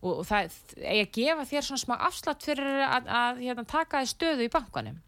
og, 0.00 0.20
og 0.20 0.26
það 0.28 0.50
eigi 0.80 1.04
að 1.04 1.14
gefa 1.16 1.46
þér 1.50 1.66
svona 1.66 1.84
smá 1.84 1.94
afslátt 2.08 2.46
fyrir 2.46 2.84
að, 2.86 3.10
að 3.20 3.42
hérna, 3.44 3.66
taka 3.68 4.02
þér 4.02 4.12
stöðu 4.14 4.46
í 4.46 4.52
bankanum. 4.52 5.00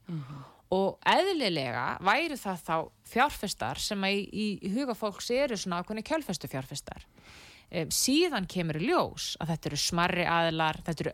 Og 0.72 0.94
eðlilega 1.04 1.86
væri 2.00 2.38
það 2.40 2.62
þá 2.64 2.76
fjárfestar 3.12 3.80
sem 3.82 4.04
í, 4.08 4.22
í 4.64 4.72
huga 4.72 4.94
fólks 4.96 5.28
eru 5.34 5.58
svona 5.60 5.82
ákveðni 5.82 6.04
kjölfestu 6.08 6.48
fjárfestar. 6.48 7.04
Um, 7.72 7.92
síðan 7.92 8.48
kemur 8.48 8.80
í 8.80 8.88
ljós 8.88 9.34
að 9.40 9.52
þetta 9.52 9.68
eru 9.70 9.80
smarri 9.80 10.24
aðilar 10.28 10.80
þetta 10.84 11.06
eru 11.06 11.12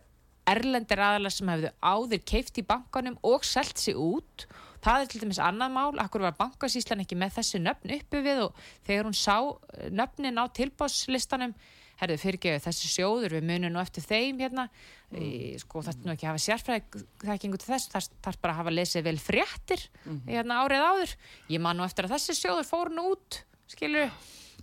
erlendir 0.49 1.03
aðilar 1.03 1.33
sem 1.33 1.51
hefðu 1.51 1.69
áður 1.79 2.23
keift 2.31 2.57
í 2.59 2.65
bankanum 2.67 3.19
og 3.27 3.45
selt 3.47 3.79
sig 3.79 3.95
út 3.99 4.47
það 4.83 5.03
er 5.03 5.11
til 5.11 5.23
dæmis 5.23 5.41
annað 5.43 5.75
mál 5.75 5.99
akkur 6.03 6.25
var 6.27 6.37
bankasíslan 6.39 7.03
ekki 7.03 7.17
með 7.19 7.35
þessi 7.39 7.61
nöfn 7.63 7.93
uppi 7.97 8.23
við 8.25 8.45
og 8.45 8.63
þegar 8.87 9.09
hún 9.09 9.17
sá 9.17 9.35
eh, 9.39 9.89
nöfnin 9.91 10.39
á 10.39 10.45
tilbáslistanum 10.55 11.55
herðu 11.99 12.15
fyrirgeðu 12.21 12.63
þessi 12.63 12.89
sjóður 12.93 13.35
við 13.35 13.47
munum 13.49 13.73
nú 13.75 13.81
eftir 13.81 14.05
þeim 14.05 14.39
hérna. 14.39 14.69
Í, 15.11 15.57
sko 15.59 15.81
það 15.83 15.91
er 15.91 16.05
nú 16.05 16.13
ekki 16.13 16.27
að 16.27 16.31
hafa 16.31 16.43
sérfræði 16.45 17.01
þekkingu 17.25 17.59
til 17.59 17.71
þess, 17.73 17.89
það 17.91 18.09
þarf 18.27 18.41
bara 18.43 18.53
að 18.53 18.59
hafa 18.61 18.73
lesið 18.77 19.07
vel 19.09 19.15
fréttir 19.19 19.83
hérna 20.29 20.61
árið 20.63 20.85
áður. 20.85 21.15
Ég 21.51 21.63
man 21.65 21.75
nú 21.75 21.83
eftir 21.83 22.07
að 22.07 22.15
þessi 22.15 22.37
sjóður 22.39 22.69
fór 22.69 22.93
nú 22.95 23.09
út 23.17 23.41
skilur 23.67 24.13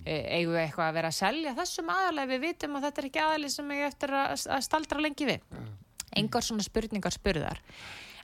eigum 0.07 0.55
við 0.55 0.63
eitthvað 0.63 0.89
að 0.89 0.97
vera 0.99 1.11
að 1.11 1.19
selja 1.19 1.55
þessum 1.57 1.93
aðalega 1.93 2.31
við 2.33 2.43
vitum 2.47 2.77
að 2.79 2.87
þetta 2.87 3.03
er 3.03 3.09
ekki 3.09 3.23
aðalega 3.25 3.55
sem 3.57 3.71
ég 3.75 3.87
eftir 3.91 4.17
að, 4.17 4.35
að 4.57 4.65
staldra 4.67 5.03
lengi 5.03 5.29
við? 5.29 5.47
Engar 6.17 6.47
svona 6.47 6.65
spurningar 6.65 7.15
spurðar 7.15 7.61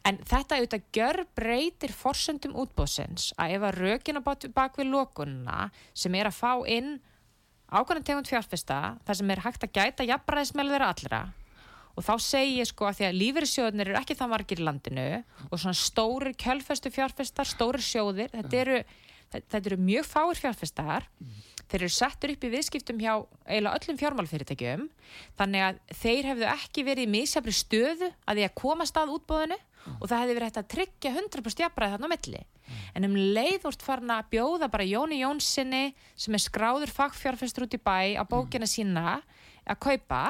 en 0.09 0.19
þetta 0.27 0.59
auðvitað 0.59 0.89
gjör 0.97 1.21
breytir 1.39 1.95
forsöndum 1.95 2.57
útbóðsins 2.59 3.31
að 3.41 3.57
ef 3.57 3.67
að 3.69 3.79
rökina 3.79 4.23
bak 4.25 4.79
við 4.79 4.91
lókunna 4.91 5.69
sem 5.95 6.15
er 6.19 6.31
að 6.31 6.39
fá 6.41 6.53
inn 6.67 6.97
ákvæmlega 7.73 8.09
tegund 8.11 8.29
fjárfesta 8.29 8.81
þar 9.07 9.21
sem 9.21 9.31
er 9.33 9.45
hægt 9.47 9.65
að 9.65 9.79
gæta 9.79 10.09
jafnbræðismelður 10.09 10.87
allra 10.89 11.23
og 11.97 12.05
þá 12.07 12.13
segi 12.25 12.59
ég 12.59 12.69
sko 12.69 12.89
að 12.89 12.99
því 12.99 13.07
að 13.09 13.19
lífeyrissjóðunir 13.21 13.91
eru 13.91 14.01
ekki 14.01 14.17
það 14.17 14.33
margir 14.33 14.61
í 14.61 14.67
landinu 14.67 15.07
og 15.49 15.57
svona 15.61 15.77
stórir 15.77 16.37
kjölfestu 16.41 16.93
fjárfestar, 16.93 17.49
stórir 17.49 17.85
sjóðir 17.85 18.33
þetta 18.33 18.61
eru, 18.63 18.79
þetta 19.35 19.61
eru 19.61 19.81
mjög 19.81 20.09
fáir 20.09 20.41
fjárfestar. 20.41 21.09
Þeir 21.73 21.85
eru 21.87 21.93
settur 21.95 22.33
upp 22.35 22.43
í 22.45 22.53
viðskiptum 22.53 22.99
hjá 23.01 23.13
eiginlega 23.47 23.79
öllum 23.79 24.01
fjármálfyrirtækjum 24.01 24.87
þannig 25.39 25.67
að 25.69 25.83
þeir 26.01 26.31
hefðu 26.31 26.49
ekki 26.53 26.87
verið 26.89 27.07
í 27.07 27.13
misjafri 27.13 27.55
stöðu 27.57 28.11
að 28.27 28.41
því 28.41 28.49
að 28.49 28.59
komast 28.61 28.99
að 29.01 29.15
útbóðinu 29.17 29.61
og 29.99 30.07
það 30.09 30.21
hefði 30.23 30.37
verið 30.37 30.49
hægt 30.49 30.61
að 30.61 30.71
tryggja 30.75 31.13
100% 31.17 31.63
jafnbræði 31.65 31.97
þarna 31.97 32.11
á 32.11 32.15
milli. 32.15 32.43
En 32.95 33.09
um 33.09 33.17
leið 33.17 33.67
úrst 33.71 33.85
farin 33.85 34.15
að 34.15 34.31
bjóða 34.35 34.71
bara 34.73 34.87
Jóni 34.87 35.21
Jónssoni 35.23 35.83
sem 36.15 36.37
er 36.37 36.43
skráður 36.43 36.93
fagfjárfestur 36.95 37.67
út 37.67 37.77
í 37.77 37.83
bæ 37.83 38.19
á 38.19 38.25
bókina 38.29 38.69
sína 38.71 39.21
að 39.67 39.83
kaupa. 39.87 40.23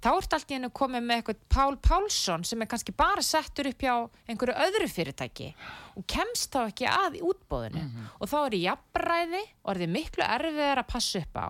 Þá 0.00 0.08
ert 0.14 0.34
allt 0.36 0.52
í 0.52 0.56
hennu 0.56 0.70
komið 0.72 1.04
með 1.04 1.18
eitthvað 1.20 1.40
Pál 1.52 1.74
Pálsson 1.84 2.44
sem 2.48 2.62
er 2.62 2.68
kannski 2.70 2.92
bara 2.96 3.20
settur 3.24 3.68
upp 3.68 3.82
hjá 3.84 3.94
einhverju 4.32 4.56
öðru 4.64 4.88
fyrirtæki 4.88 5.50
og 5.98 6.06
kemst 6.08 6.54
þá 6.54 6.60
ekki 6.62 6.88
að 6.88 7.18
í 7.18 7.22
útbóðinu 7.28 7.82
og 8.16 8.30
þá 8.30 8.38
er 8.40 8.56
í 8.56 8.62
jafnbræði 8.64 9.42
og 9.60 9.72
er 9.74 9.82
þið 9.82 9.92
miklu 9.96 10.24
erfiðar 10.24 10.80
að 10.80 10.90
passa 10.94 11.20
upp 11.20 11.36
á. 11.36 11.48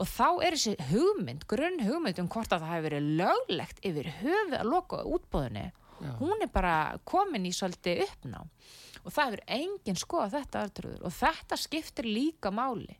Og 0.00 0.08
þá 0.08 0.28
er 0.46 0.56
þessi 0.56 0.76
hugmynd, 0.92 1.42
grunn 1.50 1.82
hugmynd 1.84 2.22
um 2.22 2.30
hvort 2.30 2.54
að 2.54 2.62
það 2.62 2.72
hefur 2.72 2.86
verið 2.88 3.10
löglegt 3.18 3.82
yfir 3.90 4.12
höfuð 4.20 4.56
að 4.60 4.70
loka 4.70 5.02
útbóðinu 5.04 5.66
hún 6.20 6.44
er 6.44 6.50
bara 6.52 6.74
komin 7.04 7.48
í 7.48 7.52
svolítið 7.54 8.04
uppná 8.06 8.44
og 9.00 9.12
það 9.12 9.26
hefur 9.26 9.44
enginn 9.56 10.00
skoða 10.00 10.30
þetta 10.38 10.64
aðtrúður 10.64 11.04
og 11.08 11.14
þetta 11.16 11.60
skiptir 11.60 12.08
líka 12.08 12.52
máli. 12.52 12.96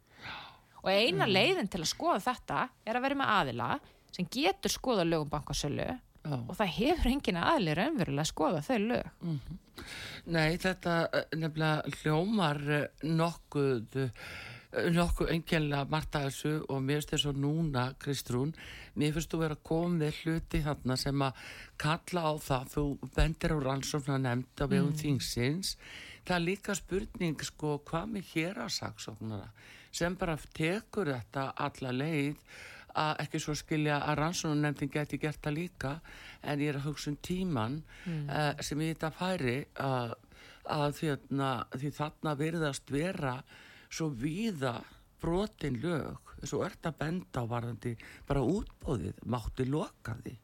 Og 0.81 0.89
eina 0.89 1.27
leiðin 1.29 1.69
til 1.69 1.83
að 1.83 1.91
skoða 1.91 2.21
þetta 2.25 2.69
er 2.89 2.97
að 2.97 3.05
vera 3.05 3.19
með 3.21 3.33
aðila 3.37 3.73
sem 4.11 4.29
getur 4.33 4.73
skoða 4.73 5.05
lögum 5.05 5.33
bankasölu. 5.33 5.91
Já. 6.21 6.37
og 6.37 6.53
það 6.53 6.73
hefur 6.77 7.09
enginn 7.09 7.41
aðili 7.41 7.75
raunverulega 7.79 8.23
að 8.27 8.29
skoða 8.29 8.59
þau 8.67 8.79
lög. 8.83 9.29
Nei, 10.29 10.59
þetta 10.61 10.97
eh, 11.17 11.37
nefnilega 11.41 11.95
hljómar 12.01 12.61
eh, 12.77 13.07
nokkuð 13.09 13.97
eh, 14.03 14.27
nokkuð 14.71 15.33
engjörlega 15.35 15.87
margt 15.91 16.15
að 16.15 16.29
þessu 16.29 16.53
og 16.71 16.83
mér 16.85 17.01
finnst 17.01 17.15
þess 17.15 17.29
að 17.31 17.41
núna, 17.43 17.85
Kristrún 17.99 18.53
mér 18.95 19.15
finnst 19.17 19.33
þú 19.33 19.41
vera 19.43 19.57
að 19.59 19.65
koma 19.67 19.97
með 19.99 20.21
hluti 20.23 20.63
þarna 20.63 20.97
sem 21.01 21.25
að 21.27 21.45
kalla 21.81 22.23
á 22.23 22.33
það 22.45 22.71
þú 22.75 22.85
bendir 23.17 23.55
á 23.55 23.59
rannsóknar 23.67 24.23
nefnd 24.23 24.63
á 24.63 24.67
vegum 24.71 24.97
þingsins. 25.01 25.77
Það 26.23 26.37
er 26.37 26.47
líka 26.47 26.77
spurning 26.79 27.43
sko 27.43 27.79
hvað 27.89 28.13
með 28.15 28.35
hér 28.35 28.61
að 28.63 28.75
saksóknara 28.77 29.49
sem 29.91 30.15
bara 30.15 30.37
tekur 30.55 31.11
þetta 31.11 31.49
alla 31.59 31.91
leið 31.91 32.37
að 33.01 33.23
ekki 33.25 33.41
svo 33.43 33.55
skilja 33.59 34.01
að 34.03 34.19
rannsóknarnefndin 34.21 34.93
geti 34.95 35.19
gert 35.23 35.43
það 35.43 35.57
líka 35.57 35.93
en 36.43 36.63
ég 36.63 36.73
er 36.73 36.79
að 36.79 36.87
hugsa 36.89 37.11
um 37.11 37.19
tíman 37.23 37.81
uh, 38.07 38.55
sem 38.63 38.83
ég 38.83 38.95
þetta 38.95 39.11
færi 39.15 39.57
að, 39.83 40.15
að 40.71 40.95
því, 40.99 41.11
því 41.75 41.93
þarna 41.99 42.37
virðast 42.39 42.95
vera 42.95 43.35
svo 43.91 44.09
víða 44.15 44.79
brotin 45.21 45.81
lög 45.83 46.31
svo 46.47 46.63
ert 46.65 46.87
að 46.89 47.01
benda 47.01 47.43
á 47.43 47.51
varðandi 47.51 47.97
bara 48.29 48.45
útbóðið, 48.45 49.19
mátti 49.29 49.67
loka 49.69 50.17
því. 50.23 50.37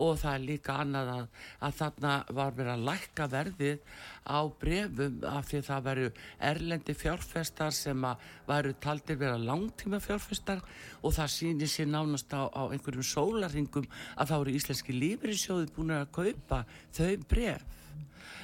Og 0.00 0.14
það 0.16 0.34
er 0.34 0.44
líka 0.46 0.74
annað 0.80 1.08
að, 1.12 1.24
að 1.66 1.72
þarna 1.78 2.12
var 2.38 2.52
verið 2.56 2.72
að 2.72 2.84
lækka 2.86 3.26
verðið 3.28 3.80
á 4.24 4.40
brefum 4.62 5.18
af 5.28 5.48
því 5.48 5.58
að 5.58 5.66
það 5.66 5.82
veru 5.88 6.06
erlendi 6.50 6.94
fjárfestar 6.96 7.74
sem 7.76 8.06
að 8.08 8.28
væru 8.48 8.74
taldir 8.86 9.18
vera 9.20 9.42
langtíma 9.42 10.00
fjárfestar 10.00 10.62
og 11.02 11.16
það 11.18 11.34
sýnir 11.34 11.72
sér 11.72 11.90
nánast 11.90 12.32
á, 12.32 12.48
á 12.48 12.62
einhverjum 12.70 13.10
sólaringum 13.10 13.90
að 14.16 14.32
þá 14.32 14.36
eru 14.38 14.56
íslenski 14.56 14.96
lífriðsjóði 14.96 15.74
búin 15.76 15.96
að 15.98 16.08
kaupa 16.16 16.62
þau 16.96 17.12
bref 17.28 17.66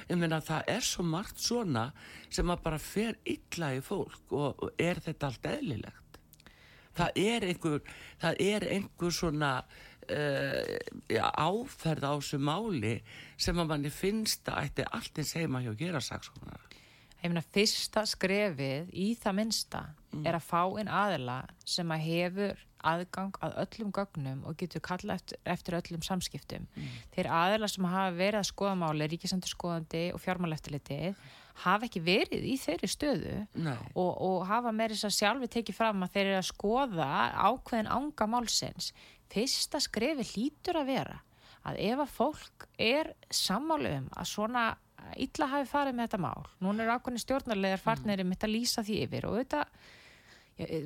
ég 0.09 0.19
meina 0.19 0.41
það 0.43 0.71
er 0.75 0.85
svo 0.85 1.05
margt 1.07 1.41
svona 1.41 1.89
sem 2.29 2.49
að 2.51 2.63
bara 2.65 2.81
fer 2.81 3.17
illa 3.23 3.73
í 3.75 3.81
fólk 3.85 4.35
og, 4.35 4.63
og 4.63 4.81
er 4.81 5.01
þetta 5.05 5.31
allt 5.31 5.49
eðlilegt? 5.51 6.19
Það 6.95 7.19
er 7.25 7.45
einhver 7.49 7.81
það 8.21 8.41
er 8.45 8.67
einhver 8.71 9.15
svona 9.15 9.51
uh, 10.11 11.29
áferð 11.35 12.07
á 12.07 12.13
þessu 12.15 12.39
máli 12.39 12.95
sem 13.37 13.59
að 13.59 13.71
manni 13.73 13.91
finnst 13.93 14.47
að 14.51 14.69
ætti 14.69 14.87
allt 14.91 15.21
eins 15.21 15.35
heima 15.35 15.63
hjá 15.65 15.73
gera 15.79 16.03
saksóknar 16.03 16.63
ég 17.25 17.31
meina 17.31 17.45
fyrsta 17.55 18.05
skrefið 18.07 18.91
í 18.93 19.09
það 19.17 19.37
minnsta 19.39 19.83
er 20.21 20.37
að 20.37 20.45
fá 20.45 20.61
inn 20.79 20.91
aðila 20.91 21.39
sem 21.65 21.91
að 21.91 22.05
hefur 22.05 22.64
aðgang 22.91 23.35
að 23.43 23.55
öllum 23.63 23.91
gögnum 23.95 24.43
og 24.45 24.57
getur 24.61 24.83
kalla 24.85 25.15
eftir, 25.17 25.39
eftir 25.45 25.77
öllum 25.79 26.03
samskiptum. 26.05 26.67
Þeir 27.15 27.27
aðila 27.31 27.67
sem 27.71 27.87
hafa 27.89 28.11
verið 28.17 28.39
að 28.41 28.49
skoða 28.51 28.75
máli, 28.83 29.07
ríkisandur 29.11 29.51
skoðandi 29.51 30.03
og 30.13 30.21
fjármáleftiliti 30.23 30.99
hafa 31.65 31.85
ekki 31.87 32.01
verið 32.03 32.43
í 32.51 32.55
þeirri 32.59 32.87
stöðu 32.91 33.35
og, 33.95 34.11
og 34.21 34.45
hafa 34.49 34.71
með 34.75 34.91
þess 34.95 35.05
að 35.07 35.17
sjálfi 35.19 35.47
tekið 35.55 35.75
fram 35.77 36.03
að 36.03 36.11
þeir 36.17 36.25
eru 36.25 36.39
að 36.41 36.49
skoða 36.49 37.09
ákveðin 37.49 37.91
ánga 37.95 38.27
málsins. 38.27 38.89
Fyrsta 39.31 39.79
skrefi 39.79 40.23
hlýtur 40.33 40.77
að 40.81 40.89
vera 40.91 41.19
að 41.65 41.79
ef 41.81 41.99
að 42.03 42.11
fólk 42.13 42.65
er 42.77 43.13
sammálu 43.33 43.89
um 44.01 44.09
að 44.15 44.27
svona 44.29 44.65
illa 45.21 45.47
hafi 45.47 45.67
farið 45.69 45.95
með 45.95 46.07
þetta 46.07 46.19
mál, 46.23 46.45
núna 46.61 46.83
er 46.85 46.91
ákveðin 46.95 47.21
stjórnarlegar 47.23 47.81
farnir 47.81 48.21
um 48.23 48.31
þetta 48.33 48.47
að 48.47 48.53
lýsa 48.55 48.83
því 48.85 48.95
yfir 49.05 49.27
og 49.29 49.35
Ég- 49.39 49.55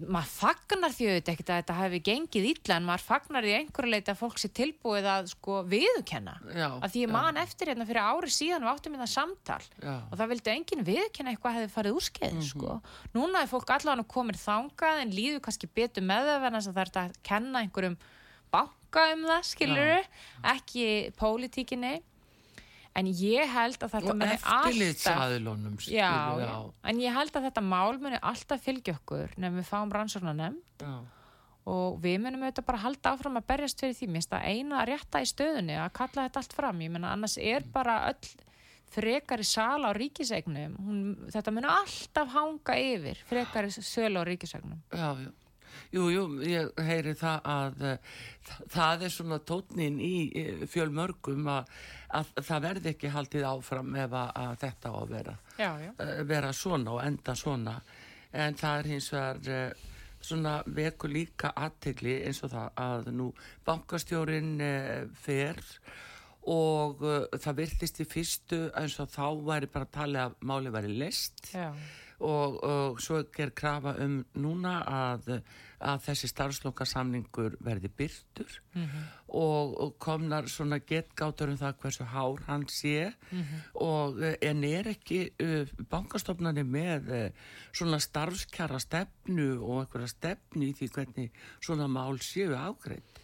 maður 0.09 0.29
fagnar 0.33 0.89
því 0.95 1.07
auðvitað 1.11 1.31
ekkert 1.35 1.49
að 1.53 1.57
þetta 1.59 1.73
hefði 1.77 1.97
gengið 2.07 2.45
illa 2.49 2.77
en 2.79 2.85
maður 2.87 3.03
fagnar 3.05 3.45
því 3.45 3.51
einhverju 3.59 3.91
leiti 3.93 4.09
að 4.09 4.17
fólk 4.17 4.39
sé 4.41 4.49
tilbúið 4.57 5.05
að 5.13 5.27
sko 5.29 5.57
viðurkenna 5.69 6.33
Já, 6.57 6.69
að 6.81 6.87
því 6.95 7.03
ég 7.03 7.11
já. 7.11 7.13
man 7.13 7.37
eftir 7.37 7.69
hérna 7.69 7.85
fyrir 7.85 8.01
ári 8.09 8.33
síðan 8.33 8.65
við 8.65 8.71
áttum 8.73 8.95
hérna 8.97 9.09
samtal 9.13 9.59
Já. 9.77 9.93
og 10.09 10.15
það 10.17 10.31
vildi 10.33 10.53
enginn 10.55 10.83
viðurkenna 10.89 11.33
eitthvað 11.35 11.57
hefði 11.59 11.73
farið 11.75 11.99
úrskeið 11.99 12.33
Mhm. 12.33 12.47
sko. 12.49 12.81
núna 13.13 13.43
er 13.45 13.51
fólk 13.53 13.69
allavega 13.77 14.07
komin 14.09 14.41
þangað 14.41 15.01
en 15.03 15.11
líður 15.13 15.39
kannski 15.45 15.69
betur 15.69 16.01
með 16.09 16.25
það 16.33 16.47
en 16.49 16.61
það 16.65 16.81
er 16.81 16.91
að 17.03 17.13
kenna 17.21 17.59
einhverjum 17.61 17.97
banka 18.51 19.05
um 19.13 19.21
það 19.29 19.43
skiluru, 19.45 20.01
ekki 20.49 21.13
pólitíkinni 21.13 22.01
en 22.99 23.11
ég 23.11 23.53
held 23.53 23.77
að 23.85 23.93
þetta 23.95 24.15
muni 24.15 24.37
alltaf 24.37 24.73
já, 25.87 26.11
já, 26.43 26.55
en 26.91 26.99
ég 27.03 27.15
held 27.15 27.39
að 27.39 27.47
þetta 27.49 27.63
mál 27.65 28.01
muni 28.01 28.19
alltaf 28.31 28.65
fylgja 28.65 28.97
okkur 28.99 29.37
nefnum 29.37 29.61
við 29.61 29.69
fáum 29.69 29.95
rannsóknarnefn 29.95 30.59
já. 30.83 30.93
og 31.69 31.97
við 32.03 32.19
munum 32.25 32.45
auðvitað 32.45 32.69
bara 32.69 32.83
halda 32.83 33.15
áfram 33.15 33.39
að 33.39 33.49
berjast 33.53 33.81
fyrir 33.83 33.97
því, 33.97 34.11
minnst 34.15 34.35
að 34.35 34.45
eina 34.51 34.81
að 34.81 34.91
rétta 34.93 35.23
í 35.23 35.31
stöðunni 35.31 35.79
að 35.79 35.89
kalla 36.01 36.27
þetta 36.27 36.43
allt 36.43 36.55
fram, 36.59 36.85
ég 36.85 36.93
menna 36.93 37.15
annars 37.15 37.39
er 37.41 37.67
bara 37.73 38.01
öll 38.11 38.45
frekari 38.89 39.45
sala 39.45 39.91
á 39.91 39.93
ríkisegnum 39.93 40.73
Hún, 40.81 41.01
þetta 41.29 41.53
mun 41.53 41.67
alltaf 41.69 42.31
hanga 42.33 42.77
yfir 42.81 43.21
frekari 43.29 43.69
sölu 43.73 44.21
á 44.21 44.23
ríkisegnum 44.25 44.81
Já, 44.89 45.13
já. 45.13 45.29
Jú, 45.93 46.07
jú, 46.13 46.23
ég 46.45 46.81
heyri 46.85 47.15
það 47.17 47.47
að 47.51 47.85
uh, 47.87 48.17
það 48.71 49.05
er 49.07 49.13
svona 49.13 49.39
tótnin 49.51 49.99
í 50.03 50.13
uh, 50.29 50.65
fjölmörgum 50.69 51.47
að, 51.51 51.71
að 52.19 52.33
það 52.47 52.65
verði 52.67 52.91
ekki 52.93 53.13
haldið 53.13 53.47
áfram 53.49 53.95
ef 54.03 54.17
að, 54.21 54.51
þetta 54.63 54.91
á 54.91 54.95
að 54.99 55.13
vera, 55.15 55.37
já, 55.57 55.69
já. 55.85 55.91
uh, 55.93 56.17
vera 56.29 56.51
svona 56.55 56.97
og 56.97 57.01
enda 57.05 57.35
svona 57.37 57.77
en 58.29 58.59
það 58.59 58.81
er 58.81 58.91
hins 58.93 59.07
vegar 59.13 59.87
svona 60.19 60.57
veku 60.75 61.07
líka 61.09 61.53
aðtegli 61.55 62.19
eins 62.27 62.43
og 62.43 62.51
það 62.51 62.81
að 62.83 63.07
nú 63.15 63.29
bankastjórin 63.65 64.59
fer 65.23 65.57
og 66.51 67.01
það 67.39 67.57
virtist 67.57 68.03
í 68.03 68.05
fyrstu 68.05 68.59
eins 68.77 68.99
og 69.01 69.09
þá 69.15 69.25
væri 69.47 69.71
bara 69.71 69.87
að 69.87 69.95
tala 69.95 70.27
að 70.27 70.37
máli 70.51 70.75
væri 70.75 70.93
list 70.99 71.49
já. 71.55 71.71
Og, 72.19 72.59
og 72.63 72.99
svo 73.01 73.21
ger 73.35 73.51
krafa 73.55 73.95
um 74.03 74.19
núna 74.39 74.79
að, 74.83 75.29
að 75.79 76.01
þessi 76.07 76.29
starfslokasamningur 76.31 77.55
verði 77.63 77.91
byrtur 78.01 78.57
og, 79.27 79.75
og 79.79 79.93
komnar 80.01 80.49
svona 80.51 80.79
getgátur 80.79 81.53
um 81.53 81.59
það 81.59 81.77
hversu 81.83 82.07
hár 82.11 82.43
hann 82.47 82.67
sé. 82.67 83.13
Og 83.75 84.19
eh, 84.23 84.35
en 84.49 84.63
er 84.63 84.91
ekki 84.91 85.21
uh, 85.43 85.69
bankastofnani 85.89 86.63
með 86.63 87.09
uh, 87.13 87.29
svona 87.71 87.99
starfskjara 88.03 88.79
stefnu 88.79 89.61
og 89.61 89.85
einhverja 89.85 90.11
stefnu 90.15 90.69
í 90.69 90.75
því 90.75 90.91
hvernig 90.95 91.31
svona 91.61 91.87
mál 91.87 92.19
séu 92.19 92.55
ágreitt 92.57 93.19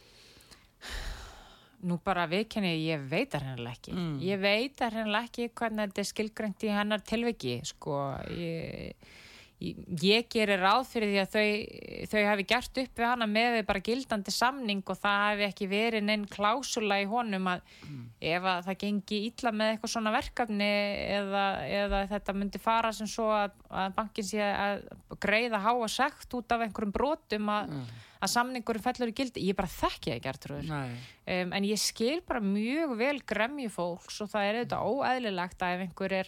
Nú 1.85 1.99
bara 2.03 2.25
viðkenni 2.29 2.71
ég 2.85 3.03
veit 3.11 3.33
það 3.33 3.49
hennilega 3.49 3.77
ekki. 3.77 3.93
Mm. 3.93 4.15
Ég 4.25 4.41
veit 4.41 4.79
það 4.79 4.97
hennilega 4.99 5.29
ekki 5.29 5.51
hvernig 5.53 5.91
þetta 5.91 6.01
er 6.01 6.09
skilgrænt 6.09 6.65
í 6.65 6.73
hennar 6.73 7.03
tilviki, 7.05 7.59
sko. 7.69 7.99
Ég, 8.33 9.11
ég, 9.63 9.81
ég 10.01 10.27
gerir 10.31 10.59
ráð 10.63 10.87
fyrir 10.89 11.11
því 11.11 11.19
að 11.21 11.35
þau, 11.35 11.45
þau 12.11 12.23
hafi 12.29 12.45
gert 12.49 12.79
upp 12.81 13.01
við 13.01 13.07
hana 13.07 13.27
með 13.29 13.59
bara 13.67 13.83
gildandi 13.85 14.33
samning 14.33 14.81
og 14.83 14.99
það 14.99 15.21
hafi 15.25 15.45
ekki 15.47 15.67
verið 15.71 16.05
neinn 16.07 16.25
klásula 16.31 16.99
í 17.03 17.07
honum 17.09 17.51
að 17.53 17.69
ef 18.19 18.49
að 18.51 18.65
það 18.69 18.79
gengi 18.83 19.21
illa 19.29 19.53
með 19.55 19.73
eitthvað 19.73 19.93
svona 19.95 20.15
verkefni 20.15 20.71
eða, 21.19 21.45
eða 21.83 22.01
þetta 22.11 22.35
myndi 22.39 22.61
fara 22.63 22.91
sem 22.95 23.09
svo 23.09 23.29
að, 23.35 23.55
að 23.69 23.95
bankin 23.99 24.27
sé 24.27 24.41
að 24.49 24.87
greiða 25.23 25.61
háa 25.63 25.91
sekt 25.91 26.35
út 26.35 26.51
af 26.55 26.65
einhverjum 26.65 26.95
brotum 26.95 27.53
að, 27.53 27.77
að 28.25 28.33
samningurum 28.35 28.85
fellur 28.85 29.11
í 29.11 29.15
gildi. 29.15 29.43
Ég 29.49 29.57
bara 29.57 29.71
þekki 29.71 30.05
það 30.11 30.15
ekki, 30.15 30.25
Gertrúður. 30.29 30.71
Nei, 30.71 31.03
Um, 31.25 31.53
en 31.57 31.65
ég 31.65 31.79
skil 31.81 32.19
bara 32.21 32.37
mjög 32.37 32.91
vel 32.99 33.15
gremju 33.25 33.71
fólks 33.73 34.19
og 34.21 34.27
það 34.29 34.43
er 34.45 34.57
auðvitað 34.59 34.89
óæðilegt 34.91 35.63
að 35.65 35.71
ef 35.73 35.79
einhver 35.81 36.13
er 36.13 36.27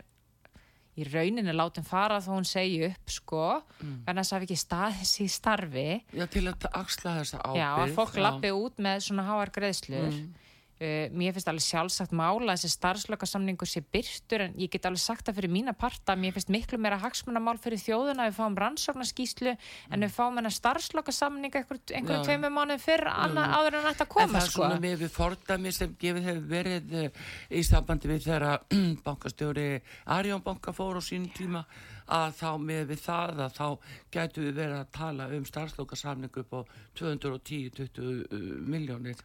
í 0.97 1.05
rauninni 1.05 1.53
látin 1.53 1.85
fara 1.85 2.17
þá 2.17 2.31
hún 2.33 2.47
segi 2.49 2.79
upp 2.87 3.13
sko, 3.13 3.43
mm. 3.77 3.99
en 4.09 4.17
þess 4.17 4.33
að 4.33 4.37
hafi 4.39 4.47
ekki 4.47 4.57
staðis 4.57 5.11
í 5.21 5.27
starfi 5.29 5.85
já 6.17 6.25
til 6.33 6.43
að 6.49 6.65
axla 6.71 7.13
þessa 7.19 7.43
ábyrgð 7.43 7.61
já, 7.61 7.69
að 7.83 7.93
fólk 7.99 8.17
lappi 8.25 8.53
út 8.57 8.81
með 8.81 9.05
svona 9.05 9.27
háar 9.29 9.53
greiðslur 9.53 10.09
Mm. 10.09 10.46
Uh, 10.77 11.07
mér 11.17 11.35
finnst 11.35 11.49
alveg 11.51 11.65
sjálfsagt 11.65 12.13
mála 12.15 12.55
þessi 12.55 12.71
starfslökasamningur 12.75 13.69
sé 13.69 13.81
byrtur 13.81 14.45
en 14.47 14.55
ég 14.59 14.71
get 14.73 14.85
alveg 14.89 15.01
sagt 15.01 15.27
það 15.27 15.39
fyrir 15.39 15.53
mína 15.53 15.73
parta 15.77 16.15
mér 16.19 16.35
finnst 16.35 16.51
miklu 16.53 16.79
meira 16.81 16.99
hagsmunamál 17.01 17.57
fyrir 17.61 17.81
þjóðuna 17.81 18.29
við 18.29 18.37
fáum 18.37 18.57
rannsóknarskíslu 18.61 19.55
en 19.55 20.05
við 20.05 20.13
fáum 20.13 20.39
hennar 20.39 20.55
starfslökasamning 20.55 21.57
einhver, 21.57 21.81
Já. 21.81 21.97
einhverjum 21.99 22.27
tveimur 22.27 22.55
mánuð 22.57 22.85
fyrr 22.85 23.09
anna, 23.11 23.49
áður 23.57 23.79
en 23.81 23.89
þetta 23.89 24.07
En 24.07 24.13
koma 24.13 24.33
það 24.37 24.41
er 24.41 24.49
sko. 24.51 24.61
svona 24.61 24.79
með 24.83 25.03
við 25.03 25.13
fordæmi 25.17 25.75
sem 25.75 25.97
gefið 25.99 26.31
hefur 26.31 26.47
verið 26.53 26.97
eh, 27.01 27.21
í 27.51 27.65
sambandi 27.67 28.11
við 28.11 28.25
þegar 28.29 28.47
bankastjóri 29.07 29.69
Arjón 30.17 30.43
banka 30.45 30.73
fór 30.75 30.99
á 30.99 31.03
sínum 31.03 31.31
tíma 31.35 31.65
að 32.07 32.37
þá 32.39 32.49
með 32.63 32.85
við 32.93 33.03
það 33.03 33.41
að 33.43 33.57
þá 33.57 33.67
gætu 34.15 34.45
við 34.45 34.53
verið 34.61 34.77
að 34.79 34.91
tala 34.95 35.27
um 35.35 35.45
starfslokasamning 35.47 36.39
upp 36.41 36.55
á 36.55 36.59
210-20 37.01 38.63
miljónir 38.67 39.19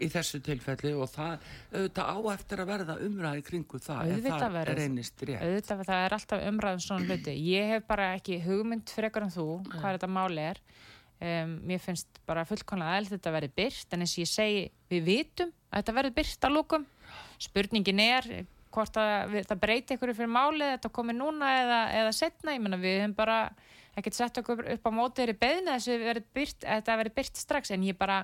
í 0.00 0.08
þessu 0.12 0.40
tilfelli 0.44 0.92
og 0.96 1.08
það 1.08 1.44
auðvitað 1.72 2.10
á 2.12 2.16
eftir 2.34 2.62
að 2.62 2.70
verða 2.72 2.96
umræði 3.06 3.44
kringu 3.46 3.78
það 3.80 4.00
en 4.02 4.12
Auðvitað 4.16 4.42
það 4.44 4.56
verður. 4.58 4.80
reynist 4.82 5.22
rétt. 5.30 5.44
auðvitað 5.46 5.84
það 5.88 6.02
er 6.06 6.16
alltaf 6.18 6.44
umræðum 6.50 6.82
svona 6.84 7.06
hluti. 7.08 7.36
Ég 7.50 7.70
hef 7.74 7.86
bara 7.88 8.10
ekki 8.18 8.40
hugmynd 8.44 8.92
frekar 8.92 9.24
en 9.26 9.32
þú 9.32 9.46
hvað 9.72 9.96
þetta 9.96 10.10
máli 10.12 10.44
er. 10.50 10.60
Um, 11.16 11.54
mér 11.64 11.80
finnst 11.80 12.18
bara 12.28 12.42
fullkonlega 12.44 12.98
að 13.00 13.14
þetta 13.14 13.30
verði 13.32 13.48
byrt 13.56 13.94
en 13.96 14.04
eins 14.04 14.12
og 14.18 14.20
ég 14.20 14.28
segi 14.28 14.58
við 14.92 15.06
vitum 15.06 15.52
að 15.72 15.78
þetta 15.80 15.94
verði 15.96 16.14
byrt 16.18 16.44
að 16.44 16.52
lúkum 16.58 16.84
spurningin 17.40 18.02
er 18.04 18.26
hvort 18.76 18.98
að 19.00 19.30
við, 19.32 19.46
það 19.48 19.60
breyti 19.62 19.96
ykkur 19.96 20.12
fyrir 20.18 20.28
máli 20.28 20.66
þetta 20.74 20.90
komi 20.92 21.14
núna 21.16 21.54
eða, 21.62 21.78
eða 22.02 22.12
setna 22.12 22.52
ég 22.52 22.60
menna 22.60 22.76
við 22.82 22.98
hefum 23.00 23.14
bara 23.16 23.38
ekkert 23.96 24.18
sett 24.18 24.42
okkur 24.42 24.60
upp 24.74 24.84
á 24.84 24.90
móti 24.92 25.22
þeirri 25.22 25.38
beðna 25.40 25.78
þessu 25.78 25.96
verði 26.04 26.24
byrt, 26.36 26.58
að 26.68 26.82
þetta 26.82 26.98
verði 27.00 27.14
byrt 27.16 27.40
strax 27.40 27.72
en 27.72 27.86
ég 27.88 27.96
bara 27.96 28.18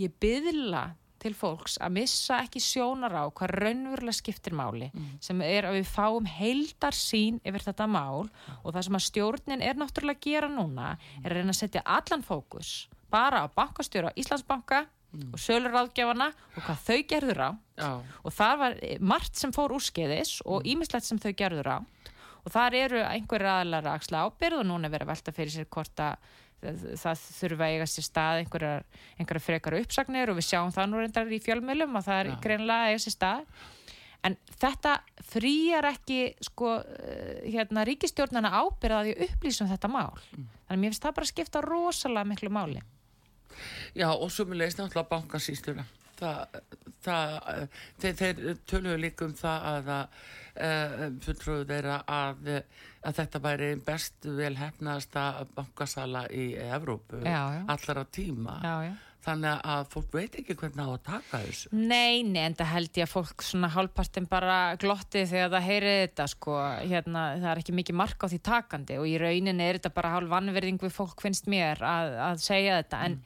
ég 0.00 0.14
byðla 0.20 0.84
til 1.22 1.32
fólks 1.34 1.78
að 1.82 1.94
missa 1.96 2.42
ekki 2.44 2.60
sjónar 2.60 3.14
á 3.16 3.24
hvað 3.32 3.54
raunverulega 3.56 4.18
skiptir 4.18 4.54
máli 4.54 4.90
sem 5.20 5.40
er 5.42 5.64
að 5.64 5.78
við 5.78 5.88
fáum 5.88 6.26
heildar 6.28 6.94
sín 6.94 7.40
yfir 7.42 7.64
þetta 7.64 7.86
mál. 7.88 8.28
Og 8.62 8.74
það 8.74 8.82
sem 8.86 8.98
að 8.98 9.06
stjórnin 9.06 9.64
er 9.64 9.80
náttúrulega 9.80 10.20
að 10.20 10.26
gera 10.28 10.50
núna 10.52 10.98
er 11.24 11.30
að 11.30 11.38
reyna 11.40 11.54
að 11.54 11.60
setja 11.62 11.82
allan 11.84 12.22
fókus 12.22 12.88
bara 13.10 13.42
á 13.42 13.46
bankastjóra 13.48 14.12
Íslandsbanka 14.18 14.84
og 15.32 15.40
söluráðgjafana 15.40 16.28
og 16.56 16.62
hvað 16.66 16.80
þau 16.84 16.98
gerður 17.08 17.40
á 17.40 17.50
Já, 17.76 17.90
og 18.24 18.34
það 18.34 18.58
var 18.62 18.74
margt 19.00 19.38
sem 19.38 19.52
fór 19.54 19.74
úrskeiðis 19.76 20.40
og 20.44 20.66
ímislegt 20.68 21.06
sem 21.06 21.20
þau 21.22 21.32
gerður 21.38 21.70
á 21.72 21.78
og 22.46 22.52
þar 22.54 22.76
eru 22.78 23.00
einhverju 23.02 23.50
aðlar 23.50 23.86
að 23.86 23.96
axla 23.98 24.26
ábyrð 24.26 24.60
og 24.60 24.68
núna 24.68 24.86
er 24.86 24.94
verið 24.94 25.08
að 25.08 25.12
velta 25.14 25.34
fyrir 25.34 25.54
sér 25.54 25.70
hvort 25.72 26.02
að 26.02 26.34
það, 26.62 26.82
það 27.02 27.22
þurfa 27.38 27.68
að 27.68 27.76
eiga 27.76 27.86
sér 27.92 28.08
stað 28.08 28.42
einhverjar, 28.42 28.84
einhverjar 29.16 29.46
frekar 29.46 29.78
uppsagnir 29.80 30.32
og 30.32 30.38
við 30.40 30.48
sjáum 30.50 30.74
það 30.74 30.90
nú 30.90 31.00
reyndar 31.02 31.32
í 31.32 31.40
fjölmjölum 31.44 31.98
og 32.00 32.06
það 32.06 32.20
er 32.22 32.30
Já. 32.32 32.36
greinlega 32.46 32.86
að 32.86 32.92
eiga 32.92 33.04
sér 33.04 33.16
stað 33.16 33.64
en 34.26 34.36
þetta 34.58 34.92
frýjar 35.28 35.86
ekki 35.92 36.20
sko 36.48 36.72
eh, 36.82 37.46
hérna 37.52 37.86
ríkistjórnana 37.86 38.50
ábyrða 38.64 39.04
því 39.06 39.14
að 39.14 39.24
upplýsum 39.30 39.70
þetta 39.70 39.92
mál 39.92 40.12
þannig 40.26 40.68
að 40.72 40.82
mér 40.82 40.90
finnst 40.90 41.06
það 41.06 41.18
bara 41.20 41.30
skipta 41.32 41.64
rosalega 41.64 42.30
miklu 42.32 42.52
máli 42.52 42.82
Já, 43.96 44.10
og 44.12 44.30
sumulegist 44.32 44.80
náttúrulega 44.80 45.08
bankasýsluna. 45.10 45.84
Það, 46.16 46.60
það, 47.06 47.36
eh, 47.54 47.80
þeir, 48.02 48.18
þeir 48.20 48.60
töluðu 48.70 48.98
líka 49.06 49.28
um 49.28 49.34
það 49.38 49.66
að 49.72 49.90
uh, 49.96 51.08
fulltrúðu 51.24 51.66
þeirra 51.70 51.98
að, 52.18 52.46
eh, 52.52 52.86
að 53.06 53.18
þetta 53.22 53.42
væri 53.48 53.72
best 53.86 54.30
vel 54.38 54.54
hefnaðasta 54.60 55.26
bankasala 55.56 56.26
í 56.34 56.52
Evrópu 56.68 57.22
Já, 57.24 57.42
já. 57.58 57.60
allara 57.76 58.06
tíma. 58.12 58.60
já, 58.64 58.76
já. 58.90 58.94
Þannig 59.26 59.64
að 59.66 59.88
fólk 59.90 60.12
veit 60.14 60.36
ekki 60.38 60.54
hvernig 60.54 60.86
á 60.86 60.90
að 60.92 61.00
taka 61.08 61.38
þessu. 61.42 61.70
Nei, 61.74 62.20
nei, 62.22 62.44
en 62.46 62.54
það 62.54 62.68
held 62.76 62.98
ég 63.00 63.08
að 63.08 63.10
fólk 63.10 63.42
svona 63.42 63.70
hálfpartin 63.74 64.28
bara 64.30 64.58
glotti 64.78 65.24
þegar 65.26 65.50
það 65.56 65.64
heyri 65.66 65.94
þetta 66.04 66.26
sko, 66.30 66.54
hérna, 66.84 67.24
það 67.40 67.48
er 67.50 67.60
ekki 67.64 67.74
mikið 67.74 67.98
mark 67.98 68.22
á 68.22 68.26
því 68.30 68.38
takandi 68.46 68.98
og 69.02 69.08
í 69.10 69.16
rauninni 69.18 69.66
er 69.66 69.80
þetta 69.80 69.90
bara 69.96 70.12
hálf 70.14 70.30
vannverðing 70.30 70.78
við 70.84 70.94
fólk 70.94 71.24
finnst 71.26 71.50
mér 71.50 71.82
að, 71.82 72.14
að 72.28 72.44
segja 72.44 72.78
þetta, 72.78 73.00
en 73.08 73.18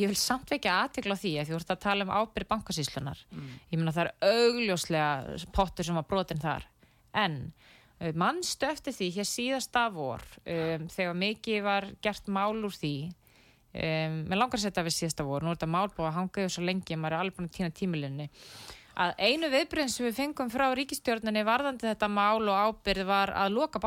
ég 0.00 0.10
vil 0.10 0.18
samt 0.18 0.50
vekja 0.50 0.76
aðtikla 0.82 1.16
á 1.16 1.22
því 1.22 1.32
að 1.38 1.48
því 1.48 1.54
þú 1.54 1.58
ert 1.60 1.72
að 1.74 1.82
tala 1.84 2.06
um 2.06 2.12
ábyrð 2.14 2.50
bankasýslunar, 2.50 3.24
ég 3.70 3.78
meina 3.78 3.94
það 3.94 4.10
er 4.10 4.34
augljóslega 4.34 5.40
pottur 5.54 5.86
sem 5.86 5.98
var 5.98 6.08
brotin 6.10 6.42
þar, 6.42 6.68
en 7.14 7.36
uh, 8.00 8.12
mannstu 8.18 8.66
eftir 8.66 8.96
því 8.96 9.10
hér 9.18 9.28
síðasta 9.30 9.88
vor 9.94 10.24
um, 10.44 10.88
þegar 10.90 11.20
mikið 11.24 11.66
var 11.66 11.90
gert 12.02 12.26
mál 12.26 12.56
úr 12.58 12.74
því? 12.74 12.96
Um, 13.74 14.20
mér 14.30 14.38
langar 14.38 14.60
að 14.60 14.68
setja 14.68 14.86
við 14.86 14.98
síðasta 15.00 15.26
vor, 15.26 15.42
nú 15.42 15.50
er 15.50 15.58
þetta 15.58 15.70
mál 15.74 15.88
búið 15.90 16.08
að 16.10 16.16
hanga 16.20 16.42
yfir 16.44 16.52
svo 16.54 16.62
lengi, 16.62 16.98
maður 16.98 17.16
er 17.16 17.22
alveg 17.24 17.38
búin 17.38 17.48
að 17.50 17.56
týna 17.56 17.74
tímilinni 17.74 18.28
að 18.94 19.14
einu 19.18 19.50
viðbreyðin 19.50 19.90
sem 19.90 20.06
við 20.06 20.18
fengum 20.20 20.50
frá 20.52 20.68
ríkistjórninni 20.76 21.42
varðandi 21.46 21.88
þetta 21.88 22.08
mál 22.10 22.46
og 22.46 22.54
ábyrð 22.54 23.08
var 23.08 23.32
að 23.34 23.56
loka 23.56 23.82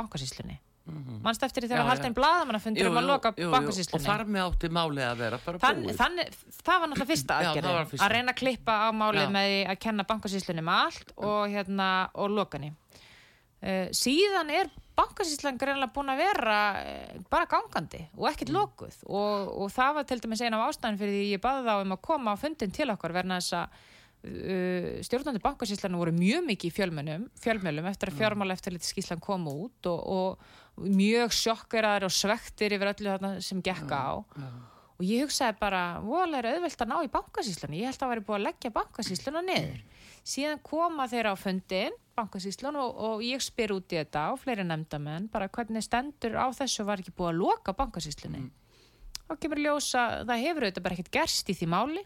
bankasýslunni 0.87 1.23
mannst 1.27 1.43
eftir 1.47 1.63
því 1.65 1.69
þegar 1.71 1.83
já. 1.83 1.89
haldin 1.91 2.15
bladamannafundur 2.17 2.89
um 2.91 2.97
að 3.01 3.07
loka 3.11 3.31
og 3.35 3.53
bankasýslunni 3.53 4.07
þar 4.07 4.23
með 4.35 4.45
átti 4.47 4.69
málið 4.77 5.05
að 5.09 5.21
vera 5.23 5.39
bara 5.45 5.61
Þann, 5.65 5.83
búið. 5.83 5.99
þannig, 6.01 6.33
það 6.63 6.81
var 6.83 6.91
náttúrulega 6.91 7.11
fyrsta 7.11 7.37
aðgerðin 7.43 8.01
að 8.07 8.13
reyna 8.15 8.33
að 8.35 8.39
klippa 8.41 8.75
á 8.81 8.87
málið 8.95 9.23
Já. 9.27 9.31
með 9.37 9.55
að 9.73 9.79
kenna 9.87 10.07
bankasýslunni 10.13 10.65
með 10.67 10.83
allt 10.87 11.15
og, 11.17 11.41
hérna, 11.53 11.87
og 12.15 12.35
lokani 12.37 12.71
uh, 12.73 13.87
síðan 13.91 14.53
er 14.53 14.71
bankasýslan 14.97 15.59
greinlega 15.61 15.93
búin 15.93 16.09
að 16.09 16.21
vera 16.23 16.61
uh, 16.81 17.19
bara 17.29 17.45
gangandi 17.51 18.01
og 18.17 18.31
ekkert 18.31 18.49
Mm. 18.49 18.57
lokuð. 18.57 18.95
Og, 19.05 19.51
og 19.61 19.69
það 19.75 19.93
var 19.99 20.07
til 20.09 20.19
dæmis 20.23 20.41
eina 20.41 20.57
af 20.57 20.71
ástæðan 20.71 20.97
fyrir 20.97 21.13
því 21.19 21.27
ég 21.35 21.43
baði 21.43 21.67
þá 21.67 21.75
um 21.83 21.93
að 21.97 22.01
koma 22.07 22.33
á 22.33 22.41
fundin 22.41 22.71
til 22.73 22.89
okkar 22.93 23.13
verna 23.13 23.37
þess 23.37 23.53
að 23.59 23.77
uh, 24.25 24.87
stjórnandi 25.05 25.41
bankasýslanu 25.43 25.99
voru 26.01 26.13
mjög 26.17 26.47
mikið 26.49 26.71
í 26.71 26.75
fjölmjölum, 26.79 27.27
fjölmjölum 27.43 27.89
eftir 27.91 28.11
að 28.11 28.17
fjármála 28.23 28.57
eftir 28.57 28.73
liti 28.73 28.89
skýslan 28.89 29.21
kom 29.23 29.45
út 29.51 29.89
og, 29.91 30.01
og 30.01 30.55
mjög 30.77 31.35
sjokkeraðir 31.35 32.07
og 32.07 32.13
svektir 32.13 32.75
yfir 32.77 32.91
öllu 32.93 33.13
þarna 33.13 33.31
sem 33.43 33.61
gekk 33.65 33.93
á 33.93 34.21
og 34.97 35.05
ég 35.05 35.27
hugsaði 35.27 35.57
bara, 35.59 35.81
vola 36.01 36.39
er 36.39 36.49
auðvelt 36.55 36.81
að 36.81 36.89
ná 36.89 36.97
í 37.05 37.11
bankasýslunni, 37.13 37.81
ég 37.83 37.91
held 37.91 37.99
að 37.99 38.03
það 38.03 38.11
væri 38.13 38.25
búið 38.25 38.37
að 38.37 38.45
leggja 38.47 38.73
bankasýsluna 38.73 39.43
niður. 39.45 39.81
Síðan 40.27 40.61
koma 40.65 41.05
þeir 41.07 41.29
á 41.29 41.33
fundin, 41.37 41.97
bankasýslun 42.17 42.79
og, 42.81 42.97
og 43.09 43.21
ég 43.23 43.43
spyr 43.45 43.75
út 43.77 43.93
í 43.93 43.99
þetta 43.99 44.23
og 44.33 44.41
fleiri 44.41 44.65
nefndamenn, 44.65 45.29
bara 45.31 45.49
hvernig 45.53 45.85
stendur 45.85 46.39
á 46.41 46.49
þessu 46.57 46.87
var 46.87 47.03
ekki 47.03 47.13
búið 47.13 47.29
að 47.29 47.41
loka 47.43 47.75
bankasýslunni. 47.77 48.47
Og 49.27 49.39
kemur 49.43 49.61
ljósa, 49.61 50.23
það 50.25 50.43
hefur 50.47 50.65
auðvitað 50.65 50.87
bara 50.87 50.97
ekkert 50.97 51.13
gerst 51.19 51.51
í 51.51 51.57
því 51.59 51.69
máli. 51.75 52.03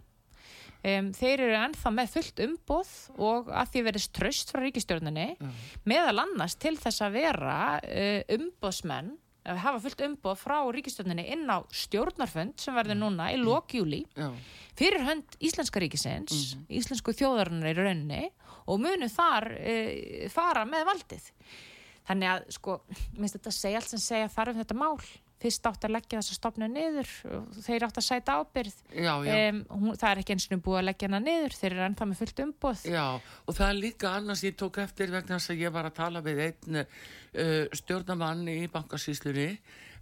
Um, 0.82 1.12
þeir 1.14 1.44
eru 1.46 1.58
ennþá 1.60 1.90
með 1.94 2.08
fullt 2.16 2.40
umboð 2.42 2.92
og 3.22 3.50
að 3.54 3.68
því 3.70 3.82
verðist 3.86 4.14
tröst 4.18 4.50
frá 4.50 4.64
ríkistjórninni 4.64 5.28
meðal 5.86 6.24
annars 6.24 6.56
til 6.58 6.74
þess 6.82 7.04
að 7.06 7.20
vera 7.20 7.58
uh, 7.86 8.22
umboðsmenn 8.34 9.12
að 9.46 9.60
hafa 9.62 9.82
fullt 9.84 10.02
umboð 10.08 10.40
frá 10.42 10.58
ríkistjórninni 10.74 11.28
inn 11.36 11.46
á 11.54 11.62
stjórnarfund 11.70 12.58
sem 12.62 12.74
verður 12.78 12.98
núna 12.98 13.30
í 13.30 13.38
lókjúli 13.38 14.02
Já. 14.18 14.32
fyrir 14.78 15.06
hönd 15.06 15.38
Íslenska 15.38 15.82
ríkisins 15.82 16.56
íslensku 16.66 17.14
þjóðarinnar 17.14 17.74
í 17.74 17.78
rauninni 17.78 18.24
og 18.66 18.82
munu 18.82 19.10
þar 19.10 19.52
uh, 19.54 20.30
fara 20.34 20.66
með 20.66 20.88
valdið. 20.90 21.30
Þannig 22.10 22.32
að 22.32 22.48
sko, 22.58 22.80
minnst 23.20 23.38
þetta 23.38 23.54
segja 23.54 23.82
allt 23.84 23.94
sem 23.94 24.02
segja 24.02 24.34
þarf 24.34 24.56
um 24.56 24.64
þetta 24.64 24.82
mál 24.82 24.96
fyrst 25.42 25.68
átt 25.70 25.86
að 25.88 25.96
leggja 25.96 26.22
þessa 26.22 26.38
stopnu 26.38 26.70
niður 26.72 27.12
þeir 27.66 27.86
átt 27.88 28.00
að 28.02 28.08
sæta 28.08 28.38
ábyrð 28.40 28.80
Já, 28.94 29.14
já. 29.26 29.34
Um, 29.50 29.62
hún, 29.74 30.00
það 30.00 30.10
er 30.12 30.22
ekki 30.24 30.36
eins 30.36 30.48
og 30.48 30.64
búið 30.66 30.80
að 30.82 30.88
leggja 30.90 31.10
hana 31.10 31.22
niður 31.26 31.58
þeir 31.58 31.70
eru 31.72 31.86
ennþá 31.88 32.10
með 32.10 32.22
fullt 32.22 32.42
umboð 32.46 32.88
Já, 32.92 33.06
og 33.18 33.58
það 33.58 33.68
er 33.68 33.80
líka 33.80 34.16
annars 34.18 34.44
ég 34.46 34.58
tók 34.60 34.82
eftir 34.84 35.14
vegna 35.14 35.38
þess 35.38 35.54
að 35.54 35.64
ég 35.66 35.76
var 35.78 35.90
að 35.90 35.98
tala 36.02 36.24
við 36.26 36.44
einn 36.48 36.82
uh, 36.82 37.80
stjórnamann 37.82 38.44
í 38.52 38.60
bankasýslunni 38.72 39.50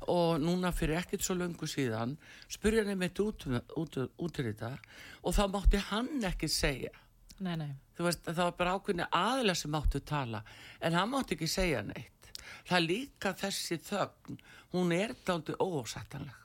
og 0.07 0.39
núna 0.39 0.71
fyrir 0.75 1.01
ekkert 1.01 1.25
svo 1.25 1.35
löngu 1.35 1.67
síðan 1.67 2.15
spurði 2.47 2.83
hann 2.83 2.93
einmitt 2.93 3.19
út, 3.19 3.45
út, 3.79 3.99
út 3.99 4.39
í 4.39 4.45
þetta 4.51 4.75
og 5.23 5.35
þá 5.35 5.43
mátti 5.51 5.81
hann 5.89 6.11
ekki 6.29 6.47
segja 6.51 6.93
nei, 7.43 7.55
nei. 7.59 7.73
veist, 7.99 8.23
það 8.27 8.45
var 8.45 8.55
bara 8.59 8.77
ákveðni 8.77 9.09
aðla 9.15 9.55
sem 9.57 9.71
máttu 9.73 10.01
tala 10.03 10.43
en 10.79 10.95
hann 10.95 11.11
mátti 11.11 11.35
ekki 11.35 11.51
segja 11.51 11.83
neitt 11.87 12.18
það 12.69 12.85
líka 12.89 13.33
þessi 13.43 13.79
þögn 13.89 14.39
hún 14.75 14.93
er 14.95 15.15
dálítið 15.27 15.59
ósættanleg 15.63 16.35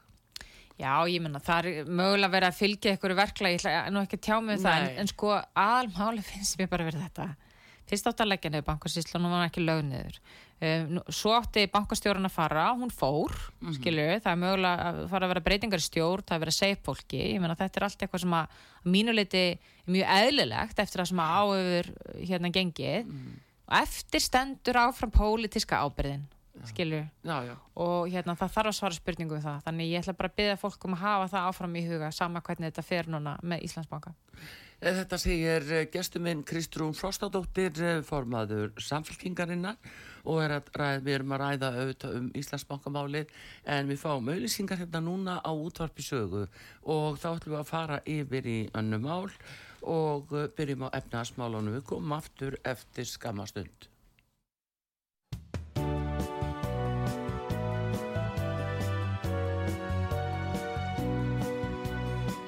Já, 0.74 1.06
ég 1.06 1.22
menna, 1.22 1.38
það 1.38 1.66
er 1.70 1.86
mögulega 1.86 2.32
verið 2.32 2.48
að 2.50 2.56
fylgja 2.58 2.92
ykkur 2.96 3.12
verkla, 3.14 3.50
ég 3.52 3.60
ætla 3.62 3.90
nú 3.94 4.00
ekki 4.02 4.16
að 4.18 4.24
tjá 4.26 4.38
mig 4.42 4.56
um 4.58 4.64
það, 4.64 4.86
en, 4.88 4.96
en 5.04 5.10
sko 5.12 5.28
aðalmáli 5.54 6.24
finnst 6.26 6.56
mér 6.58 6.70
bara 6.72 6.86
verið 6.88 7.04
þetta. 7.04 7.26
Fyrst 7.86 8.08
átti 8.10 8.24
að 8.24 8.30
leggja 8.32 8.50
niður 8.50 8.66
bankasýslan 8.72 9.22
og 9.28 9.30
hún 9.30 9.38
var 9.38 9.46
ekki 9.52 9.62
lög 9.62 9.84
niður. 9.86 10.18
Um, 10.64 10.90
nú- 10.96 11.04
svo 11.14 11.36
átti 11.36 11.68
bankastjórun 11.70 12.26
að 12.26 12.34
fara, 12.34 12.64
hún 12.74 12.90
fór, 12.90 13.36
mm 13.60 13.70
það 14.24 14.32
er 14.32 14.40
mögulega 14.42 14.88
að 14.90 15.00
fara 15.14 15.26
að 15.28 15.32
vera 15.34 15.44
breytingar 15.46 15.82
í 15.82 15.86
stjórn, 15.86 16.26
það 16.26 16.34
er 16.36 16.42
verið 16.42 16.54
að 16.54 16.58
segja 16.58 16.82
fólki, 16.88 17.22
ég 17.34 17.40
menna 17.44 17.54
þetta 17.60 17.78
er 17.80 17.86
allt 17.86 18.02
eitthvað 18.02 18.24
sem 18.24 18.34
að 18.34 18.58
að 18.84 18.90
mínu 18.96 19.14
leiti 19.14 19.44
er 19.44 19.58
mjög 19.94 20.12
eðlilegt 20.18 20.78
eftir 20.82 21.00
það 21.04 21.10
sem 21.12 21.22
að 21.22 21.34
áöfur 21.38 21.92
hérna 22.24 22.50
gengið 22.50 23.14
og 23.68 23.76
eftir 23.80 24.20
stendur 24.24 24.78
áfram 24.84 25.12
pólitíska 25.14 25.80
ábyrðin, 25.84 26.26
skilur 26.70 27.06
Já, 27.24 27.36
já, 27.48 27.54
og 27.76 28.10
hérna 28.12 28.36
það 28.38 28.52
þarf 28.58 28.70
að 28.70 28.76
svara 28.78 28.98
spurningu 28.98 29.38
um 29.38 29.42
það. 29.42 29.62
Þannig 29.66 29.90
ég 29.90 30.04
ætla 30.04 30.18
bara 30.18 30.30
að 30.30 30.36
byggja 30.40 30.60
fólk 30.60 30.84
um 30.84 30.94
að 30.94 31.02
hafa 31.06 31.32
það 31.32 31.48
áfram 31.48 31.74
í 31.80 31.86
huga 31.88 32.12
sama 32.12 32.44
hvernig 32.44 32.70
þetta 32.70 32.86
fer 32.86 33.10
núna 33.10 33.38
með 33.42 33.64
Íslandsbanka. 33.68 34.14
Eh, 34.84 34.92
Þetta 34.92 35.18
segir 35.18 35.68
gestur 35.92 36.20
minn 36.20 36.42
Kristrún 36.44 36.94
Frostadóttir, 36.94 37.72
eh, 37.80 38.02
formaður 38.02 38.72
samfélkingarinnar 38.82 39.76
og 40.24 40.42
er 40.42 40.54
að 40.58 40.70
ræð, 40.74 41.02
við 41.04 41.14
erum 41.14 41.32
að 41.36 41.40
ræða 41.44 41.70
auðvitað 41.78 42.16
um 42.18 42.30
Íslandsbankamálið 42.34 43.26
en 43.66 43.88
við 43.88 44.00
fáum 44.02 44.28
auðlýsingar 44.28 44.80
hérna 44.82 45.00
núna 45.04 45.40
á 45.40 45.52
útvarpi 45.52 46.02
sögu 46.04 46.46
og 46.84 47.18
þá 47.18 47.28
ætlum 47.36 47.54
við 47.54 47.60
að 47.60 47.70
fara 47.70 48.00
yfir 48.06 48.46
í 48.46 48.58
önnu 48.74 49.00
mál 49.00 49.30
og 49.84 50.32
eh, 50.32 50.48
byrjum 50.56 50.86
á 50.86 50.96
efnaðasmálunum. 50.98 51.78
Við 51.78 51.84
komum 51.88 52.16
aftur 52.16 52.56
eftir 52.64 53.08
skamastund. 53.08 53.90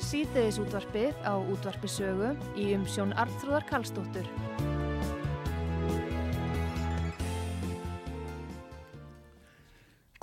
Síðdeðis 0.06 0.60
útvarpið 0.62 1.16
á 1.26 1.34
útvarpi 1.34 1.90
sögu 1.90 2.32
í 2.56 2.70
umsjón 2.76 3.12
Arnþróðar 3.18 3.66
Karlsdóttur. 3.68 4.75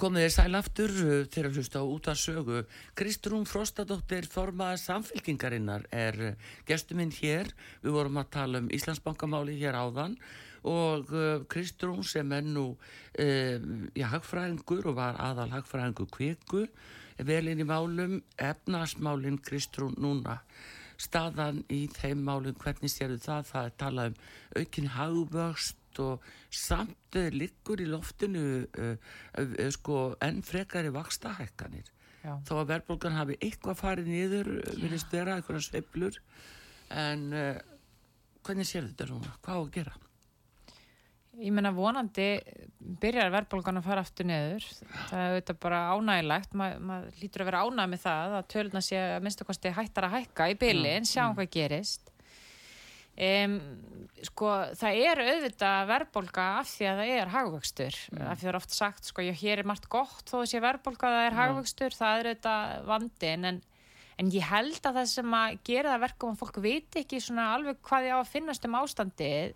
Komið 0.03 0.25
þér 0.25 0.31
sæl 0.33 0.57
aftur 0.59 0.91
uh, 0.99 1.11
til 1.31 1.41
að 1.47 1.53
hlusta 1.55 1.79
á 1.79 1.87
út 1.87 2.07
af 2.11 2.17
sögu. 2.19 2.57
Kristrún 2.91 3.45
Frostadóttir, 3.47 4.25
formaður 4.27 4.81
samfélkingarinnar, 4.81 5.85
er 5.95 6.17
uh, 6.19 6.49
gestur 6.67 6.97
minn 6.99 7.13
hér. 7.15 7.53
Við 7.79 7.95
vorum 7.95 8.19
að 8.19 8.33
tala 8.33 8.59
um 8.59 8.67
Íslandsbankamáli 8.75 9.55
hér 9.61 9.77
áðan 9.79 10.17
og 10.67 11.07
uh, 11.15 11.45
Kristrún 11.47 12.03
sem 12.03 12.35
er 12.35 12.43
nú 12.43 12.65
uh, 12.73 13.69
já, 13.95 14.09
hagfræðingur 14.11 14.91
og 14.91 14.97
var 14.99 15.21
aðal 15.23 15.47
hagfræðingur 15.55 16.11
kviku, 16.11 16.65
er 17.15 17.29
vel 17.31 17.47
inn 17.53 17.63
í 17.63 17.69
málum, 17.69 18.19
efnasmálin 18.35 19.39
Kristrún 19.39 19.95
núna. 20.03 20.41
Staðan 20.99 21.63
í 21.71 21.85
þeim 21.95 22.27
málum, 22.27 22.59
hvernig 22.59 22.91
sérðu 22.91 23.23
það? 23.23 23.47
Það 23.53 23.71
er 23.71 23.79
talað 23.85 24.11
um 24.11 24.59
aukin 24.59 24.91
hagvöxt 25.93 25.99
og 25.99 26.21
samt 26.49 27.15
uh, 27.15 27.29
liggur 27.31 27.81
í 27.81 27.87
loftinu 27.87 28.65
uh, 28.65 28.97
uh, 29.37 29.69
sko 29.71 30.15
enn 30.21 30.41
frekari 30.41 30.91
vakstahækkanir 30.91 31.91
Já. 32.23 32.39
þó 32.45 32.61
að 32.61 32.69
verðbólgan 32.71 33.17
hafi 33.17 33.37
eitthvað 33.41 33.77
farið 33.77 34.07
niður 34.07 34.49
vilist 34.79 35.11
vera 35.11 35.37
eitthvað 35.37 35.63
sveiflur. 35.67 36.21
En 36.89 37.33
uh, 37.33 37.59
hvernig 38.43 38.67
sér 38.67 38.87
þetta 38.87 39.11
núna? 39.11 39.35
Hvað 39.43 39.55
á 39.55 39.61
að 39.61 39.73
gera? 39.73 39.93
Ég 41.33 41.49
meina 41.49 41.71
vonandi 41.73 42.37
byrjar 43.01 43.31
verðbólgan 43.33 43.79
að 43.79 43.87
fara 43.87 44.01
aftur 44.05 44.27
neður 44.29 44.67
það 45.09 45.17
er 45.17 45.31
auðvitað 45.31 45.59
bara 45.63 45.79
ánægilegt 45.89 46.53
maður 46.53 46.83
ma 46.85 46.97
lítur 47.17 47.41
að 47.41 47.49
vera 47.49 47.63
ánæg 47.65 47.89
með 47.89 48.03
það 48.03 48.35
að 48.37 48.49
töluna 48.53 48.81
sé 48.85 48.99
að 49.01 49.23
minnstu 49.25 49.47
kosti 49.47 49.71
hættar 49.73 50.05
að 50.05 50.13
hækka 50.19 50.49
í 50.51 50.57
byli 50.61 50.91
en 50.93 51.09
sjáum 51.09 51.33
hvað 51.33 51.49
gerist 51.55 52.12
Um, 53.13 53.59
sko 54.25 54.47
það 54.73 54.99
er 55.05 55.19
auðvitað 55.21 55.89
verðbólga 55.91 56.45
af 56.61 56.69
því 56.71 56.87
að 56.89 57.01
það 57.01 57.11
er 57.17 57.33
hagvöxtur. 57.33 57.99
Af 58.17 58.39
því 58.39 58.45
það 58.45 58.49
er 58.49 58.57
oft 58.57 58.73
sagt 58.73 59.09
sko 59.09 59.25
já 59.25 59.33
hér 59.37 59.61
er 59.61 59.69
margt 59.69 59.85
gott 59.93 60.31
þó 60.31 60.41
verðbólga 60.41 61.09
að 61.09 61.17
það 61.17 61.27
er 61.27 61.37
hagvöxtur 61.37 61.97
það 61.97 62.21
er 62.21 62.29
auðvitað 62.31 62.87
vandin 62.89 63.45
en, 63.51 63.61
en 64.17 64.33
ég 64.33 64.49
held 64.49 64.79
að 64.81 64.97
það 64.97 65.11
sem 65.13 65.37
að 65.37 65.59
gera 65.69 65.93
það 65.93 66.05
verkum 66.07 66.33
að 66.33 66.41
fólk 66.41 66.59
viti 66.65 67.03
ekki 67.03 67.21
svona 67.21 67.51
alveg 67.53 67.83
hvað 67.85 68.09
ég 68.09 68.17
á 68.17 68.19
að 68.23 68.33
finnast 68.33 68.65
um 68.65 68.79
ástandið 68.81 69.53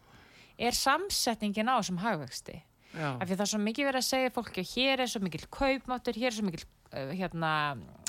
er 0.57 0.77
samsetningin 0.77 1.73
á 1.73 1.77
þessum 1.79 2.01
hagvöxti 2.01 2.59
Já, 2.93 3.09
af 3.17 3.25
því 3.25 3.33
það 3.35 3.43
er 3.43 3.51
svo 3.51 3.61
mikið 3.61 3.89
verið 3.89 4.03
að 4.03 4.07
segja 4.07 4.33
fólki 4.33 4.63
hér 4.65 5.01
er 5.03 5.09
svo 5.11 5.19
mikil 5.21 5.43
kaupmáttur, 5.53 6.17
hér 6.17 6.29
er 6.29 6.37
svo 6.37 6.45
mikil 6.47 6.63
hérna, 6.93 7.51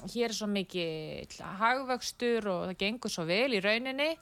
hér 0.06 0.28
er 0.28 0.36
svo 0.36 0.46
mikil 0.48 1.48
hagvöxtur 1.58 2.46
og 2.52 2.62
það 2.68 2.78
gengur 2.84 3.12
svo 3.12 3.26
vel 3.28 3.56
í 3.56 3.62
rauninni 3.64 4.12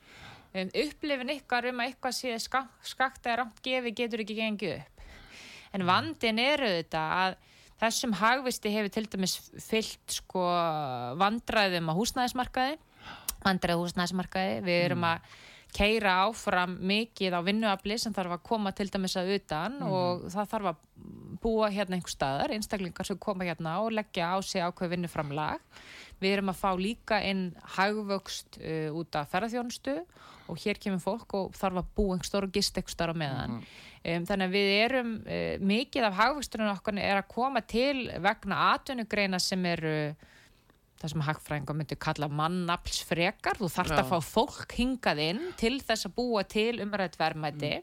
um, 0.62 0.72
upplifin 0.84 1.34
ykkar 1.36 1.68
um 1.70 1.82
að 1.82 1.90
eitthvað 1.90 2.16
sé 2.18 2.38
skak, 2.42 2.70
skakt 2.86 3.26
eða 3.26 3.42
rámt 3.42 3.60
gefi 3.64 3.94
getur 3.96 4.24
ekki 4.24 4.38
gengið 4.38 4.78
upp. 4.78 5.04
En 5.76 5.84
vandin 5.88 6.40
er 6.40 6.64
auðvitað 6.64 7.14
að 7.20 7.38
þessum 7.82 8.16
hagvisti 8.16 8.72
hefur 8.72 8.92
til 8.94 9.06
dæmis 9.12 9.36
fyllt 9.60 10.18
sko 10.20 10.44
vandræðum 11.20 11.92
á 11.92 11.98
húsnæðismarkaði 11.98 12.78
vandræði 13.46 13.78
á 13.78 13.82
húsnæðismarkaði. 13.82 14.56
Við 14.66 14.80
erum 14.86 15.06
að 15.06 15.36
keira 15.76 16.14
áfram 16.24 16.76
mikið 16.88 17.36
á 17.36 17.40
vinnuafli 17.44 17.98
sem 18.00 18.14
þarf 18.16 18.38
að 18.38 18.44
koma 18.48 18.72
til 18.76 18.88
dæmis 18.92 19.16
að 19.20 19.34
utan 19.36 19.80
og 19.84 20.24
það 20.32 20.52
þarf 20.54 20.70
að 20.72 20.82
búa 21.42 21.68
hérna 21.72 21.98
einhver 21.98 22.14
staðar, 22.14 22.54
einstaklingar 22.54 23.06
sem 23.06 23.18
koma 23.20 23.44
hérna 23.44 23.76
og 23.84 23.92
leggja 23.94 24.32
á 24.32 24.36
sig 24.40 24.64
ákveð 24.64 24.94
vinnuframlag. 24.94 25.60
Við 26.22 26.36
erum 26.36 26.52
að 26.52 26.60
fá 26.62 26.70
líka 26.80 27.18
inn 27.28 27.50
hagvöxt 27.76 28.60
uh, 28.60 28.94
út 28.96 29.18
af 29.18 29.28
ferðarþjónustu 29.32 29.98
og 30.46 30.62
hér 30.62 30.78
kemur 30.80 31.02
fólk 31.02 31.34
og 31.36 31.56
þarf 31.58 31.82
að 31.82 31.90
búa 31.98 32.14
einhver 32.14 32.28
stór 32.28 32.46
og 32.46 32.54
gist 32.54 32.78
einhver 32.78 32.94
starf 32.94 33.16
á 33.18 33.20
meðan. 33.20 33.58
Um, 34.06 34.24
þannig 34.28 34.46
að 34.46 34.54
við 34.54 34.70
erum, 34.76 35.12
uh, 35.26 35.66
mikið 35.72 36.08
af 36.08 36.18
hagvöxturinn 36.20 36.72
okkar 36.72 37.02
er 37.02 37.20
að 37.20 37.28
koma 37.34 37.62
til 37.66 38.06
vegna 38.22 38.62
atvinnugreina 38.76 39.42
sem 39.42 39.68
eru 39.68 39.96
það 40.96 41.12
sem 41.12 41.24
hagfræðingar 41.26 41.76
myndi 41.76 41.98
kalla 42.00 42.28
mannaflsfrekar, 42.32 43.58
þú 43.60 43.68
þarft 43.72 43.96
Já. 43.96 44.00
að 44.00 44.12
fá 44.12 44.30
fólk 44.30 44.76
hingað 44.78 45.20
inn 45.26 45.42
til 45.60 45.74
þess 45.84 46.08
að 46.08 46.14
búa 46.16 46.44
til 46.48 46.78
umrætt 46.84 47.18
verðmæti 47.20 47.74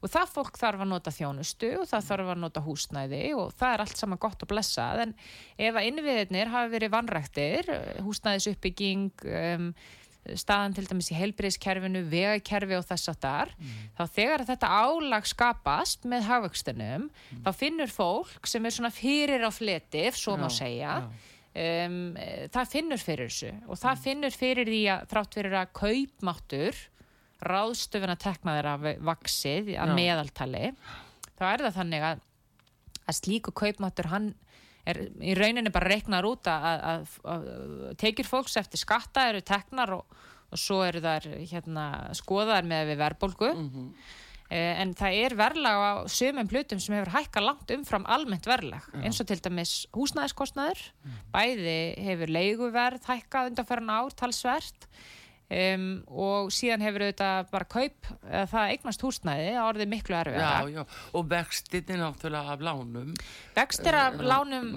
og 0.00 0.12
það 0.12 0.30
fólk 0.34 0.60
þarf 0.60 0.84
að 0.84 0.90
nota 0.92 1.12
þjónustu 1.14 1.72
og 1.80 1.88
það 1.90 2.06
þarf 2.10 2.30
að 2.34 2.40
nota 2.44 2.62
húsnæði 2.64 3.24
og 3.38 3.52
það 3.58 3.74
er 3.74 3.84
allt 3.84 4.00
saman 4.00 4.22
gott 4.22 4.44
og 4.44 4.50
blessað. 4.50 5.04
En 5.06 5.12
ef 5.58 5.74
að 5.74 5.90
innviðirnir 5.90 6.54
hafi 6.54 6.72
verið 6.76 6.94
vannræktir, 6.94 7.70
húsnæðis 8.06 8.50
uppbygging 8.54 9.28
um, 9.28 9.68
staðan 10.40 10.74
til 10.76 10.86
dæmis 10.88 11.10
í 11.12 11.18
heilbriðskerfinu, 11.18 12.04
vegakerfi 12.08 12.78
og 12.78 12.86
þess 12.88 13.12
að 13.12 13.20
þar, 13.26 13.52
þá 13.98 14.02
þegar 14.14 14.44
að 14.44 14.50
þetta 14.54 14.72
álag 14.80 15.28
skapast 15.28 16.08
með 16.08 16.26
hagvöxtunum 16.30 17.06
þá 17.44 17.50
finnur 17.52 17.92
fólk 17.92 18.48
sem 18.48 18.64
er 18.64 18.76
svona 18.76 18.92
fyrir 18.94 19.44
á 19.44 19.50
fleti, 19.52 20.06
ef 20.08 20.16
svo 20.16 20.38
má 20.40 20.48
segja 20.48 20.96
já. 21.02 21.10
um, 21.84 21.98
eh, 22.16 22.46
það 22.54 22.72
finnur 22.72 23.04
fyrir 23.04 23.28
þessu. 23.28 23.52
Og 23.68 23.80
það 23.82 24.02
finnur 24.08 24.38
fyrir 24.40 24.72
því 24.72 24.82
að 24.94 25.06
þrátt 25.12 25.38
fyrir 25.40 25.58
að 25.60 25.74
kaupmáttur 25.82 26.82
ráðstöfun 27.48 28.14
að 28.14 28.22
tekna 28.24 28.56
þeirra 28.58 28.94
vaksið 29.10 29.74
að 29.74 29.92
Já. 29.92 29.96
meðaltali 29.98 30.64
þá 31.38 31.44
er 31.50 31.64
það 31.66 31.76
þannig 31.78 32.08
að, 32.10 32.24
að 33.04 33.18
slíku 33.20 33.54
kaupmáttur 33.56 34.10
hann 34.12 34.32
er 34.88 35.00
í 35.24 35.36
rauninni 35.36 35.72
bara 35.72 35.94
reiknar 35.94 36.26
út 36.28 36.48
að, 36.50 36.66
að, 36.90 37.16
að, 37.32 37.48
tekjur 38.00 38.28
fólks 38.28 38.58
eftir 38.60 38.82
skatta 38.82 39.28
eru 39.30 39.40
teknar 39.44 39.94
og, 39.96 40.20
og 40.52 40.60
svo 40.60 40.82
eru 40.84 41.00
þar 41.04 41.30
hérna, 41.40 41.86
skoðaðar 42.16 42.68
með 42.68 42.92
við 42.92 43.00
verðbólgu. 43.00 43.50
Eh, 44.52 44.74
en 44.82 44.92
það 44.92 45.18
er 45.24 45.34
verðlag 45.40 45.80
á 45.80 45.92
sumum 46.12 46.50
hlutum 46.52 46.80
sem 46.82 46.98
hefur 46.98 47.14
hækkað 47.14 47.46
langt 47.48 47.74
umfram 47.78 48.04
almennt 48.12 48.44
verðlag 48.46 48.84
eins 49.00 49.16
og 49.22 49.30
til 49.30 49.40
dæmis 49.40 49.72
húsnæðiskostnaður. 49.96 50.82
Bæði 51.32 51.78
hefur 52.04 52.34
leiguverð 52.36 53.08
hækkað 53.08 53.50
undanfæran 53.50 53.94
ár 53.96 54.12
talsvert 54.20 54.88
um, 55.54 55.86
og 56.10 56.50
síðan 56.54 56.82
hefur 56.84 57.04
auðvitað 57.06 57.50
bara 57.52 57.68
kaup 57.70 58.08
það 58.50 58.72
eignast 58.74 59.04
húsnæði 59.04 59.50
að 59.54 59.68
orðið 59.68 59.90
miklu 59.92 60.20
já, 60.34 60.82
og 61.14 61.26
vextinni 61.30 61.98
náttúrulega 62.00 62.54
af 62.54 62.64
lánum. 62.64 63.14
Vextir 63.56 63.98
af 63.98 64.18
lánum 64.22 64.70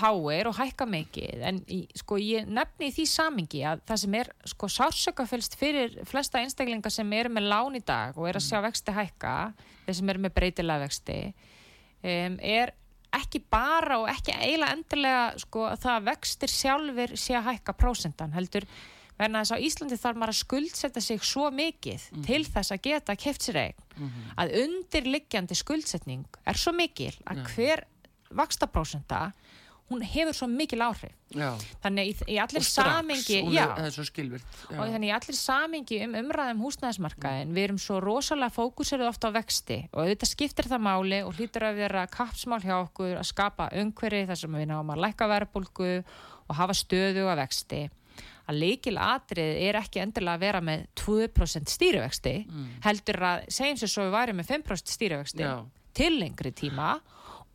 háir 0.00 0.50
og 0.50 0.58
hækka 0.58 0.86
mikið 0.90 1.44
en 1.50 1.62
sko 1.98 2.18
ég 2.22 2.48
nefni 2.48 2.90
í 2.90 2.94
því 2.94 3.06
samingi 3.10 3.62
að 3.66 3.84
það 3.90 4.02
sem 4.04 4.18
er 4.20 4.32
sko 4.54 4.70
sársökafylst 4.76 5.56
fyrir 5.60 5.96
flesta 6.08 6.42
einstaklingar 6.42 6.94
sem 6.94 7.16
eru 7.16 7.32
með 7.34 7.50
lán 7.52 7.78
í 7.78 7.84
dag 7.84 8.18
og 8.18 8.28
eru 8.30 8.42
að 8.42 8.48
sjá 8.48 8.60
vexti 8.64 8.94
hækka 8.96 9.36
þeir 9.86 9.98
sem 10.00 10.12
eru 10.12 10.24
með 10.26 10.36
breytilega 10.38 10.84
vexti 10.86 11.18
um, 11.30 12.38
er 12.38 12.74
ekki 13.16 13.42
bara 13.50 13.98
og 14.02 14.08
ekki 14.10 14.34
eiginlega 14.36 14.76
endilega 14.76 15.22
sko 15.42 15.66
að 15.72 15.84
það 15.84 15.96
að 15.96 16.08
vextir 16.10 16.52
sjálfur 16.54 17.14
sé 17.18 17.36
að 17.38 17.48
hækka 17.50 17.76
prósentan 17.78 18.34
heldur 18.36 18.66
verðan 19.20 19.44
þess 19.44 19.54
að 19.56 19.68
Íslandi 19.68 20.00
þarf 20.00 20.20
maður 20.20 20.34
að 20.34 20.40
skuldsetja 20.40 21.04
sig 21.04 21.22
svo 21.28 21.50
mikið 21.54 22.08
til 22.26 22.42
þess 22.48 22.74
að 22.74 22.82
geta 22.88 23.16
keft 23.20 23.46
sér 23.46 23.62
eign. 23.66 23.86
Að 24.40 24.56
undirliggjandi 24.64 25.58
skuldsetning 25.60 26.26
er 26.48 26.60
svo 26.60 26.72
mikil 26.76 27.12
að 27.28 27.44
hver 27.54 27.84
vakstaprósenta 28.30 29.30
hún 29.90 30.04
hefur 30.06 30.36
svo 30.36 30.46
mikil 30.46 30.82
áhrif. 30.86 31.14
Já. 31.30 31.54
þannig 31.82 32.08
í, 32.10 32.14
í 32.34 32.36
allir 32.42 32.62
skilvirt. 34.06 34.56
og 34.74 34.80
þannig 34.90 35.10
í 35.10 35.12
allir 35.14 35.36
samingi 35.38 35.98
um 36.02 36.16
umræðum 36.18 36.62
húsnæðismarkaðin 36.64 37.52
við 37.54 37.66
erum 37.68 37.78
svo 37.78 38.00
rosalega 38.02 38.54
fókusirðu 38.54 39.06
ofta 39.06 39.30
á 39.30 39.36
vexti 39.38 39.78
og 39.92 40.00
auðvitað 40.02 40.32
skiptir 40.32 40.70
það 40.70 40.82
máli 40.88 41.20
og 41.22 41.38
hlýtur 41.38 41.68
að 41.68 41.78
vera 41.84 42.02
kapsmál 42.10 42.58
hjá 42.64 42.74
okkur 42.80 43.14
að 43.20 43.28
skapa 43.30 43.68
umhverfi 43.78 44.24
þar 44.26 44.42
sem 44.42 44.58
við 44.58 44.68
náum 44.72 44.90
að 44.90 45.04
lækka 45.06 45.30
verðbólgu 45.30 45.92
og 46.02 46.58
hafa 46.58 46.74
stöðu 46.74 47.28
að 47.30 47.42
vexti 47.44 47.82
að 48.50 48.58
leikil 48.64 48.96
atrið 49.00 49.60
er 49.68 49.78
ekki 49.80 50.02
endilega 50.02 50.38
að 50.38 50.44
vera 50.44 50.60
með 50.64 50.84
2% 51.00 51.72
stýrivexti 51.74 52.34
heldur 52.86 53.22
að 53.30 53.46
segjum 53.56 53.80
sér 53.80 53.92
svo 53.94 54.06
við 54.08 54.16
væri 54.18 54.36
með 54.38 54.52
5% 54.54 54.94
stýrivexti 54.96 55.46
Já. 55.46 55.54
til 55.96 56.12
lengri 56.18 56.52
tíma 56.56 56.92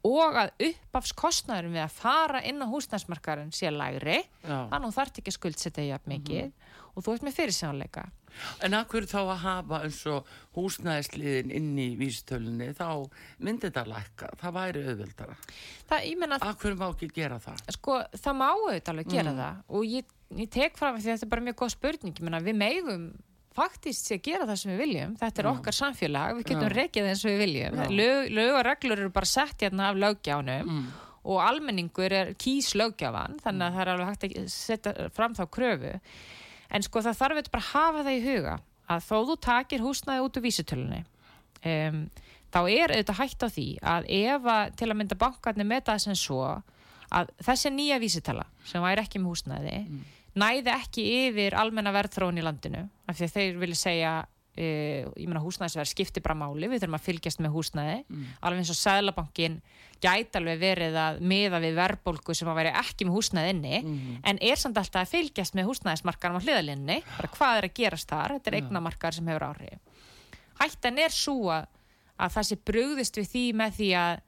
og 0.06 0.38
að 0.38 0.52
uppafskostnaðurinn 0.70 1.78
við 1.78 1.86
að 1.86 1.96
fara 1.98 2.44
inn 2.46 2.62
á 2.62 2.68
húsnæðismarkaðurinn 2.70 3.56
sé 3.56 3.72
lægri 3.74 4.20
þannig 4.46 4.76
að 4.76 4.86
þú 4.90 4.94
þarft 5.00 5.22
ekki 5.22 5.34
skuldsetja 5.34 5.88
jafn 5.90 6.14
mikið 6.14 6.70
og 6.96 7.06
þú 7.06 7.16
ert 7.16 7.26
með 7.26 7.38
fyrirsjónleika 7.40 8.06
En 8.66 8.76
hverju 8.92 9.10
þá 9.10 9.20
að 9.22 9.42
hafa 9.44 9.80
eins 9.86 10.02
og 10.12 10.32
húsnæðisliðin 10.56 11.54
inn 11.56 11.72
í 11.80 11.88
vísitölunni, 12.00 12.70
þá 12.76 12.88
myndi 13.44 13.70
þetta 13.70 13.86
lækka. 13.92 14.32
Það 14.42 14.56
væri 14.58 14.84
það, 14.90 15.36
Að 16.50 16.60
hverju 16.64 16.80
má 16.82 16.86
ekki 16.90 17.10
gera 17.16 17.40
það? 17.44 17.64
sko, 17.78 17.98
það 18.16 18.38
má 18.42 18.48
auðvitað 18.50 18.94
alveg 18.94 19.12
gera 19.16 19.36
það 19.40 19.62
og 19.80 19.88
ég, 19.92 20.15
ég 20.36 20.50
tek 20.50 20.78
fram 20.78 20.98
því 20.98 21.12
þetta 21.14 21.26
er 21.28 21.32
bara 21.36 21.46
mjög 21.46 21.56
góð 21.62 21.74
spurning, 21.76 22.20
menna, 22.26 22.40
við 22.44 22.56
megum 22.60 23.06
faktist 23.56 24.10
sé 24.10 24.18
að 24.18 24.26
gera 24.28 24.46
það 24.50 24.58
sem 24.60 24.72
við 24.74 24.82
viljum 24.84 25.16
þetta 25.22 25.42
er 25.44 25.48
okkar 25.54 25.76
samfélag, 25.78 26.36
við 26.40 26.48
getum 26.50 26.66
Já. 26.68 26.76
rekið 26.76 27.06
eins 27.12 27.22
og 27.26 27.32
við 27.32 27.42
viljum, 27.46 27.78
Já. 27.80 27.86
lög, 28.02 28.32
lög 28.36 28.54
og 28.60 28.64
reglur 28.68 29.00
eru 29.06 29.12
bara 29.16 29.26
sett 29.32 29.62
hérna 29.64 29.90
af 29.92 29.96
löggjánu 30.02 30.58
Mm. 30.66 30.86
og 31.26 31.40
almenningur 31.42 32.12
er 32.14 32.34
kýs 32.38 32.74
löggjafan 32.76 33.40
þannig 33.42 33.66
að 33.66 33.74
það 33.74 33.82
er 33.82 33.92
alveg 33.94 34.08
hægt 34.12 34.26
að 34.26 34.50
setja 34.54 35.10
fram 35.16 35.34
þá 35.34 35.46
kröfu 35.50 35.94
en 36.70 36.82
sko 36.86 37.00
það 37.02 37.18
þarf 37.22 37.50
bara 37.52 37.64
að 37.64 37.72
hafa 37.72 38.04
það 38.04 38.18
í 38.20 38.26
huga 38.28 38.60
að 38.90 39.08
þó 39.08 39.18
þú 39.30 39.36
takir 39.42 39.82
húsnæði 39.82 40.26
út 40.28 40.38
úr 40.38 40.46
vísitölunni 40.46 41.00
um, 41.66 42.10
þá 42.54 42.60
er 42.70 42.94
auðvitað 42.94 43.20
hægt 43.24 43.42
á 43.42 43.48
því 43.50 43.66
að 43.82 44.06
ef 44.20 44.46
að 44.46 44.76
til 44.78 44.90
að 44.92 44.98
mynda 45.00 45.16
bankarnir 45.16 45.66
með 45.66 45.82
það 45.90 46.04
sem 46.06 46.16
svo 46.20 46.44
að 47.16 47.32
þessi 47.48 47.72
nýja 47.74 47.98
vísitala 48.04 48.46
sem 48.68 48.84
væri 48.84 49.04
ekki 49.06 49.22
með 49.22 49.34
húsnæði 49.34 49.80
næði 50.36 50.72
ekki 50.74 51.04
yfir 51.26 51.56
almenna 51.56 51.94
verðþróun 51.96 52.40
í 52.42 52.44
landinu 52.44 52.86
af 53.08 53.18
því 53.18 53.28
að 53.28 53.36
þeir 53.38 53.60
vilja 53.62 53.80
segja 53.80 54.14
uh, 54.26 55.08
ég 55.16 55.28
meina 55.30 55.44
húsnæðisverð 55.44 55.92
skiptir 55.92 56.24
bara 56.26 56.38
máli 56.38 56.70
við 56.72 56.84
þurfum 56.84 56.98
að 57.00 57.06
fylgjast 57.08 57.42
með 57.44 57.56
húsnæði. 57.56 57.98
Alveg 58.42 58.64
eins 58.64 58.74
og 58.74 58.80
Sæðlabankin 58.80 59.58
gæti 60.04 60.40
alveg 60.40 60.60
verið 60.60 60.98
að 61.00 61.22
miða 61.24 61.62
við 61.64 61.78
verðbólgu 61.80 62.36
sem 62.36 62.52
að 62.52 62.60
væri 62.60 62.74
ekki 62.82 63.08
með 63.08 63.16
húsnæði 63.16 63.54
inni 63.56 63.80
en 64.28 64.42
er 64.44 64.60
samt 64.60 64.78
alltaf 64.78 65.06
að 65.06 65.14
fylgjast 65.16 65.56
með 65.56 65.70
húsnæðismarkarum 65.72 66.40
á 66.40 66.44
hliðalinni 66.44 67.00
bara 67.16 67.32
hvað 67.38 67.58
er 67.62 67.70
að 67.70 67.76
gerast 67.80 68.12
þar, 68.12 68.36
þetta 68.36 68.52
er 68.52 68.60
eignamarkar 68.60 69.16
sem 69.16 69.32
hefur 69.32 69.48
áhrif. 69.48 69.80
Hættan 70.60 71.00
er 71.00 71.16
svo 71.16 71.50
að, 71.52 71.68
að 72.20 72.36
það 72.36 72.48
sé 72.50 72.60
brugðist 72.70 73.20
við 73.20 73.32
því 73.32 73.46
með 73.56 73.80
því 73.80 73.90
að 74.04 74.24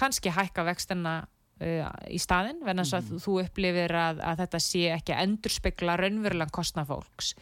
kannski 0.00 0.32
hækka 0.36 0.64
vextina 0.68 1.14
uh, 1.60 1.90
í 2.10 2.20
staðinn, 2.20 2.62
venna 2.66 2.84
þess 2.86 2.98
að 2.98 3.24
þú 3.24 3.36
upplifir 3.44 3.96
að, 3.96 4.22
að 4.24 4.44
þetta 4.44 4.62
sé 4.64 4.86
ekki 4.96 5.14
að 5.16 5.26
endurspegla 5.26 5.98
raunverulega 6.00 6.54
kostna 6.54 6.86
fólks. 6.88 7.34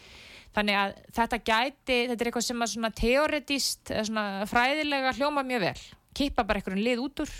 Þannig 0.57 0.79
að 0.81 0.97
þetta 1.15 1.39
gæti 1.45 1.97
þetta 2.09 2.19
er 2.19 2.31
eitthvað 2.31 2.47
sem 2.49 2.65
að 2.65 2.73
svona 2.73 2.91
teoretist 2.97 3.93
svona 4.09 4.27
fræðilega 4.49 5.15
hljóma 5.19 5.45
mjög 5.47 5.67
vel. 5.67 5.83
Kippa 6.19 6.43
bara 6.49 6.59
einhverjum 6.59 6.83
lið 6.83 7.03
út 7.05 7.23
úr 7.23 7.35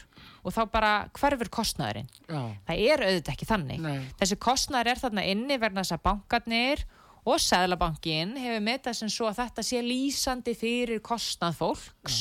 og 0.47 0.55
þá 0.55 0.61
bara 0.71 0.93
hverfur 1.17 1.51
kostnaðurinn. 1.51 2.11
Já. 2.29 2.43
það 2.69 2.83
er 2.85 3.05
auðvitað 3.07 3.33
ekki 3.33 3.49
þannig. 3.49 3.81
Nei. 3.83 4.05
þessi 4.21 4.39
kostnaður 4.45 4.93
er 4.93 5.03
þarna 5.03 5.25
inni 5.33 5.59
verðan 5.59 5.83
þess 5.83 5.97
að 5.97 6.05
bankarnir 6.05 6.85
og 7.29 7.41
Sæðlabankin 7.43 8.37
hefur 8.39 8.63
metað 8.65 9.01
sem 9.01 9.11
svo 9.13 9.29
að 9.29 9.41
þetta 9.43 9.65
sé 9.67 9.81
lýsandi 9.85 10.55
fyrir 10.57 11.03
kostnað 11.05 11.59
fólks 11.59 12.21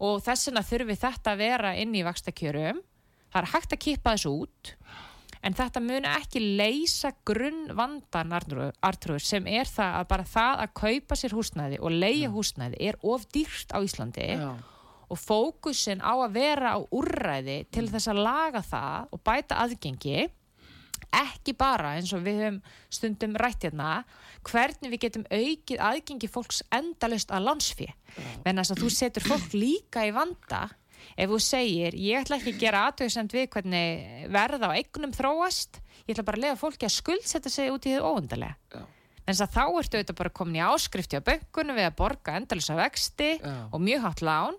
og 0.00 0.22
þess 0.24 0.48
vegna 0.48 0.62
þurfi 0.64 0.96
þetta 1.00 1.34
að 1.34 1.42
vera 1.42 1.74
inn 1.80 1.96
í 1.96 2.04
vakstakjörum 2.06 2.80
það 3.30 3.40
er 3.42 3.50
hægt 3.54 3.76
að 3.76 3.82
kippa 3.86 4.14
þessu 4.16 4.34
út 4.44 4.74
en 5.40 5.56
þetta 5.56 5.80
mun 5.84 6.08
ekki 6.08 6.42
leysa 6.58 7.12
grunn 7.26 7.70
vandan 7.76 8.34
artrúður 8.36 9.24
sem 9.24 9.46
er 9.48 9.68
það 9.68 10.00
að 10.00 10.10
bara 10.10 10.26
það 10.28 10.64
að 10.64 10.74
kaupa 10.82 11.16
sér 11.16 11.36
húsnæði 11.36 11.78
og 11.80 11.96
leia 11.96 12.32
húsnæði 12.32 12.82
er 12.90 12.98
of 13.00 13.24
dýrt 13.32 13.72
á 13.72 13.78
Íslandi 13.80 14.26
Já. 14.34 14.50
og 15.08 15.22
fókusin 15.22 16.04
á 16.04 16.12
að 16.12 16.36
vera 16.36 16.74
á 16.76 16.78
úrræði 16.84 17.62
til 17.72 17.88
þess 17.88 18.12
að 18.12 18.22
laga 18.26 18.62
það 18.66 19.16
og 19.16 19.24
bæta 19.24 19.62
aðgengi 19.64 20.28
ekki 21.10 21.54
bara 21.58 21.96
eins 21.98 22.12
og 22.14 22.22
við 22.22 22.42
höfum 22.44 22.58
stundum 22.92 23.32
rætt 23.40 23.64
hérna 23.66 24.02
hvernig 24.46 24.92
við 24.92 25.02
getum 25.06 25.24
aukið 25.26 25.80
aðgengi 25.82 26.30
fólks 26.30 26.60
endalust 26.74 27.32
að 27.34 27.48
landsfí 27.48 27.88
en 28.44 28.60
þess 28.60 28.76
að 28.76 28.84
þú 28.84 28.92
setur 28.94 29.26
fólk 29.26 29.56
líka 29.56 30.04
í 30.06 30.12
vanda 30.14 30.68
ef 31.16 31.30
þú 31.30 31.40
segir 31.44 31.96
ég 31.98 32.22
ætla 32.22 32.38
ekki 32.38 32.54
að 32.54 32.62
gera 32.64 32.86
aðtöðsend 32.88 33.34
við 33.36 33.50
hvernig 33.54 34.30
verða 34.32 34.70
á 34.72 34.76
eignum 34.78 35.12
þróast. 35.16 35.82
Ég 36.06 36.14
ætla 36.14 36.26
bara 36.26 36.40
að 36.40 36.46
lega 36.46 36.60
fólki 36.60 36.88
að 36.88 36.96
skuldsetta 36.96 37.52
sig 37.52 37.70
út 37.72 37.86
í 37.86 37.94
þið 37.94 38.08
óundarlega 38.08 38.86
en 39.30 39.36
þá 39.38 39.62
ertu 39.78 39.98
auðvitað 39.98 40.18
bara 40.18 40.32
komin 40.34 40.58
í 40.58 40.64
áskrifti 40.64 41.20
á 41.20 41.26
böngunum 41.26 41.78
við 41.78 41.86
að 41.86 41.96
borga 42.00 42.36
endalisa 42.38 42.76
vexti 42.78 43.30
Já. 43.38 43.54
og 43.70 43.82
mjög 43.82 44.04
hátt 44.06 44.22
lán. 44.26 44.58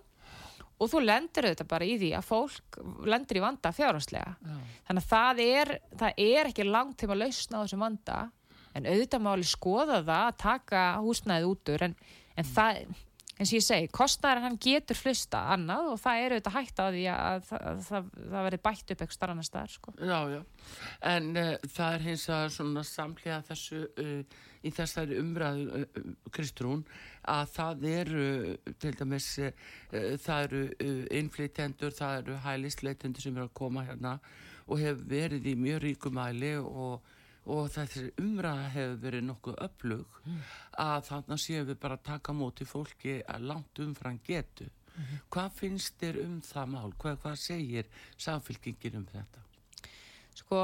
Og 0.82 0.90
þú 0.90 1.02
lendir 1.04 1.46
auðvitað 1.46 1.68
bara 1.70 1.86
í 1.86 1.96
því 2.00 2.10
að 2.18 2.26
fólk 2.26 2.78
lendir 3.06 3.38
í 3.38 3.42
vanda 3.44 3.70
fjárhanslega 3.76 4.32
þannig 4.88 5.02
að 5.02 5.10
það 5.12 5.42
er, 5.44 5.72
það 6.00 6.22
er 6.24 6.50
ekki 6.50 6.66
langt 6.66 6.96
til 6.98 7.10
að 7.10 7.20
lausna 7.22 7.60
á 7.60 7.62
þessum 7.62 7.84
vanda. 7.86 8.18
En 8.72 8.88
auðvitað 8.88 9.22
máli 9.22 9.46
skoða 9.46 10.00
það 10.00 10.26
að 10.26 10.38
taka 10.42 10.82
húsnæðið 11.04 11.48
út 11.52 11.72
úr 11.74 11.86
en, 11.86 11.96
en 12.40 12.48
það, 12.48 12.82
eins 13.42 13.52
og 13.52 13.58
ég 13.58 13.64
segi, 13.66 13.88
kostnæður 13.94 14.42
hann 14.44 14.58
getur 14.62 14.98
flusta 14.98 15.40
annað 15.54 15.90
og 15.92 16.00
það 16.02 16.22
er 16.22 16.34
auðvitað 16.36 16.56
hægt 16.56 16.82
á 16.82 16.86
því 16.86 17.02
að, 17.10 17.20
að, 17.22 17.48
að, 17.58 17.66
að 17.72 17.82
það, 17.88 18.08
það 18.22 18.46
verði 18.46 18.60
bætt 18.66 18.82
upp 18.94 19.04
eitthvað 19.04 19.16
starf 19.16 19.34
annar 19.34 19.48
staðar 19.48 19.74
sko. 19.74 19.94
Já, 19.98 20.18
já, 20.32 20.40
en 21.12 21.28
uh, 21.32 21.50
það 21.76 21.96
er 21.96 22.06
hins 22.06 22.26
vegar 22.30 22.54
svona 22.56 22.84
samlega 22.86 23.40
þessu 23.48 23.80
uh, 24.04 24.38
í 24.62 24.74
þessari 24.76 25.18
umræðu 25.20 25.82
uh, 25.82 26.04
Kristrún 26.34 26.84
að 27.32 27.54
það 27.56 27.88
eru 27.92 28.28
til 28.82 28.94
dæmis 28.98 29.28
það 29.92 30.40
eru 30.48 30.62
innflytjendur, 31.14 31.94
það 31.94 32.16
eru 32.22 32.38
hælisleitendur 32.42 33.22
sem 33.22 33.36
eru 33.36 33.46
að 33.46 33.58
koma 33.60 33.84
hérna 33.86 34.16
og 34.66 34.80
hefur 34.82 35.04
verið 35.12 35.46
í 35.52 35.54
mjög 35.58 35.84
ríkumæli 35.84 36.56
og, 36.62 37.12
og 37.46 37.70
þessi 37.74 38.08
umræða 38.22 38.68
hefur 38.76 39.00
verið 39.02 39.24
nokkuð 39.28 39.56
öflug 39.66 40.20
að 40.78 41.08
þarna 41.08 41.38
séum 41.40 41.66
við 41.70 41.80
bara 41.82 41.98
að 41.98 42.06
taka 42.12 42.36
móti 42.36 42.68
fólki 42.68 43.18
að 43.26 43.48
langt 43.50 43.82
umfram 43.82 44.20
getu. 44.26 44.68
Hvað 45.32 45.54
finnst 45.56 45.96
þér 45.98 46.20
um 46.26 46.36
það 46.44 46.68
mál? 46.74 46.92
Hvað, 47.00 47.16
hvað 47.24 47.38
segir 47.40 47.88
samfélkingin 48.20 49.00
um 49.00 49.08
þetta? 49.08 49.42
sko 50.36 50.62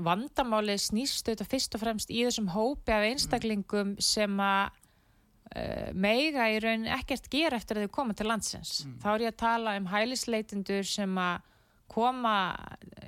vandamáli 0.00 0.76
snýst 0.78 1.28
auðvitað 1.28 1.50
fyrst 1.50 1.76
og 1.76 1.82
fremst 1.82 2.12
í 2.12 2.22
þessum 2.24 2.50
hópi 2.54 2.94
af 2.94 3.06
einstaklingum 3.08 3.96
sem 4.02 4.38
að 4.42 4.70
uh, 4.70 5.90
meiga 5.92 6.48
í 6.52 6.60
raun 6.62 6.86
ekkert 6.98 7.30
gera 7.32 7.58
eftir 7.58 7.80
að 7.80 7.88
þau 7.88 7.96
koma 7.98 8.16
til 8.16 8.28
landsins. 8.30 8.84
Þá 9.02 9.08
er 9.12 9.26
ég 9.26 9.34
að 9.34 9.40
tala 9.44 9.76
um 9.80 9.88
hælisleitindur 9.90 10.86
sem 10.88 11.20
að 11.20 11.48
koma 11.90 12.34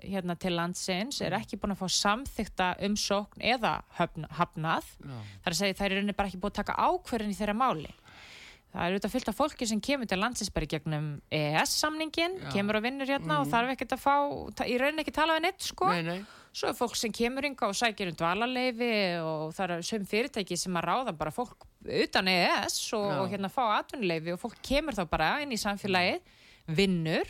hérna 0.03 0.35
til 0.43 0.57
landsins 0.59 1.21
er 1.23 1.37
ekki 1.39 1.59
búin 1.63 1.75
að 1.77 1.83
fá 1.85 1.89
samþykta 2.03 2.73
umsókn 2.89 3.43
eða 3.55 3.77
hafnað. 3.99 4.89
Er 5.47 5.53
að 5.55 5.59
segja 5.61 5.79
er 5.87 5.95
í 5.95 5.99
rauninni 6.01 6.17
bara 6.19 6.31
ekki 6.33 6.41
búin 6.43 6.55
að 6.55 6.61
taka 6.63 6.79
ákverðin 6.83 7.35
í 7.35 7.39
þeirra 7.39 7.55
máli. 7.57 7.93
Það 8.73 8.87
er 8.87 8.95
auðvitað 8.95 9.13
fyllt 9.13 9.29
af 9.29 9.37
fólki 9.37 9.67
sem 9.69 9.81
kemur 9.85 10.09
til 10.09 10.17
landsins 10.17 10.49
bara 10.51 10.67
gegnum 10.73 11.09
EES-samningin, 11.29 12.39
kemur 12.55 12.79
og 12.79 12.87
vinnur 12.87 13.11
hérna 13.11 13.43
og 13.43 13.51
þarf 13.53 13.75
ekkert 13.75 13.93
að 13.99 14.01
fá, 14.01 14.15
í 14.65 14.79
rauninni 14.81 15.05
ekki 15.05 15.13
tala 15.13 15.37
við 15.37 15.45
neitt 15.45 15.67
sko. 15.67 15.91
Nei, 15.93 16.01
nei. 16.07 16.23
Svo 16.57 16.71
er 16.71 16.79
fólk 16.79 16.97
sem 16.97 17.13
kemur 17.13 17.45
ynga 17.49 17.69
og 17.69 17.77
sækir 17.77 18.11
um 18.13 18.17
dvalarleifi 18.17 18.89
og 19.21 19.53
það 19.57 19.75
eru 19.77 19.87
söm 19.91 20.09
fyrirtæki 20.09 20.57
sem 20.61 20.81
að 20.81 20.89
ráða 20.89 21.15
bara 21.21 21.33
fólk 21.33 21.69
utan 21.85 22.29
EES 22.33 22.79
og, 22.97 23.07
og 23.23 23.31
hérna 23.33 23.53
fá 23.53 23.63
atvinnuleifi 23.79 24.35
og 24.35 24.41
fólk 24.41 24.59
kemur 24.65 24.97
þá 24.97 25.05
bara 25.13 25.31
inn 25.45 25.53
í 25.53 25.61
samfélagið, 25.61 26.25
vinnur, 26.73 27.29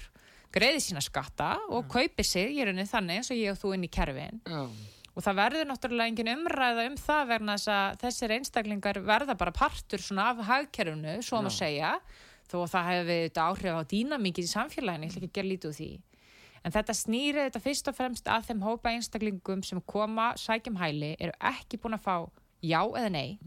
greiði 0.54 0.82
sína 0.84 1.02
skatta 1.04 1.54
og 1.72 1.86
kaupir 1.92 2.26
sig, 2.26 2.52
ég 2.56 2.66
er 2.66 2.72
unni 2.72 2.84
þannig 2.88 3.20
eins 3.20 3.30
og 3.32 3.38
ég 3.40 3.54
og 3.54 3.60
þú 3.60 3.72
inn 3.76 3.86
í 3.88 3.92
kerfin. 3.92 4.42
Já, 4.46 4.66
Og 5.12 5.20
það 5.20 5.36
verður 5.42 5.66
náttúrulega 5.68 6.08
engin 6.08 6.30
umræða 6.32 6.84
um 6.88 6.94
það 6.96 7.26
vegna 7.28 7.56
þess 7.58 7.68
að 7.68 7.98
þessir 8.00 8.32
einstaklingar 8.38 9.00
verða 9.04 9.34
bara 9.36 9.52
partur 9.52 10.00
svona 10.00 10.30
af 10.30 10.38
hagkerfunu, 10.48 11.18
svo 11.20 11.42
Já. 11.44 11.50
segja, 11.52 11.90
þó 12.48 12.62
að 12.62 12.70
það 12.72 12.88
hefði 12.88 13.16
þetta 13.26 13.44
áhrif 13.50 13.76
á 13.76 13.82
dýnamíkið 13.92 14.48
í 14.48 14.52
samfélaginu, 14.54 15.04
ég 15.04 15.12
ætla 15.12 15.20
ekki 15.20 15.28
að 15.28 15.36
gera 15.36 15.50
lítið 15.50 15.68
úr 15.68 15.76
því. 15.76 15.90
En 16.64 16.72
þetta 16.72 16.94
snýrið 16.96 17.44
þetta 17.50 17.60
fyrst 17.66 17.90
og 17.92 17.98
fremst 17.98 18.30
að 18.30 18.48
þeim 18.48 18.64
hópa 18.64 18.94
einstaklingum 18.94 19.62
sem 19.66 19.82
koma 19.84 20.30
sækjum 20.40 20.80
hæli 20.80 21.12
eru 21.18 21.36
ekki 21.52 21.76
búin 21.82 21.98
að 21.98 22.06
fá 22.06 22.16
já 22.62 22.80
eða 22.86 23.10
nei 23.10 23.38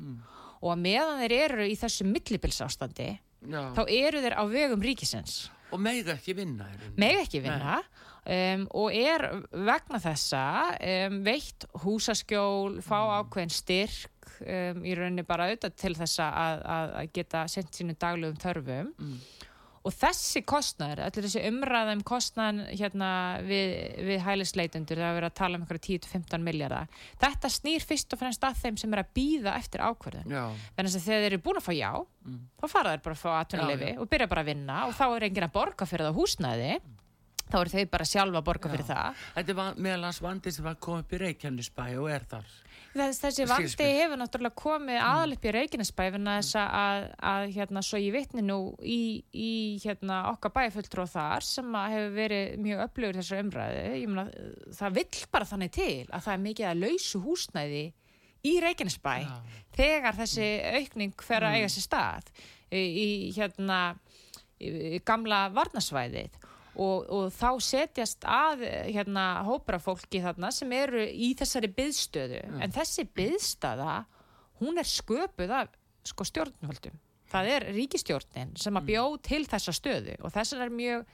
og 0.61 0.69
að 0.73 0.81
meðan 0.85 1.21
þeir 1.23 1.35
eru 1.39 1.65
í 1.71 1.75
þessu 1.79 2.05
millibilsástandi 2.05 3.09
þá 3.47 3.81
eru 3.87 4.21
þeir 4.21 4.35
á 4.35 4.43
vegum 4.51 4.81
ríkisins 4.83 5.49
Og 5.73 5.81
meiga 5.81 6.13
ekki 6.13 6.35
vinna. 6.37 6.67
meg 6.97 7.23
ekki 7.23 7.41
vinna. 7.43 7.79
Um, 8.25 8.63
og 8.73 8.93
er 8.97 9.21
vegna 9.53 9.99
þessa 10.01 10.43
um, 10.81 11.19
veitt 11.25 11.67
húsaskjól, 11.83 12.79
fá 12.81 12.97
ákveðin 13.19 13.53
styrk 13.53 14.31
um, 14.41 14.79
í 14.81 14.95
rauninni 14.97 15.25
bara 15.27 15.45
auðvitað 15.51 15.75
til 15.77 15.93
þessa 15.99 16.31
að, 16.33 16.63
að, 16.77 16.95
að 17.01 17.11
geta 17.19 17.43
sendt 17.53 17.77
sínu 17.77 17.97
daglegum 18.01 18.39
þörfum 18.41 18.89
og 19.85 19.93
þessi 19.93 20.41
kostnæður, 20.49 21.01
allir 21.05 21.25
þessi 21.27 21.41
umræða 21.45 21.93
um 21.93 22.01
kostnæðan 22.09 22.61
hérna 22.71 23.09
við, 23.45 23.73
við 24.07 24.23
hælisleitundur, 24.25 24.97
það 25.01 25.11
er 25.11 25.17
verið 25.19 25.29
að 25.29 25.37
tala 25.37 25.59
um 25.59 25.65
einhverja 25.65 25.83
10-15 25.85 26.45
miljardar, 26.47 26.89
þetta 27.21 27.51
snýr 27.53 27.85
fyrst 27.85 28.15
og 28.17 28.21
fremst 28.23 28.47
að 28.49 28.57
þeim 28.63 28.79
sem 28.81 28.95
er 28.97 29.03
að 29.03 29.11
býða 29.19 29.53
eftir 29.59 29.85
ákvörðun. 29.85 30.33
Já, 30.33 30.43
Þannig 30.79 30.97
að 30.97 31.05
þegar 31.05 31.23
þeir 31.25 31.29
eru 31.29 31.41
búin 31.45 31.61
að 31.61 31.67
fá 31.67 31.73
já, 31.77 31.91
þá 32.61 32.67
fara 32.73 32.95
þeir 32.95 33.05
bara 33.05 33.17
að 33.19 33.21
fá 33.21 33.31
atvinnuleifi 33.43 33.91
Já, 33.93 33.99
og 34.01 34.11
byrja 34.15 34.29
bara 34.33 34.41
að 34.45 34.49
vinna 34.51 34.81
og 34.89 34.97
þá 34.97 35.05
er 35.11 35.27
enginn 35.29 35.47
að 35.49 35.55
borga 35.59 35.89
fyrir 35.89 36.09
það 36.09 36.19
húsnæði, 36.19 36.71
þá 37.45 37.57
eru 37.61 37.73
þau 37.75 37.85
bara 37.93 38.09
sjálfa 38.09 38.41
að 38.41 38.47
borga 38.49 38.71
fyrir 38.73 38.87
það. 38.89 39.23
þetta 39.37 39.55
var 39.61 39.75
meðal 39.85 40.07
hans 40.09 40.21
vandi 40.25 40.51
sem 40.55 40.65
var 40.65 40.79
komið 40.81 41.03
upp 41.05 41.13
í 41.13 41.19
Reykjanesbæ 41.27 41.83
og 42.01 42.09
er 42.09 42.25
þar. 42.33 42.55
Þess, 42.95 43.17
þessi 43.19 43.45
vandi 43.49 43.87
hefur 43.97 44.19
náttúrulega 44.21 44.55
komið 44.55 44.97
aðal 45.03 45.33
upp 45.35 45.45
í 45.45 45.51
Reykjanesbæfina 45.51 46.35
þess 46.39 46.57
að, 46.61 47.07
að 47.27 47.47
hérna, 47.57 47.81
svo 47.83 47.99
ég 47.99 48.15
vitni 48.15 48.43
nú 48.45 48.59
í, 48.79 48.99
í 49.35 49.51
hérna, 49.83 50.21
okkar 50.31 50.53
bæfulltrú 50.55 51.03
þar 51.11 51.43
sem 51.43 51.75
að 51.75 51.95
hefur 51.97 52.15
verið 52.15 52.55
mjög 52.63 52.85
öflugur 52.85 53.19
þessar 53.19 53.43
umræðu. 53.43 53.83
Ég 53.99 54.07
meina, 54.13 54.25
það 54.79 54.97
vill 55.01 55.25
bara 55.35 55.49
þannig 55.51 55.75
til 55.75 56.05
að 56.07 56.25
það 56.27 56.33
er 56.37 56.43
mikið 56.45 56.69
að 56.69 56.81
lausu 56.85 57.21
húsnæði 57.25 57.83
í 58.45 58.55
Reykjanesbæ 58.63 59.13
Já. 59.25 59.35
þegar 59.75 60.19
þessi 60.21 60.49
aukning 60.79 61.27
fer 61.27 61.47
að 61.49 61.59
eiga 61.59 61.71
sér 61.75 61.87
stað 61.89 62.31
í, 62.71 62.79
í 62.79 63.07
hérna 63.35 63.79
í 64.63 65.01
gamla 65.05 65.45
varnasvæðið 65.53 66.44
og, 66.75 67.07
og 67.09 67.31
þá 67.33 67.49
setjast 67.63 68.27
að 68.27 68.65
hérna 68.91 69.25
hópra 69.47 69.79
fólki 69.81 70.21
þarna 70.23 70.51
sem 70.53 70.71
eru 70.75 71.03
í 71.05 71.33
þessari 71.39 71.71
byðstöðu 71.75 72.41
en 72.61 72.75
þessi 72.75 73.07
byðstaða 73.15 73.97
hún 74.61 74.79
er 74.81 74.87
sköpuð 74.89 75.53
af 75.55 75.73
sko 76.05 76.25
stjórnvöldum. 76.27 76.95
Það 77.31 77.51
er 77.51 77.67
ríkistjórnin 77.73 78.53
sem 78.59 78.77
að 78.77 78.91
bjóð 78.91 79.15
til 79.25 79.43
þessa 79.49 79.73
stöðu. 79.73 80.13
Og 80.21 80.31
þess 80.31 80.53
vegna 80.53 80.67
er 80.67 80.75
mjög 80.77 81.05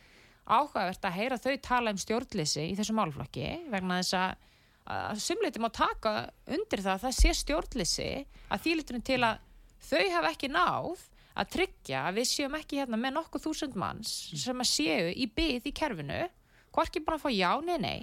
áhugavert 0.51 1.05
að 1.07 1.17
heyra 1.17 1.37
þau 1.39 1.53
tala 1.63 1.93
um 1.93 2.01
stjórnleysi 2.01 2.65
í 2.67 2.75
þessu 2.77 2.95
málflokki 2.97 3.47
vegna 3.71 4.01
þess 4.01 4.17
að 4.19 4.47
að 4.91 5.21
sumleiti 5.21 5.61
má 5.61 5.69
taka 5.73 6.13
undir 6.49 6.81
það 6.81 6.95
að 6.95 7.03
það 7.05 7.17
sé 7.19 7.33
stjórnleysi 7.37 8.09
að 8.51 8.63
þýlitunum 8.65 9.03
til 9.05 9.19
að 9.23 9.43
þau 9.87 10.05
hafa 10.15 10.31
ekki 10.33 10.49
náð 10.51 11.03
að 11.35 11.51
tryggja 11.55 12.05
að 12.07 12.19
við 12.19 12.29
séum 12.31 12.57
ekki 12.59 12.81
hérna 12.81 12.99
með 12.99 13.15
nokkuð 13.17 13.45
þúsund 13.45 13.77
manns 13.79 14.15
sem 14.37 14.63
að 14.63 14.71
séu 14.71 15.11
í 15.11 15.27
byð 15.31 15.69
í 15.69 15.75
kerfinu 15.75 16.19
hvorki 16.75 17.03
bara 17.03 17.19
að 17.19 17.25
fá 17.25 17.31
já, 17.35 17.51
nei, 17.67 17.77
nei. 17.81 17.99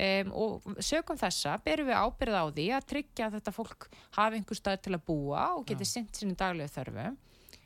Um, 0.00 0.30
og 0.38 0.68
sögum 0.86 1.18
þessa 1.18 1.56
berum 1.64 1.88
við 1.90 1.98
ábyrð 1.98 2.36
á 2.38 2.44
því 2.54 2.66
að 2.76 2.86
tryggja 2.92 3.26
að 3.26 3.34
þetta 3.38 3.54
fólk 3.56 3.88
hafi 4.14 4.38
einhver 4.38 4.58
stað 4.58 4.84
til 4.84 4.94
að 4.94 5.02
búa 5.08 5.48
og 5.56 5.66
geti 5.66 5.88
sint 5.88 6.16
sinni 6.16 6.38
daglegu 6.38 6.70
þörfum 6.70 7.18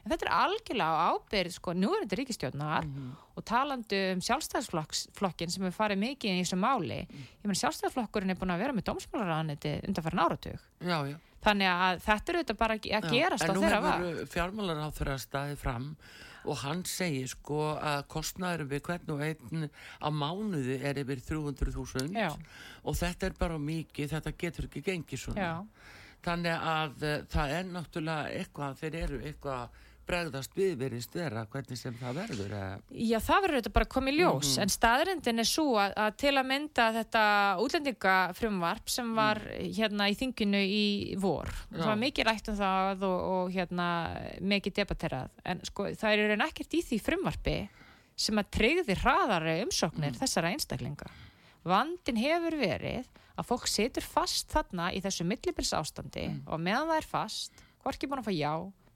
en 0.04 0.12
þetta 0.12 0.26
er 0.26 0.32
algjörlega 0.36 1.04
ábyrð 1.10 1.54
sko, 1.56 1.74
nú 1.76 1.90
er 1.94 2.04
þetta 2.04 2.18
ríkistjórnar 2.20 2.88
og 3.34 3.44
talandi 3.48 4.00
um 4.12 4.24
sjálfstæðsflokkin 4.24 5.52
sem 5.52 5.64
við 5.64 5.76
farið 5.76 6.02
mikið 6.02 6.32
í 6.32 6.42
þessu 6.42 6.58
máli. 6.60 6.98
Ég 7.08 7.46
menn 7.48 7.60
sjálfstæðsflokkurinn 7.60 8.34
er 8.34 8.40
búin 8.40 8.52
að 8.52 8.64
vera 8.64 8.76
með 8.76 8.86
dómsmálaraniti 8.90 9.72
undanfærin 9.88 10.24
áratug. 10.26 10.66
Já, 10.84 10.98
já. 11.08 11.16
Þannig 11.44 11.70
að 11.70 12.04
þetta 12.04 12.32
er 12.32 12.38
auðvitað 12.38 12.60
bara 12.60 12.76
að 12.78 12.90
Já, 12.90 13.00
gerast 13.10 13.44
á 13.44 13.48
en 13.48 13.56
nú 13.56 13.64
þeirra 13.64 13.80
var 13.84 14.04
hefur 14.04 14.30
fjármálar 14.34 14.84
á 14.84 14.88
þeirra 14.98 15.18
staði 15.22 15.58
fram 15.60 15.90
og 16.44 16.60
hann 16.60 16.82
segir 16.88 17.28
sko 17.32 17.58
að 17.80 18.02
kostnæður 18.12 18.66
við 18.68 18.82
hvern 18.88 19.12
og 19.14 19.22
einn 19.24 19.68
á 20.00 20.08
mánuði 20.12 20.78
er 20.84 21.00
yfir 21.00 21.22
300.000 21.24 22.12
Já. 22.12 22.32
og 22.84 22.98
þetta 23.00 23.30
er 23.30 23.38
bara 23.38 23.60
mikið, 23.60 24.10
þetta 24.12 24.34
getur 24.40 24.68
ekki 24.68 24.84
gengið 24.84 25.22
svona. 25.22 25.46
Já. 25.48 25.94
Þannig 26.24 26.68
að 26.74 27.02
uh, 27.04 27.16
það 27.32 27.54
er 27.58 27.66
náttúrulega 27.72 28.36
eitthvað, 28.40 28.78
þeir 28.80 28.98
eru 29.00 29.22
eitthvað 29.24 29.80
bregðast 30.06 30.54
við 30.56 30.74
verið 30.80 31.06
vera 31.14 31.46
hvernig 31.50 31.78
sem 31.80 31.94
það 32.00 32.14
verður. 32.20 32.54
Já, 32.90 33.18
það 33.24 33.42
verður 33.44 33.58
þetta 33.60 33.72
bara 33.78 33.88
í 34.10 34.14
ljós 34.18 34.50
Mhm. 34.54 34.62
en 34.62 34.68
staðrindin 34.74 35.38
er 35.42 35.48
svo 35.48 35.66
að, 35.80 35.94
að 35.96 36.16
til 36.16 36.34
að 36.34 36.46
mynda 36.50 36.86
þetta 36.98 37.24
útlendingafrumvarp 37.64 38.88
sem 38.90 39.14
var 39.16 39.40
hérna 39.60 40.08
í 40.10 40.16
þinginu 40.18 40.60
í 40.64 41.16
vor 41.20 41.46
Já. 41.46 41.78
það 41.78 41.86
var 41.86 42.00
mikið 42.02 42.28
rætt 42.28 42.48
um 42.52 42.56
það 42.58 43.02
og, 43.08 43.20
og 43.34 43.52
hérna 43.54 43.88
mikið 44.40 44.76
debatterað 44.80 45.30
en 45.44 45.60
sko 45.64 45.88
það 45.94 46.12
er 46.12 46.18
í 46.24 46.28
raun 46.32 46.46
ekkert 46.48 46.74
í 46.78 46.82
því 46.84 47.00
frumvarpi 47.02 47.56
sem 48.16 48.38
að 48.38 48.50
treyði 48.54 48.96
hraðari 49.02 49.56
umsóknir 49.64 50.14
þessara 50.20 50.52
einstaklinga 50.54 51.08
vandin 51.64 52.20
hefur 52.20 52.56
verið 52.60 53.08
að 53.34 53.48
fólk 53.48 53.66
situr 53.66 54.04
fast 54.06 54.52
þarna 54.52 54.92
í 54.94 55.00
þessu 55.02 55.24
millibils 55.26 55.72
ástandi 55.74 56.28
og 56.46 56.60
meðan 56.62 56.90
það 56.92 57.00
er 57.00 57.08
fast 57.10 57.64
hvorki 57.82 58.06
búin 58.06 58.22
að 58.22 58.28
fá 58.28 58.34
já 58.36 58.52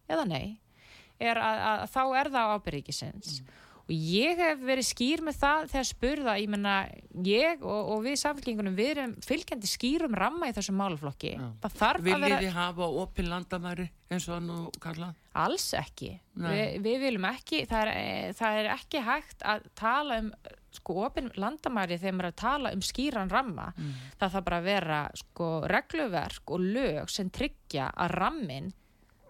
eða 0.08 0.26
nei 0.28 0.58
er 1.18 1.40
að, 1.40 1.62
að, 1.70 1.80
að 1.84 1.94
þá 1.94 2.02
er 2.20 2.30
það 2.36 2.52
ábyrríkisins 2.56 3.40
og 3.88 3.94
ég 3.96 4.36
hef 4.36 4.64
verið 4.68 4.84
skýr 4.84 5.22
með 5.24 5.36
það 5.40 5.62
þegar 5.72 5.86
spurða, 5.88 6.32
ég 6.36 6.50
menna 6.52 6.74
ég 7.24 7.62
og, 7.64 7.92
og 7.94 8.02
við 8.04 8.18
samfélkingunum, 8.20 8.76
við 8.76 8.90
erum 8.92 9.14
fylgjandi 9.24 9.70
skýrum 9.70 10.16
ramma 10.18 10.50
í 10.50 10.56
þessum 10.56 10.76
máluflokki 10.76 11.32
það 11.62 11.78
þarf 11.80 12.04
Viljið 12.04 12.18
að 12.18 12.26
vera 12.26 12.42
þið 12.42 12.58
hafa 12.58 12.90
opin 13.02 13.30
landamæri 13.32 13.88
eins 14.12 14.28
og 14.28 14.52
og 14.52 14.78
kalla? 14.82 15.12
alls 15.38 15.70
ekki. 15.76 16.12
Vi, 16.38 16.62
við 16.84 17.02
viljum 17.04 17.26
ekki 17.28 17.64
það 17.68 17.82
er, 17.84 17.90
eh, 17.96 18.30
það 18.36 18.60
er 18.60 18.70
ekki 18.74 19.02
hægt 19.06 19.44
að 19.46 19.68
tala 19.78 20.22
um 20.22 20.32
sko 20.78 20.98
opin 21.06 21.30
landamæri 21.40 21.96
þegar 21.98 22.16
maður 22.18 22.28
er 22.28 22.34
að 22.34 22.42
tala 22.42 22.72
um 22.76 22.82
skýran 22.84 23.32
ramma. 23.32 23.70
Það 24.20 24.34
þarf 24.34 24.48
bara 24.48 24.58
að 24.60 24.68
vera 24.68 24.98
sko 25.16 25.48
regluverk 25.72 26.52
og 26.54 26.66
lög 26.76 27.12
sem 27.12 27.30
tryggja 27.30 27.88
að 27.96 28.14
rammin 28.20 28.68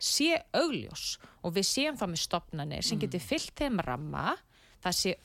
sé 0.04 0.42
augljós 0.56 1.16
og 1.42 1.54
við 1.56 1.66
séum 1.68 1.98
þá 1.98 2.06
með 2.10 2.22
stopnarnir 2.24 2.86
sem 2.86 3.00
getur 3.00 3.22
fyllt 3.24 3.54
þeim 3.58 3.80
ramma 3.84 4.36
það 4.84 4.96
sé 5.00 5.16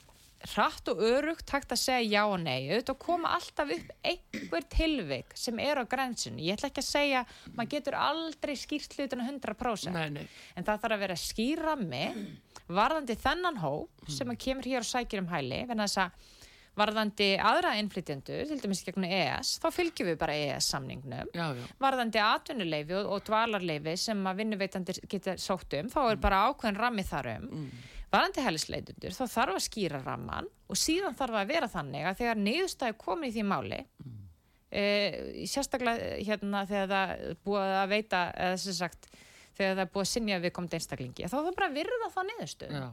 hratt 0.54 0.90
og 0.92 1.00
örugt 1.08 1.54
hægt 1.56 1.72
að 1.72 1.80
segja 1.80 2.20
já 2.20 2.24
og 2.28 2.42
nei. 2.44 2.66
Auðvitað 2.68 2.98
koma 3.00 3.30
alltaf 3.38 3.70
upp 3.72 3.92
einhver 4.04 4.66
tilvik 4.74 5.32
sem 5.40 5.60
er 5.64 5.80
á 5.80 5.84
grensinu 5.88 6.44
ég 6.44 6.58
ætla 6.58 6.68
ekki 6.68 6.84
að 6.84 6.90
segja, 6.90 7.22
maður 7.56 7.72
getur 7.78 7.96
aldrei 7.96 8.56
skýrt 8.60 8.98
hlutinu 8.98 9.24
100% 9.30 9.96
Nei, 9.96 10.10
nei. 10.18 10.26
en 10.58 10.68
það 10.68 10.82
þarf 10.84 10.98
að 10.98 11.04
vera 11.06 11.20
skýrami 11.24 12.04
varðandi 12.68 13.16
þennan 13.24 13.62
hóp 13.64 14.12
sem 14.12 14.30
að 14.36 14.42
kemur 14.44 14.68
hér 14.68 14.84
og 14.84 14.90
sækir 14.90 15.24
um 15.24 15.32
hæli 15.32 15.64
þess 15.72 16.02
að 16.04 16.32
varðandi 16.80 17.30
aðra 17.38 17.76
innflytjendur, 17.78 18.48
til 18.50 18.60
dæmis 18.64 18.84
gegnum 18.86 19.06
ES 19.10 19.58
þá 19.62 19.68
fylgjum 19.76 20.10
við 20.10 20.20
bara 20.24 20.38
ES 20.48 20.70
samningnum 20.74 21.30
Já, 21.36 21.46
já. 21.54 21.66
varðandi 21.82 22.22
atvinnuleifi 22.24 22.96
og, 23.00 23.12
og 23.14 23.26
dvalarleifi 23.28 23.96
sem 24.08 24.24
að 24.30 24.40
vinnuveitandir 24.42 25.02
geta 25.12 25.36
sótt 25.42 25.78
um, 25.80 25.92
þá 25.94 26.00
er 26.08 26.22
bara 26.24 26.46
ákveðin 26.50 26.80
rammi 26.82 27.06
þar 27.08 27.30
um. 27.38 27.68
Varðandi 28.14 28.44
hellisleitundur, 28.46 29.14
þá 29.18 29.24
þarf 29.26 29.56
að 29.58 29.64
skýra 29.66 30.02
ramman 30.04 30.50
og 30.70 30.78
síðan 30.78 31.16
þarf 31.18 31.40
að 31.40 31.54
vera 31.54 31.70
þannig 31.72 32.10
að 32.10 32.20
þegar 32.20 32.42
niðurstæði 32.44 32.98
komið 33.02 33.30
í 33.30 33.34
því 33.38 33.46
máli 33.50 33.80
e, 34.70 34.84
sérstaklega 35.50 36.18
hérna 36.22 36.66
þegar 36.70 36.92
það 36.94 37.38
búið 37.46 37.74
að 37.80 37.94
veita 37.94 38.24
eða 38.48 38.60
sem 38.62 38.78
sagt 38.78 39.10
þegar 39.58 39.76
það 39.78 39.84
er 39.84 39.92
búið 39.94 40.06
að 40.06 40.12
sinja 40.12 40.40
við 40.44 40.54
komið 40.58 40.78
einstaklingi 40.80 41.28
þá 41.28 41.36
er 41.38 41.46
það 41.48 41.58
bara 41.60 41.70
að 41.70 41.78
virða 41.80 42.26
niðurstöð 42.30 42.74
Já. 42.78 42.86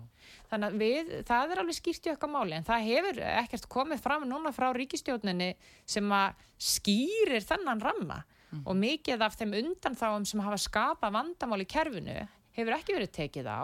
þannig 0.50 0.66
að 0.68 0.82
við, 0.84 1.12
það 1.30 1.54
er 1.54 1.62
alveg 1.62 1.78
skýrt 1.78 2.08
í 2.08 2.12
okkar 2.14 2.32
máli 2.34 2.56
en 2.58 2.68
það 2.68 2.86
hefur 2.88 3.22
ekkert 3.30 3.68
komið 3.76 4.04
fram 4.04 4.28
núna 4.28 4.52
frá 4.56 4.68
ríkistjórninni 4.76 5.50
sem 5.88 6.14
að 6.16 6.44
skýrir 6.60 7.46
þennan 7.46 7.82
ramma 7.84 8.22
og 8.64 8.74
mikið 8.76 9.22
af 9.22 9.36
þeim 9.38 9.54
undanþáum 9.60 10.26
sem 10.26 10.42
hafa 10.42 10.58
skapað 10.60 11.14
vandamál 11.14 11.62
í 11.62 11.68
kerfinu 11.70 12.16
hefur 12.56 12.76
ekki 12.76 12.96
verið 12.96 13.12
tekið 13.14 13.50
á 13.50 13.62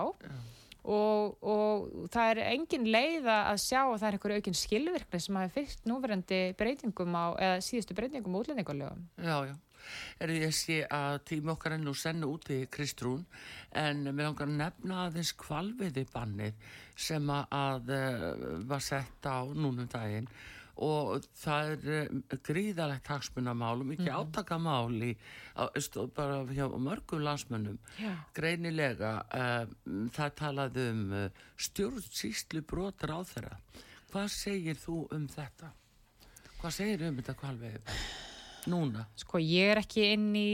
og, 0.86 1.36
og 1.42 2.08
það 2.14 2.32
er 2.32 2.40
engin 2.52 2.86
leið 2.94 3.28
að 3.32 3.60
sjá 3.62 3.80
að 3.82 3.96
það 3.98 4.08
er 4.08 4.16
einhver 4.18 4.34
aukinn 4.36 4.58
skilvirkni 4.60 5.20
sem 5.22 5.38
hafi 5.40 5.54
fyrst 5.56 5.88
núverandi 5.90 6.40
breytingum 6.58 7.16
á, 7.18 7.24
eða 7.34 7.64
síðustu 7.66 7.96
breytingum 7.98 8.36
á 8.38 8.40
útlendingalögum. 8.42 9.06
Já, 9.18 9.36
já. 9.50 9.54
Er 10.20 10.32
ég 10.34 10.54
sé 10.56 10.80
að 10.90 11.20
tími 11.30 11.52
okkar 11.54 11.76
er 11.76 11.82
nú 11.84 11.94
sennu 11.94 12.32
úti 12.34 12.62
Kristrún 12.72 13.24
en 13.76 14.04
við 14.10 14.24
langar 14.26 14.48
að 14.48 14.58
nefna 14.62 15.00
aðeins 15.06 15.32
kvalviði 15.38 16.06
bannið 16.12 16.54
sem 16.96 17.30
að, 17.30 17.46
að 17.52 17.90
eh, 17.96 18.28
var 18.70 18.84
sett 18.84 19.26
á 19.28 19.44
núnum 19.46 19.88
daginn 19.92 20.28
og 20.76 21.24
það 21.40 21.70
er 21.72 21.84
uh, 22.04 22.38
gríðalegt 22.44 23.06
hagsmunamál 23.08 23.78
og 23.80 23.86
mikið 23.88 24.10
mm 24.10 24.18
átakamál 24.18 24.92
í 25.06 25.14
á, 25.56 25.72
st- 25.80 26.04
bara 26.12 26.42
hjá 26.52 26.66
mörgum 26.76 27.22
landsmönnum 27.24 27.78
Já. 27.96 28.12
greinilega 28.36 29.14
uh, 29.24 29.64
það 30.12 30.34
talaði 30.36 30.84
um 30.92 31.00
uh, 31.16 31.30
stjórnsýslu 31.56 32.60
brotar 32.68 33.14
á 33.16 33.20
þeirra 33.24 33.56
hvað 34.12 34.28
segir 34.36 34.76
þú 34.84 34.98
um 35.16 35.24
þetta? 35.32 35.72
Hvað 36.60 36.76
segir 36.76 37.06
um 37.08 37.16
þetta 37.22 37.38
kvalviði 37.40 37.80
bannið? 37.80 38.35
Núna? 38.70 39.06
Sko 39.18 39.40
ég 39.42 39.74
er 39.74 39.80
ekki 39.82 40.08
inn 40.14 40.30
í, 40.38 40.52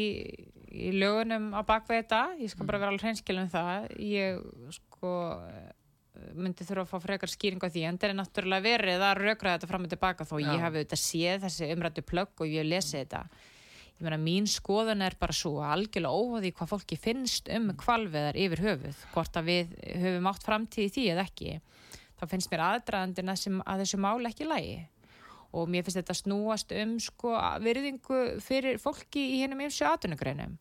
í 0.73 0.91
lögunum 0.97 1.53
á 1.57 1.61
bakvið 1.65 2.03
þetta, 2.03 2.23
ég 2.43 2.53
skal 2.53 2.67
bara 2.69 2.83
vera 2.83 2.93
alveg 2.93 3.07
hreinskil 3.07 3.39
um 3.41 3.49
það. 3.53 3.89
Ég 4.05 4.43
sko 4.77 5.15
myndi 6.37 6.67
þurfa 6.67 6.85
að 6.85 6.91
fá 6.91 7.07
frekar 7.07 7.33
skýring 7.33 7.65
á 7.65 7.69
því 7.73 7.87
en 7.89 7.99
það 8.01 8.11
er 8.11 8.19
náttúrulega 8.19 8.67
verið 8.67 9.07
að 9.07 9.23
rökra 9.23 9.57
þetta 9.57 9.71
fram 9.71 9.87
og 9.87 9.93
tilbaka 9.93 10.27
þó 10.29 10.37
Já. 10.37 10.45
ég 10.45 10.63
hafi 10.63 10.81
auðvitað 10.81 11.03
séð 11.03 11.47
þessi 11.47 11.71
umrættu 11.75 12.05
plögg 12.07 12.45
og 12.45 12.53
ég 12.53 12.63
hef 12.63 12.69
lesið 12.69 13.01
þetta. 13.01 13.23
Ég 13.93 14.07
meina 14.07 14.19
mín 14.21 14.49
skoðun 14.51 15.05
er 15.07 15.17
bara 15.21 15.37
svo 15.37 15.55
algjörlega 15.65 16.21
óhóði 16.21 16.53
hvað 16.57 16.73
fólki 16.73 16.99
finnst 17.01 17.51
um 17.55 17.71
kvalveðar 17.79 18.39
yfir 18.41 18.65
höfuð, 18.67 19.03
hvort 19.15 19.37
að 19.39 19.51
við 19.51 19.77
höfum 20.05 20.31
átt 20.33 20.47
framtíð 20.47 20.89
í 20.89 20.95
því 20.97 21.05
eða 21.15 21.27
ekki. 21.29 21.59
Þá 22.19 22.25
finnst 22.31 22.53
mér 22.53 22.65
aðdraðandina 22.69 23.37
að 23.37 23.85
þessu 23.85 24.03
mál 24.03 24.31
ekki 24.31 24.49
lægi 24.49 24.81
og 25.53 25.69
mér 25.69 25.85
finnst 25.85 26.01
þetta 26.01 26.17
snúast 26.17 26.73
um 26.81 26.95
sko 27.03 27.35
virðingu 27.63 28.21
fyrir 28.45 28.79
fólki 28.81 29.25
í 29.35 29.41
hennum 29.43 29.61
ymsu 29.67 29.85
atvinnugreinum. 29.89 30.57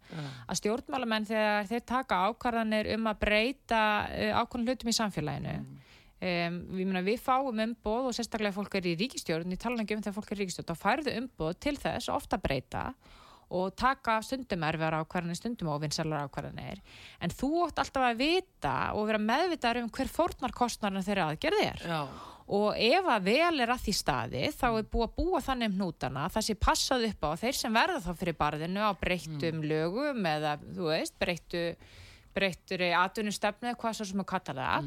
Að 0.48 0.60
stjórnmálamenn 0.60 1.30
þegar 1.30 1.70
þeir 1.70 1.86
taka 1.94 2.20
ákvarðanir 2.28 2.92
um 2.98 3.08
að 3.08 3.22
breyta 3.24 3.84
uh, 4.10 4.42
ákvörðan 4.42 4.68
hlutum 4.68 4.92
í 4.92 4.98
samfélaginu 4.98 5.56
um, 6.22 6.60
við, 6.76 6.86
mena, 6.86 7.04
við 7.06 7.24
fáum 7.24 7.64
umboð 7.66 8.12
og 8.12 8.18
sérstaklega 8.18 8.56
fólk 8.56 8.78
er 8.80 8.92
í 8.92 8.98
ríkistjórn 9.00 9.56
ég 9.56 9.62
tala 9.62 9.82
ekki 9.84 9.98
um 9.98 10.06
þegar 10.06 10.18
fólk 10.20 10.32
er 10.32 10.40
í 10.40 10.46
ríkistjórn 10.46 10.70
þá 10.72 10.84
færðu 10.86 11.18
umboð 11.24 11.60
til 11.66 11.76
þess 11.80 12.12
ofta 12.14 12.40
breyta 12.42 12.90
og 13.52 13.74
taka 13.76 14.22
stundum 14.24 14.64
erfiðar 14.64 15.02
ákvarðanir 15.02 15.36
stundum 15.36 15.74
óvinnsalar 15.74 16.30
ákvarðanir. 16.30 16.80
En 17.20 17.34
þú 17.36 17.66
átt 17.66 17.82
alltaf 17.84 18.06
að 18.08 18.22
vita 18.22 18.76
og 18.96 19.10
vera 19.10 19.20
meðvitaður 19.20 19.82
um 19.84 19.90
hver 19.92 20.12
fórnarkostnarinn 20.12 21.04
þeirra 21.04 21.26
aðgerð 21.34 21.64
er 21.66 21.84
Já, 21.84 22.00
og 22.48 22.76
ef 22.78 23.10
að 23.16 23.24
vel 23.30 23.64
er 23.64 23.74
að 23.74 23.84
því 23.86 23.94
staði 23.96 24.44
þá 24.58 24.68
er 24.72 24.90
búið 24.92 25.08
að 25.08 25.16
búa 25.22 25.42
þannig 25.46 25.72
um 25.72 25.80
hnútana 25.80 26.28
það 26.34 26.48
sé 26.50 26.56
passað 26.68 27.08
upp 27.12 27.28
á 27.28 27.30
þeir 27.44 27.60
sem 27.62 27.74
verða 27.74 28.00
þá 28.06 28.12
fyrir 28.22 28.40
barðinu 28.42 28.86
á 28.86 28.92
breyttum 29.02 29.62
lögum 29.64 30.26
eða 30.26 30.56
þú 30.62 30.90
veist, 30.92 31.20
breyttu 31.22 31.66
breyttur 32.32 32.80
atvinnustefnu 32.96 33.68
eða 33.68 33.78
hvað 33.82 33.96
svo 33.98 34.06
sem 34.08 34.22
að 34.24 34.28
kalla 34.32 34.54
það 34.56 34.86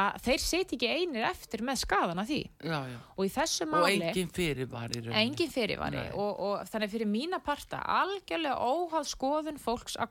að 0.00 0.16
þeir 0.24 0.40
seti 0.42 0.74
ekki 0.74 0.88
einir 0.90 1.26
eftir 1.28 1.62
með 1.62 1.78
skadan 1.84 2.18
af 2.18 2.26
því. 2.26 2.38
Já, 2.66 2.78
já. 2.90 2.96
og 3.14 3.22
í 3.28 3.30
þessu 3.30 3.66
Og 3.66 3.70
máli 3.70 4.00
engin 4.08 4.32
fyrirvar 4.34 4.90
í 4.90 5.02
rauninni. 5.04 5.20
engin 5.20 5.52
fyrirvari 5.54 6.02
og, 6.18 6.40
og 6.48 6.64
þannig 6.70 6.90
fyrir 6.90 7.10
mína 7.10 7.38
parta 7.46 7.78
algjörlega 8.00 8.58
óháð 8.58 9.06
skoðun 9.06 9.62
fólks 9.62 9.94
að 10.02 10.10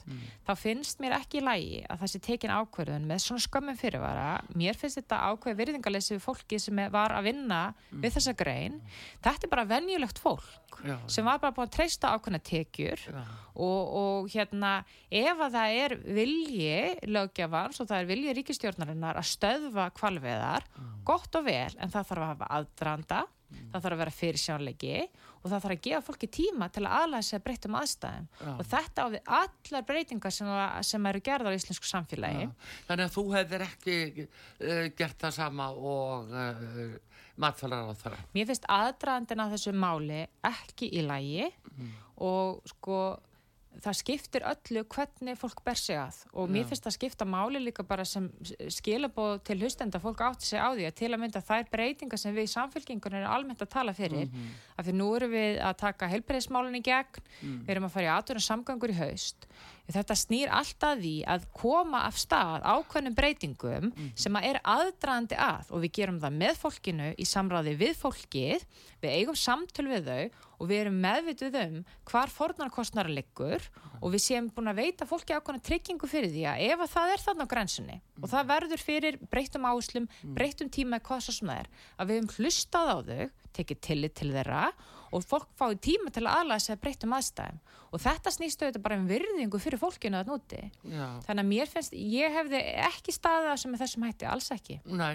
kvalviðum 0.00 0.20
almennt 0.20 0.46
þá 0.46 0.52
finnst 0.58 1.00
mér 1.00 1.14
ekki 1.18 1.40
í 1.40 1.44
lægi 1.44 1.80
að 1.86 2.00
það 2.00 2.10
sé 2.12 2.20
tekin 2.24 2.54
ákvörðun 2.54 3.06
með 3.08 3.22
svona 3.24 3.44
skömmum 3.44 3.78
fyrirvara. 3.78 4.28
Mér 4.58 4.78
finnst 4.78 4.98
þetta 4.98 5.20
ákveð 5.30 5.58
virðingalesi 5.60 6.14
við 6.16 6.24
fólki 6.24 6.58
sem 6.58 6.80
var 6.92 7.14
að 7.14 7.28
vinna 7.30 7.60
við 7.90 8.16
þessa 8.16 8.34
grein. 8.38 8.80
Þetta 9.22 9.46
er 9.46 9.52
bara 9.52 9.68
venjulegt 9.70 10.18
fólk 10.18 10.80
Já. 10.84 10.96
sem 11.10 11.24
var 11.24 11.40
bara 11.42 11.54
búin 11.54 11.68
að 11.68 11.76
treysta 11.76 12.14
ákveðna 12.14 12.42
tekjur. 12.42 13.04
Og, 13.60 13.80
og 14.00 14.30
hérna 14.32 14.84
ef 15.10 15.42
að 15.46 15.56
það 15.56 15.80
er 15.82 15.96
vilji 16.20 17.10
lögjafans 17.10 17.82
og 17.82 17.90
það 17.90 17.98
er 17.98 18.10
vilji 18.10 18.36
ríkistjórnarinnar 18.38 19.20
að 19.20 19.28
stöðva 19.34 19.90
kvalveðar 19.98 20.64
gott 21.04 21.34
og 21.36 21.44
vel 21.44 21.74
en 21.76 21.92
það 21.92 22.08
þarf 22.12 22.24
að 22.24 22.32
hafa 22.32 22.50
aðdraanda 22.56 23.20
það 23.50 23.82
þarf 23.82 23.94
að 23.94 24.00
vera 24.00 24.14
fyrirsjónleiki 24.14 24.96
og 25.40 25.46
það 25.48 25.56
þarf 25.64 25.74
að 25.74 25.82
gefa 25.86 26.00
fólki 26.06 26.28
tíma 26.36 26.68
til 26.72 26.82
að 26.84 26.96
aðlæða 27.00 27.26
sig 27.26 27.38
að 27.38 27.44
breyttum 27.46 27.76
aðstæðum 27.80 28.26
Já. 28.40 28.50
og 28.52 28.66
þetta 28.70 29.04
á 29.04 29.06
við 29.14 29.30
allar 29.40 29.86
breytingar 29.90 30.34
sem, 30.36 30.50
sem 30.90 31.06
eru 31.10 31.22
gerðar 31.30 31.54
á 31.54 31.58
íslensku 31.58 31.88
samfélagi 31.88 32.44
Já. 32.44 32.50
Þannig 32.90 33.06
að 33.06 33.14
þú 33.16 33.24
hefðir 33.36 33.64
ekki 33.68 33.96
uh, 34.26 34.84
gert 34.98 35.24
það 35.24 35.36
sama 35.38 35.70
og 35.72 36.34
uh, 36.34 36.98
matfælar 37.40 37.88
á 37.88 37.94
þeirra. 38.02 38.20
mér 38.36 38.50
finnst 38.50 38.68
aðdraðandina 38.68 39.48
þessu 39.54 39.72
máli 39.72 40.22
ekki 40.50 40.90
í 40.92 41.04
lægi 41.06 41.48
og 42.20 42.60
sko 42.68 43.00
það 43.78 43.96
skiptir 43.96 44.44
öllu 44.50 44.82
hvernig 44.90 45.38
fólk 45.38 45.62
ber 45.64 45.78
sig 45.78 45.98
að. 45.98 46.18
Og 46.34 46.50
mér 46.50 46.66
finnst 46.68 46.84
það 46.84 46.96
skipta 46.96 47.26
máli 47.28 47.62
líka 47.62 47.84
bara 47.86 48.04
sem 48.08 48.26
skilabóð 48.72 49.44
til 49.46 49.58
hlustenda 49.62 50.00
fólk 50.02 50.22
átti 50.26 50.48
sig 50.48 50.60
á 50.60 50.68
því 50.74 50.88
að 50.88 50.96
til 50.98 51.10
að 51.10 51.20
mynda 51.22 51.42
þær 51.46 51.68
breytingar 51.70 52.20
sem 52.20 52.34
við 52.34 52.48
í 52.48 52.52
samfélkingunum 52.54 53.20
erum 53.20 53.34
almennt 53.36 53.62
að 53.62 53.72
tala 53.76 53.94
fyrir 53.96 54.28
af 54.76 54.84
því 54.86 54.96
nú 54.98 55.08
erum 55.16 55.34
við 55.34 55.60
að 55.64 55.76
taka 55.84 56.10
heilbreyðismálinn 56.10 56.80
í 56.80 56.84
gegn 56.90 57.22
við 57.40 57.74
erum 57.76 57.88
að 57.88 57.94
fara 57.94 58.08
í 58.08 58.12
aðtunum 58.16 58.46
samgangur 58.46 58.92
í 58.92 58.98
haust. 58.98 59.48
Þetta 59.90 60.14
snýr 60.14 60.52
alltaf 60.54 61.00
því 61.00 61.14
að 61.26 61.48
koma 61.56 62.04
af 62.06 62.18
stað 62.20 62.62
ákveðnum 62.62 63.16
breytingum 63.18 63.90
sem 64.18 64.36
að 64.38 64.52
er 64.52 64.60
aðdraðandi 64.62 65.40
að 65.40 65.72
og 65.74 65.82
við 65.82 65.96
gerum 65.98 66.20
það 66.22 66.38
með 66.44 66.60
fólkinu 66.60 67.08
í 67.18 67.26
samráði 67.26 67.74
við 67.80 67.96
fólkið, 67.98 68.68
við 69.02 69.16
eigum 69.18 69.38
samtöl 69.38 69.88
við 69.90 70.06
þau 70.10 70.46
og 70.60 70.68
við 70.68 70.82
erum 70.84 71.00
meðvituð 71.00 71.56
um 71.62 71.76
hvar 72.10 72.32
fornarkostnara 72.32 73.12
liggur 73.12 73.64
og 74.00 74.12
við 74.12 74.24
séum 74.26 74.50
búin 74.52 74.70
að 74.70 74.82
veita 74.82 75.08
fólki 75.08 75.34
ákveðna 75.34 75.64
tryggingu 75.64 76.08
fyrir 76.10 76.32
því 76.34 76.44
að 76.52 76.64
ef 76.68 76.84
að 76.84 76.94
það 76.94 77.14
er 77.14 77.24
þarna 77.24 77.46
á 77.48 77.52
grensunni 77.54 77.98
og 78.20 78.32
það 78.34 78.50
verður 78.52 78.84
fyrir 78.84 79.18
breyttum 79.32 79.68
áslum, 79.70 80.08
breyttum 80.36 80.72
tíma 80.72 81.00
hvað 81.00 81.26
svo 81.26 81.36
sem 81.36 81.50
það 81.50 81.62
er, 81.64 81.70
að 81.96 82.10
við 82.10 82.20
höfum 82.20 82.34
hlustað 82.36 82.92
á 82.92 82.96
þau, 83.08 83.26
tekið 83.56 83.84
tillit 83.88 84.16
til 84.20 84.32
þeirra 84.36 84.64
og 85.10 85.26
fólk 85.26 85.50
fái 85.58 85.74
tíma 85.82 86.12
til 86.14 86.24
að 86.26 86.40
aðlæða 86.40 86.64
sig 86.64 86.76
að 86.76 86.82
breytum 86.84 87.14
aðstæðum. 87.16 87.60
Og 87.90 88.02
þetta 88.04 88.30
snýstu 88.30 88.66
þetta 88.68 88.82
bara 88.84 88.98
um 89.00 89.06
virðingu 89.10 89.58
fyrir 89.58 89.80
fólkinu 89.82 90.20
að 90.20 90.28
núti 90.30 90.60
Já. 90.86 91.06
þannig 91.26 91.42
að 91.42 91.48
mér 91.50 91.70
finnst, 91.72 91.96
ég 91.98 92.36
hefði 92.36 92.60
ekki 92.86 93.14
staðið 93.14 93.56
sem 93.64 93.74
er 93.74 93.82
þessum 93.82 94.06
hætti, 94.06 94.28
alls 94.30 94.50
ekki. 94.54 94.76
Næ, 94.86 95.08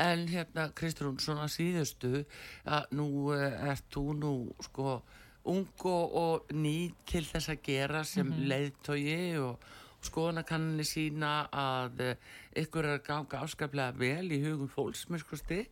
en 0.00 0.24
hérna 0.32 0.68
Kristrún, 0.78 1.18
svona 1.20 1.50
síðustu 1.52 2.22
að 2.64 2.94
nú 2.96 3.08
uh, 3.34 3.44
ert 3.68 3.84
þú 3.92 4.06
nú 4.16 4.32
sko 4.64 5.02
ung 5.48 5.84
og, 5.88 6.16
og 6.22 6.56
ný 6.56 6.90
til 7.08 7.24
þess 7.28 7.52
að 7.52 7.62
gera 7.68 8.04
sem 8.04 8.26
mm 8.26 8.32
-hmm. 8.32 8.48
leiðtogi 8.48 9.38
og 9.38 9.60
skoðanakanninni 10.02 10.84
sína 10.84 11.48
að 11.52 12.00
uh, 12.00 12.14
ykkur 12.56 12.84
er 12.84 12.98
að 12.98 13.06
ganga 13.06 13.40
afskaplega 13.42 13.92
vel 13.98 14.32
í 14.32 14.42
hugum 14.44 14.68
fólksmyrkusti 14.68 15.66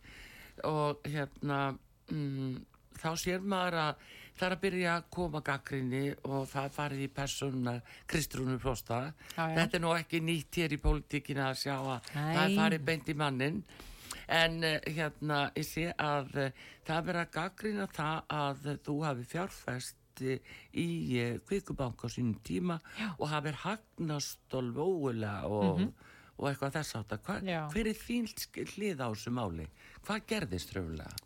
og 0.64 1.00
hérna 1.04 1.76
mm, 2.10 2.56
þá 3.00 3.10
sér 3.20 3.44
maður 3.44 3.78
að 3.82 4.06
það 4.36 4.46
er 4.46 4.54
að 4.56 4.62
byrja 4.62 4.94
að 4.94 5.04
koma 5.16 5.40
gaggrinni 5.44 6.04
og 6.28 6.46
það 6.50 6.72
farið 6.76 7.02
í 7.06 7.10
persónuna 7.16 7.74
Kristrúnu 8.10 8.56
Frosta 8.60 8.98
Já, 9.06 9.42
já. 9.48 9.54
þetta 9.58 9.78
er 9.78 9.84
nú 9.84 9.92
ekki 9.96 10.20
nýtt 10.24 10.58
hér 10.60 10.74
í 10.76 10.80
pólitíkina 10.82 11.50
að 11.50 11.60
sjá 11.62 11.76
að 11.76 12.10
Nei. 12.14 12.32
það 12.36 12.42
er 12.42 12.56
farið 12.60 12.88
beint 12.90 13.08
í 13.08 13.16
mannin 13.16 13.62
en 14.36 14.58
uh, 14.66 14.74
hérna 14.96 15.38
ég 15.56 15.68
sé 15.68 15.86
að 15.92 16.34
uh, 16.34 16.66
það 16.86 16.96
er 16.98 17.06
verið 17.08 17.22
að 17.22 17.32
gaggrina 17.38 17.86
það 17.96 18.34
að 18.40 18.68
þú 18.88 18.96
hafi 19.06 19.28
fjárfest 19.30 20.24
uh, 20.26 20.58
í 20.84 20.88
kvikubanka 21.48 22.10
á 22.10 22.12
sínum 22.12 22.36
tíma 22.44 22.80
Já. 22.98 23.08
og 23.16 23.30
hafi 23.32 23.54
hagnast 23.62 24.56
óulega 24.56 25.46
og, 25.48 25.86
og 26.36 26.50
eitthvað 26.50 26.76
þess 26.80 26.98
Já. 27.46 27.62
hver 27.72 27.88
er 27.88 28.02
þín 28.04 28.28
hlið 28.74 29.00
á 29.00 29.08
þessu 29.08 29.32
máli 29.32 29.70
hvað 30.04 30.28
gerðist 30.34 30.76
röfulega 30.76 31.25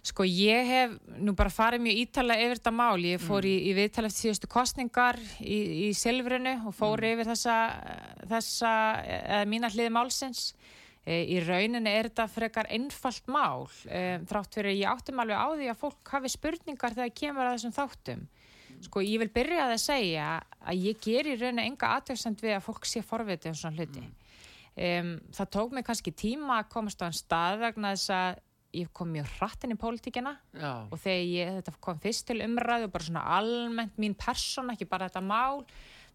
Sko 0.00 0.24
ég 0.24 0.64
hef 0.64 0.92
nú 1.20 1.34
bara 1.36 1.52
farið 1.52 1.82
mjög 1.84 1.98
ítalega 2.06 2.46
yfir 2.46 2.58
þetta 2.60 2.72
mál. 2.72 3.02
Ég 3.04 3.20
fór 3.20 3.44
í, 3.44 3.52
í 3.68 3.74
viðtal 3.76 4.06
eftir 4.08 4.30
síðustu 4.30 4.48
kostningar 4.48 5.18
í, 5.44 5.58
í 5.84 5.90
Silfrinu 5.96 6.54
og 6.70 6.76
fór 6.76 7.04
yfir 7.04 7.28
þessa, 7.28 7.56
þessa 8.30 8.72
eða 9.04 9.42
mína 9.50 9.68
hliði 9.74 9.92
málsins. 9.92 10.46
E, 11.04 11.20
í 11.28 11.42
rauninni 11.44 11.92
er 11.92 12.08
þetta 12.08 12.28
frekar 12.32 12.70
einfalt 12.72 13.28
mál. 13.28 13.68
E, 13.92 14.22
þrátt 14.30 14.56
fyrir 14.56 14.78
ég 14.78 14.88
áttum 14.88 15.20
alveg 15.20 15.36
á 15.36 15.48
því 15.52 15.70
að 15.72 15.80
fólk 15.84 16.14
hafi 16.16 16.32
spurningar 16.32 16.96
þegar 16.96 17.16
kemur 17.20 17.44
að 17.48 17.58
þessum 17.58 17.76
þáttum. 17.76 18.26
Sko 18.80 19.04
ég 19.04 19.20
vil 19.20 19.32
byrja 19.34 19.68
að 19.68 19.78
segja 19.82 20.34
að 20.64 20.84
ég 20.88 21.00
ger 21.04 21.28
í 21.28 21.36
rauninni 21.36 21.68
enga 21.68 21.96
aðtöksend 21.98 22.40
við 22.40 22.56
að 22.56 22.64
fólk 22.64 22.88
sé 22.88 23.04
forvitið 23.04 23.52
um 23.52 23.60
svona 23.60 23.76
hluti. 23.76 24.08
Um, 24.80 25.18
það 25.34 25.50
tók 25.52 25.74
mig 25.76 25.84
kannski 25.84 26.12
tíma 26.16 26.62
að 26.62 26.70
komast 26.72 27.02
á 27.04 27.10
en 27.10 27.16
stað 27.16 27.66
vegna 27.66 27.90
þess 27.92 28.12
að 28.16 28.38
ég 28.76 28.90
kom 28.94 29.10
mjög 29.14 29.30
hratt 29.38 29.64
inn 29.66 29.74
í 29.74 29.78
pólitíkina 29.80 30.34
Já, 30.54 30.72
og 30.86 30.98
þegar 31.00 31.24
ég, 31.26 31.54
þetta 31.60 31.78
kom 31.86 32.02
fyrst 32.02 32.26
til 32.28 32.40
umræðu 32.44 32.86
og 32.88 32.92
bara 32.94 33.08
svona 33.08 33.24
almennt 33.38 33.98
mín 34.00 34.14
persóna, 34.18 34.76
ekki 34.76 34.88
bara 34.90 35.08
þetta 35.10 35.24
mál 35.26 35.64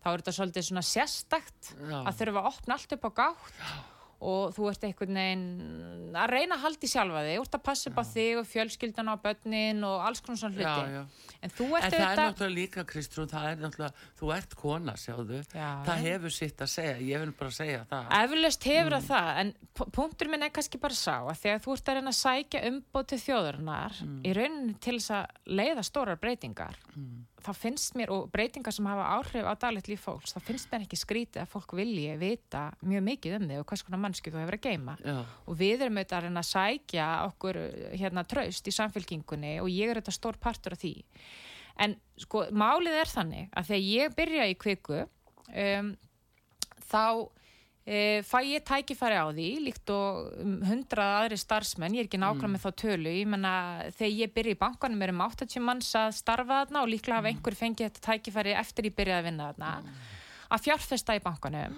þá 0.03 0.07
er 0.11 0.21
þetta 0.21 0.35
svolítið 0.37 0.67
svona 0.69 0.85
sérstakt 0.85 1.73
Já. 1.75 1.99
að 2.03 2.15
þurfa 2.21 2.43
að 2.43 2.49
opna 2.53 2.77
allt 2.77 2.95
upp 2.97 3.05
á 3.05 3.11
gátt 3.19 3.59
og 4.25 4.53
þú 4.55 4.67
ert 4.71 4.83
einhvern 4.87 5.17
veginn 5.19 6.15
að 6.15 6.29
reyna 6.31 6.55
að 6.55 6.61
halda 6.63 6.87
í 6.87 6.89
sjálfa 6.89 7.23
þig, 7.25 7.35
þú 7.35 7.43
ert 7.45 7.57
að 7.57 7.63
passa 7.65 7.89
upp 7.91 7.97
á 7.99 8.03
þig 8.07 8.39
og 8.39 8.45
fjölskyldan 8.47 9.11
og 9.11 9.21
börnin 9.25 9.83
og 9.83 10.05
alls 10.07 10.21
konar 10.23 10.39
svona 10.39 10.55
hluti. 10.55 10.65
já, 10.65 10.95
já. 10.95 11.33
en 11.41 11.53
þú 11.57 11.65
En 11.65 11.75
ert 11.81 11.95
það 11.95 12.05
er 12.05 12.21
náttúrulega 12.21 12.55
líka, 12.55 12.85
Kristrún, 12.87 13.29
það 13.33 13.49
er 13.51 13.59
náttúrulega, 13.65 14.07
þú 14.21 14.31
ert 14.37 14.55
kona, 14.55 14.95
sjáðu, 14.95 15.41
Já, 15.51 15.69
það 15.89 16.05
hefur 16.07 16.35
sitt 16.37 16.61
að 16.65 16.71
segja, 16.75 16.95
ég 17.11 17.25
vil 17.25 17.35
bara 17.41 17.51
segja 17.59 17.83
það. 17.91 18.09
Eflaust 18.23 18.69
hefur 18.71 18.97
það 18.97 19.05
það, 19.11 19.29
en 19.43 19.53
punktur 19.99 20.31
minn 20.31 20.47
er 20.47 20.55
kannski 20.55 20.79
bara 20.81 20.93
sá 20.97 21.15
að 21.27 21.39
þegar 21.43 21.63
þú 21.67 21.75
ert 21.75 21.89
að 21.91 21.99
reyna 21.99 22.15
að 22.15 22.19
sækja 22.23 22.63
umbóð 22.71 23.07
til 23.11 23.21
þjóðurinnar 23.27 24.01
í 24.23 24.33
rauninni 24.39 24.79
til 24.79 24.97
þess 24.99 25.11
að 25.19 25.55
leiða 25.59 25.83
stórar 25.83 26.19
breytingar 26.23 26.79
þá 27.45 27.51
finnst 27.57 27.95
mér, 27.97 28.11
og 28.13 28.27
breytingar 28.33 28.73
sem 28.73 28.87
hafa 28.89 29.05
áhrif 29.19 29.45
á 29.45 29.53
daglegt 29.61 29.89
líf 29.91 30.05
fólks, 30.07 30.33
þá 30.35 30.47
finnst 30.47 30.71
mér 30.71 30.85
ekki 30.85 30.99
skrítið 30.99 31.43
að 31.43 31.51
fólk 31.53 31.75
vilji 31.77 32.15
vita 32.21 32.63
mjög 32.81 33.05
mikið 33.09 33.37
um 33.37 33.47
þig 33.49 33.61
og 33.61 33.67
hvers 33.69 33.85
konar 33.85 34.01
mannski 34.03 34.33
þú 34.33 34.41
hefur 34.41 34.57
að 34.57 34.65
geima 34.65 34.95
og 35.45 35.59
við 35.59 35.85
erum 35.85 35.99
auðvitað 35.99 36.17
að 36.17 36.27
reyna 36.27 36.43
að 36.43 36.51
sækja 36.51 37.09
okkur 37.29 37.61
hérna 37.93 38.25
traust 38.35 38.69
í 38.69 38.75
samfélkingunni 38.75 39.53
og 39.63 39.69
ég 39.71 39.91
er 39.91 39.99
auðvitað 39.99 40.17
stór 40.19 40.39
partur 40.41 40.75
af 40.75 40.81
því. 40.81 40.95
En 41.85 41.97
sko 42.17 42.45
málið 42.55 42.99
er 43.01 43.11
þannig 43.11 43.49
að 43.51 43.71
þegar 43.71 43.87
ég 43.91 44.19
byrja 44.19 44.47
í 44.47 44.59
kviku 44.59 45.01
um, 45.03 45.89
þá 46.87 47.03
e, 47.85 48.21
fæ 48.25 48.39
ég 48.49 48.65
tækifæri 48.65 49.17
á 49.21 49.25
því 49.29 49.47
líkt 49.65 49.91
og 49.93 50.33
um, 50.41 50.57
hundrað 50.65 51.15
aðri 51.21 51.39
starfsmenn, 51.39 51.95
ég 51.95 52.05
er 52.05 52.09
ekki 52.09 52.21
nákvæm 52.21 52.55
með 52.55 52.65
þá 52.65 52.71
tölu 52.81 53.13
ég 53.13 53.29
menna 53.29 53.55
þegar 53.95 54.15
ég 54.19 54.35
byrja 54.35 54.57
í 54.57 54.61
bankanum 54.61 55.05
er 55.05 55.13
um 55.13 55.25
80 55.25 55.65
manns 55.65 55.91
að 55.99 56.15
starfa 56.17 56.63
þarna 56.63 56.85
og 56.85 56.91
líklega 56.91 57.21
hafa 57.21 57.31
einhver 57.31 57.57
fengið 57.57 57.89
þetta 57.89 58.05
tækifæri 58.09 58.55
eftir 58.57 58.89
ég 58.89 58.97
byrjaði 58.97 59.21
að 59.21 59.29
vinna 59.29 59.51
þarna. 59.51 59.99
Að 60.55 60.65
fjárfesta 60.65 61.17
í 61.17 61.23
bankanum 61.25 61.77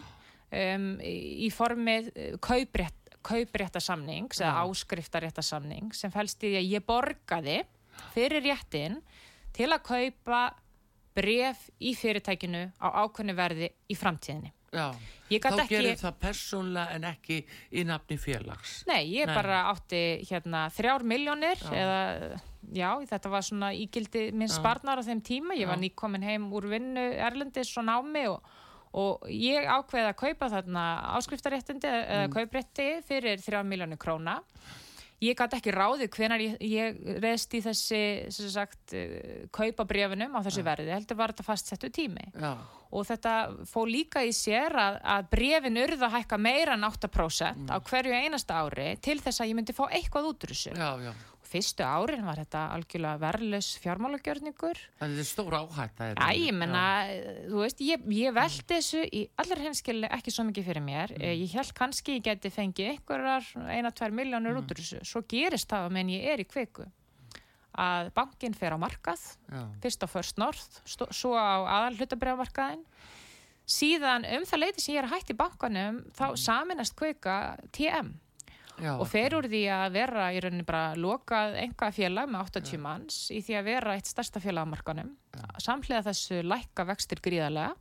um, 0.51 0.87
í, 1.03 1.49
formið 1.53 2.11
eh, 2.15 2.35
kauprétt, 2.43 3.15
kaupréttasamnings 3.27 4.39
eða 4.41 4.63
áskriftaréttasamning 4.63 5.95
sem 5.95 6.13
fælst 6.13 6.43
í 6.43 6.53
því 6.53 6.61
að 6.61 6.71
ég 6.77 6.87
borgaði 6.87 7.57
fyrir 8.13 8.45
réttin 8.45 9.01
til 9.57 9.71
að 9.73 9.83
kaupa 9.87 10.41
bref 11.17 11.65
í 11.81 11.95
fyrirtækinu 11.97 12.67
á 12.77 12.87
ákveðnu 13.03 13.35
verði 13.37 13.71
í 13.89 13.97
framtíðinni. 13.97 14.53
Já. 14.73 14.91
Þá 15.27 15.59
ekki- 15.59 15.67
gerir 15.69 15.97
það 15.99 16.13
persónlega 16.21 16.95
en 16.95 17.03
ekki 17.03 17.37
í 17.73 17.83
nafni 17.83 18.17
félags. 18.17 18.85
Nei, 18.87 19.03
ég 19.11 19.25
Nei. 19.27 19.35
bara 19.35 19.63
átti 19.73 20.23
hérna 20.29 20.69
þrjár 20.71 21.03
miljónir 21.03 21.57
Já. 21.59 21.71
eða, 21.73 22.39
já, 22.73 22.91
þetta 23.11 23.29
var 23.29 23.41
svona 23.41 23.73
ígildi 23.75 24.31
minn 24.33 24.47
sparnar 24.47 24.97
á 24.99 25.03
þeim 25.03 25.21
tíma, 25.21 25.53
ég 25.57 25.67
var 25.67 25.77
Já. 25.77 25.83
nýkomin 25.89 26.23
heim 26.23 26.49
úr 26.51 26.69
vinnu 26.71 27.03
Erlendis 27.19 27.75
og 27.77 27.83
námi 27.85 28.25
og, 28.29 28.41
og 28.93 29.27
ég 29.27 29.67
ákveði 29.67 30.07
að 30.13 30.15
kaupa 30.15 30.49
þarna 30.49 30.85
áskriftaréttindi 31.19 31.87
eða 31.91 32.27
Mm. 32.27 32.33
kauprétti 32.33 33.03
fyrir 33.03 33.37
þrjár 33.43 33.65
miljónir 33.67 33.97
króna. 33.97 34.39
Ég 35.17 35.33
gæti 35.33 35.57
ekki 35.57 35.71
ráðið 35.73 36.11
hvenar 36.13 36.41
ég, 36.43 36.57
ég 36.61 36.97
reist 37.23 37.53
í 37.57 37.61
þessi, 37.65 38.01
sem 38.29 38.49
sagt, 38.53 38.93
eh, 38.93 39.47
kaupabrjöfunum 39.55 40.35
á 40.37 40.45
þessu 40.45 40.61
verði, 40.67 40.91
heldur 40.93 41.17
var 41.17 41.33
þetta 41.33 41.45
fastsettu 41.47 41.89
tími 41.89 42.27
Já, 42.35 42.51
og 42.91 43.07
þetta 43.09 43.33
fó 43.65 43.81
líka 43.89 44.21
í 44.21 44.29
sér 44.35 44.77
að, 44.77 44.99
að 45.01 45.31
brefin 45.33 45.81
urða 45.81 46.11
að 46.11 46.19
hækka 46.19 46.37
meira 46.37 46.77
en 46.77 46.85
8% 46.85 47.73
á 47.73 47.77
hverju 47.89 48.13
einasta 48.13 48.61
ári 48.61 48.91
til 49.01 49.17
þess 49.17 49.41
að 49.41 49.49
ég 49.49 49.57
myndi 49.57 49.73
fá 49.73 49.87
eitthvað 49.89 50.29
út 50.29 50.45
úr 50.45 50.53
þessu. 50.53 50.75
já, 50.77 50.91
já. 51.09 51.13
Fyrstu 51.47 51.85
árin 51.87 52.25
var 52.27 52.35
þetta 52.41 52.61
algjörlega 52.75 53.19
verðlaus 53.21 53.69
fjármálagjörningur. 53.79 54.79
Það 54.99 55.13
er 55.21 55.27
stór 55.29 55.55
áhætt. 55.61 56.01
Æ, 56.19 56.27
ég 56.35 56.53
menna, 56.57 56.81
þú 57.47 57.61
veist, 57.63 57.79
ég, 57.87 58.03
ég 58.11 58.33
veldi 58.35 58.65
þessu 58.67 59.03
í 59.07 59.21
allir 59.39 59.61
heimskili 59.63 60.09
ekki 60.11 60.33
svo 60.35 60.43
mikið 60.49 60.67
fyrir 60.67 60.83
mér. 60.83 61.13
Mm. 61.15 61.23
Eh, 61.23 61.35
Ég 61.45 61.55
held 61.55 61.71
kannski 61.77 62.17
ég 62.17 62.25
geti 62.27 62.51
fengið 62.51 62.89
einhverjar 62.97 63.47
eina, 63.71 63.91
tvær 63.95 64.11
miljónur 64.11 64.57
Mm. 64.57 64.61
út 64.65 64.71
úr 64.75 64.81
þessu. 64.83 64.99
Svo 65.07 65.21
gerist 65.27 65.69
það 65.71 65.89
menn 65.95 66.09
ég 66.11 66.27
er 66.33 66.43
í 66.43 66.47
kviku 66.47 66.85
að 67.77 68.11
bankin 68.17 68.55
fer 68.57 68.73
á 68.73 68.77
markað 68.81 69.21
Já, 69.53 69.61
fyrst 69.83 70.01
á 70.03 70.07
First 70.09 70.37
North, 70.41 70.81
svo 71.13 71.35
á 71.37 71.61
aðal 71.63 71.97
hlutabriðamarkaðin 71.99 72.83
síðan 73.67 74.25
um 74.25 74.45
það 74.47 74.59
leiti 74.63 74.81
sem 74.81 74.95
ég 74.95 75.03
er 75.03 75.09
hætt 75.11 75.29
í 75.29 75.35
bankanum 75.37 75.99
þá 76.17 76.25
saminast 76.39 76.95
kvika 76.97 77.57
TM 77.75 78.13
já. 78.81 78.93
og 78.95 79.07
fer 79.09 79.35
úr 79.37 79.47
því 79.49 79.63
að 79.73 79.97
vera 79.97 80.27
í 80.35 80.41
rauninni 80.43 80.67
bara 80.67 80.93
lokað 80.99 81.57
enga 81.63 81.89
félag 81.95 82.29
með 82.31 82.45
80 82.61 82.81
manns 82.83 83.17
í 83.33 83.41
því 83.45 83.57
að 83.59 83.67
vera 83.71 83.97
eitt 83.97 84.09
stærsta 84.09 84.41
félag 84.43 84.67
á 84.69 84.71
markanum 84.73 85.11
samhliða 85.63 86.05
þessu 86.09 86.41
lækka 86.45 86.85
vextir 86.91 87.21
gríðarlega 87.25 87.73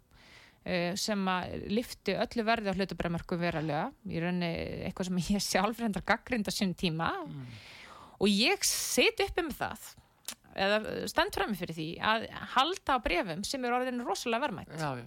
eh, 0.65 0.95
sem 0.99 1.29
að 1.31 1.69
lifti 1.71 2.17
öllu 2.17 2.47
verði 2.47 2.73
á 2.73 2.77
hlutabriðamarku 2.77 3.39
verulega. 3.41 3.85
Í 4.09 4.23
rauninni 4.23 4.51
eitthvað 4.89 5.11
sem 5.11 5.23
ég 5.37 5.45
sjálf 5.45 5.83
reyndar 5.83 6.05
gaggrinda 6.07 6.55
sinn 6.55 6.75
tíma. 6.75 7.13
Og 8.17 8.29
ég 8.33 8.65
sit 8.67 9.21
uppi 9.23 9.45
með 9.45 9.61
það 9.61 9.87
eða 10.57 10.81
stend 11.11 11.37
frammi 11.37 11.59
fyrir 11.59 11.77
því 11.77 11.87
að 12.01 12.27
halda 12.55 12.97
á 12.97 13.05
brefum 13.05 13.43
sem 13.45 13.65
eru 13.67 13.77
orðin 13.77 14.05
rosalega 14.07 14.47
verðmætt 14.47 14.73
Já, 14.73 14.89
já. 15.03 15.07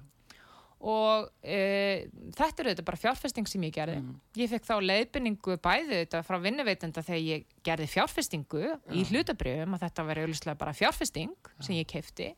Og 0.79 1.27
e, 1.43 2.07
þetta 2.37 2.63
er 2.63 2.69
auðvitað 2.69 2.87
bara 2.87 3.01
fjárfesting 3.01 3.49
sem 3.51 3.65
ég 3.67 3.73
gerði. 3.75 3.97
Ég 4.39 4.51
fekk 4.51 4.67
þá 4.69 4.75
leiðbynningu 4.85 5.57
bæði 5.63 6.03
þetta 6.03 6.21
frá 6.27 6.37
vinnuveitenda 6.43 7.03
þegar 7.03 7.25
ég 7.25 7.49
gerði 7.67 7.89
fjárfestingu 7.91 8.63
í 8.95 9.03
hlutabrjöfum 9.09 9.75
að 9.75 9.83
þetta 9.87 10.07
veri 10.07 10.23
auðvitað 10.27 10.61
bara 10.61 10.77
fjárfesting 10.77 11.51
sem 11.59 11.75
ég 11.75 11.89
kefti 11.89 12.31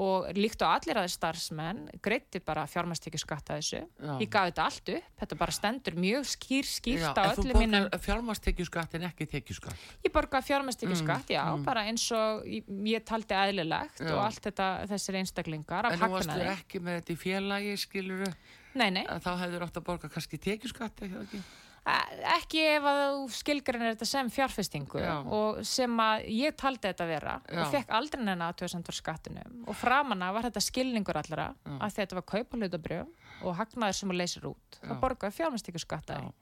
og 0.00 0.30
líkt 0.36 0.62
á 0.64 0.72
allir 0.72 0.98
aðeins 1.00 1.16
starfsmenn 1.18 1.82
greitti 2.02 2.40
bara 2.44 2.64
fjármastekju 2.70 3.20
skatta 3.20 3.58
þessu 3.58 3.82
Já. 3.82 4.12
ég 4.16 4.28
gaf 4.32 4.48
þetta 4.50 4.66
allt 4.66 4.92
upp, 4.96 5.08
þetta 5.22 5.38
bara 5.42 5.56
stendur 5.56 5.98
mjög 6.00 6.28
skýr 6.30 6.68
skýrt 6.70 7.20
á 7.20 7.22
en 7.26 7.36
þú 7.36 7.44
öllu 7.44 7.58
mínum 7.60 7.86
borgar 7.86 8.04
fjármastekjuskatt 8.06 8.96
en 8.98 9.06
ekki 9.10 9.28
tekjuskatt. 9.30 9.86
Ég 10.04 10.14
borga 10.14 10.42
fjármestíku 10.44 10.96
skatt, 10.98 11.32
já, 11.34 11.42
mm. 11.44 11.64
bara 11.66 11.84
eins 11.90 12.06
og 12.16 12.46
ég, 12.48 12.68
ég 12.88 13.04
taldi 13.06 13.36
eðlilegt 13.36 14.00
Já. 14.00 14.12
og 14.14 14.22
allt 14.24 14.44
þetta, 14.48 14.68
þessir 14.90 15.20
einstaklingar 15.20 15.90
En 15.90 16.00
varstu 16.00 16.32
hagnaði. 16.32 16.52
ekki 16.56 16.82
með 16.84 17.00
þetta 17.00 17.12
í 17.12 17.20
félagi, 17.20 17.76
skiluru, 17.80 18.30
Nei, 18.78 18.90
nei, 18.94 19.02
þá 19.02 19.32
hefur 19.40 19.66
átt 19.66 19.80
að 19.80 19.86
borga 19.88 20.08
kannski 20.12 20.38
tekjuskatt, 20.38 21.02
ekki 21.02 21.16
það 21.16 21.26
ekki? 21.26 21.42
Ekki 21.86 22.60
ef 22.74 22.84
að 22.84 22.98
þú 23.00 23.22
skilgrinir 23.32 23.94
þetta 23.94 24.08
sem 24.08 24.30
fjárfestingu 24.32 25.00
Já. 25.00 25.14
og 25.24 25.60
sem 25.66 26.02
að 26.04 26.26
ég 26.36 26.56
taldi 26.60 26.90
þetta 26.90 27.06
vera 27.08 27.36
Já. 27.46 27.62
og 27.62 27.70
fekk 27.72 27.94
aldrei 27.96 28.24
neina 28.24 28.50
aðtöðsendur 28.50 28.96
skattinum 28.96 29.64
og 29.64 29.78
framanna 29.80 30.28
var 30.36 30.44
þetta 30.48 30.62
skilningur 30.64 31.16
allra 31.16 31.50
að 31.64 31.78
því 31.80 31.88
að 31.88 31.96
þetta 32.00 32.18
var 32.18 32.26
kaupa 32.34 32.60
hlutabrjöf 32.60 33.40
og 33.40 33.56
hagnaður 33.56 33.96
sem 33.96 34.12
að 34.12 34.20
leysir 34.20 34.48
út 34.50 34.80
Já. 34.80 34.90
og 34.90 35.00
borgaði 35.00 35.38
fjárfestingu 35.38 35.80
skattaði 35.80 36.28
Já. 36.28 36.34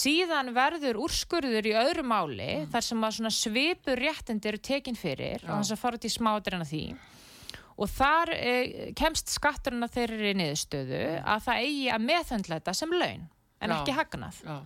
síðan 0.00 0.50
verður 0.56 0.98
úrskurður 1.06 1.70
í 1.70 1.76
öðru 1.84 2.06
máli 2.10 2.50
þar 2.72 2.88
sem 2.88 3.06
að 3.06 3.30
svipur 3.38 4.02
réttindi 4.02 4.50
eru 4.50 4.58
tekin 4.58 4.98
fyrir 4.98 5.46
Já. 5.46 5.52
og 5.52 5.62
þess 5.62 5.76
að 5.76 5.82
fara 5.84 6.00
út 6.00 6.10
í 6.10 6.16
smáðurinn 6.16 6.66
af 6.66 6.72
því 6.74 6.84
og 7.76 7.90
þar 7.92 8.34
eh, 8.34 8.92
kemst 8.96 9.30
skatturinn 9.30 9.84
að 9.84 9.98
þeirri 10.00 10.34
niðurstöðu 10.40 11.00
að 11.22 11.42
það 11.46 11.64
eigi 11.68 11.88
að 11.92 12.06
meðhöndla 12.10 12.58
þetta 12.58 12.74
sem 12.74 12.94
laun 12.96 13.26
en 13.60 13.72
Já. 13.72 13.76
ekki 13.78 13.96
hagnað. 13.96 14.40
Já, 14.44 14.56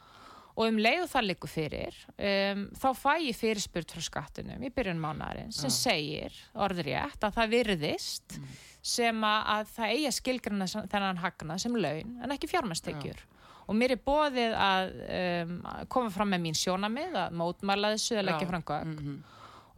og 0.61 0.67
um 0.67 0.81
leið 0.83 1.05
og 1.05 1.11
það 1.13 1.27
liggur 1.29 1.51
fyrir 1.51 1.99
um, 2.17 2.65
þá 2.77 2.89
fæ 2.99 3.13
ég 3.25 3.39
fyrirspurt 3.39 3.95
frá 3.95 4.05
skattunum 4.05 4.65
í 4.67 4.73
byrjun 4.75 5.01
mánarinn 5.01 5.55
sem 5.55 5.73
segir 5.73 6.35
orðrétt 6.59 7.23
að 7.25 7.37
það 7.39 7.55
virðist 7.55 8.37
sem 8.83 9.25
að, 9.25 9.41
að 9.55 9.75
það 9.77 9.95
eigi 9.95 10.09
að 10.11 10.17
skilgrana 10.19 10.69
þennan 10.75 11.23
hagnað 11.23 11.63
sem 11.65 11.77
laun 11.79 12.17
en 12.25 12.35
ekki 12.35 12.51
fjármæstekjur 12.51 13.23
og 13.71 13.77
mér 13.79 13.95
er 13.95 14.03
bóðið 14.03 14.57
að 14.59 14.95
um, 15.07 15.57
koma 15.93 16.11
fram 16.13 16.33
með 16.35 16.45
mín 16.49 16.59
sjónamið 16.59 17.19
að 17.23 17.37
mótmæla 17.39 17.93
þessu 17.95 18.19
að 18.19 18.27
leggja 18.27 18.47
Já. 18.47 18.51
fram 18.51 18.65
gögn. 18.67 18.95
Mhm, 18.97 19.19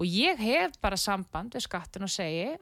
og 0.00 0.06
ég 0.08 0.40
hef 0.40 0.78
bara 0.80 0.96
samband 0.96 1.52
við 1.52 1.66
skattun 1.66 2.08
og 2.08 2.12
segi 2.12 2.54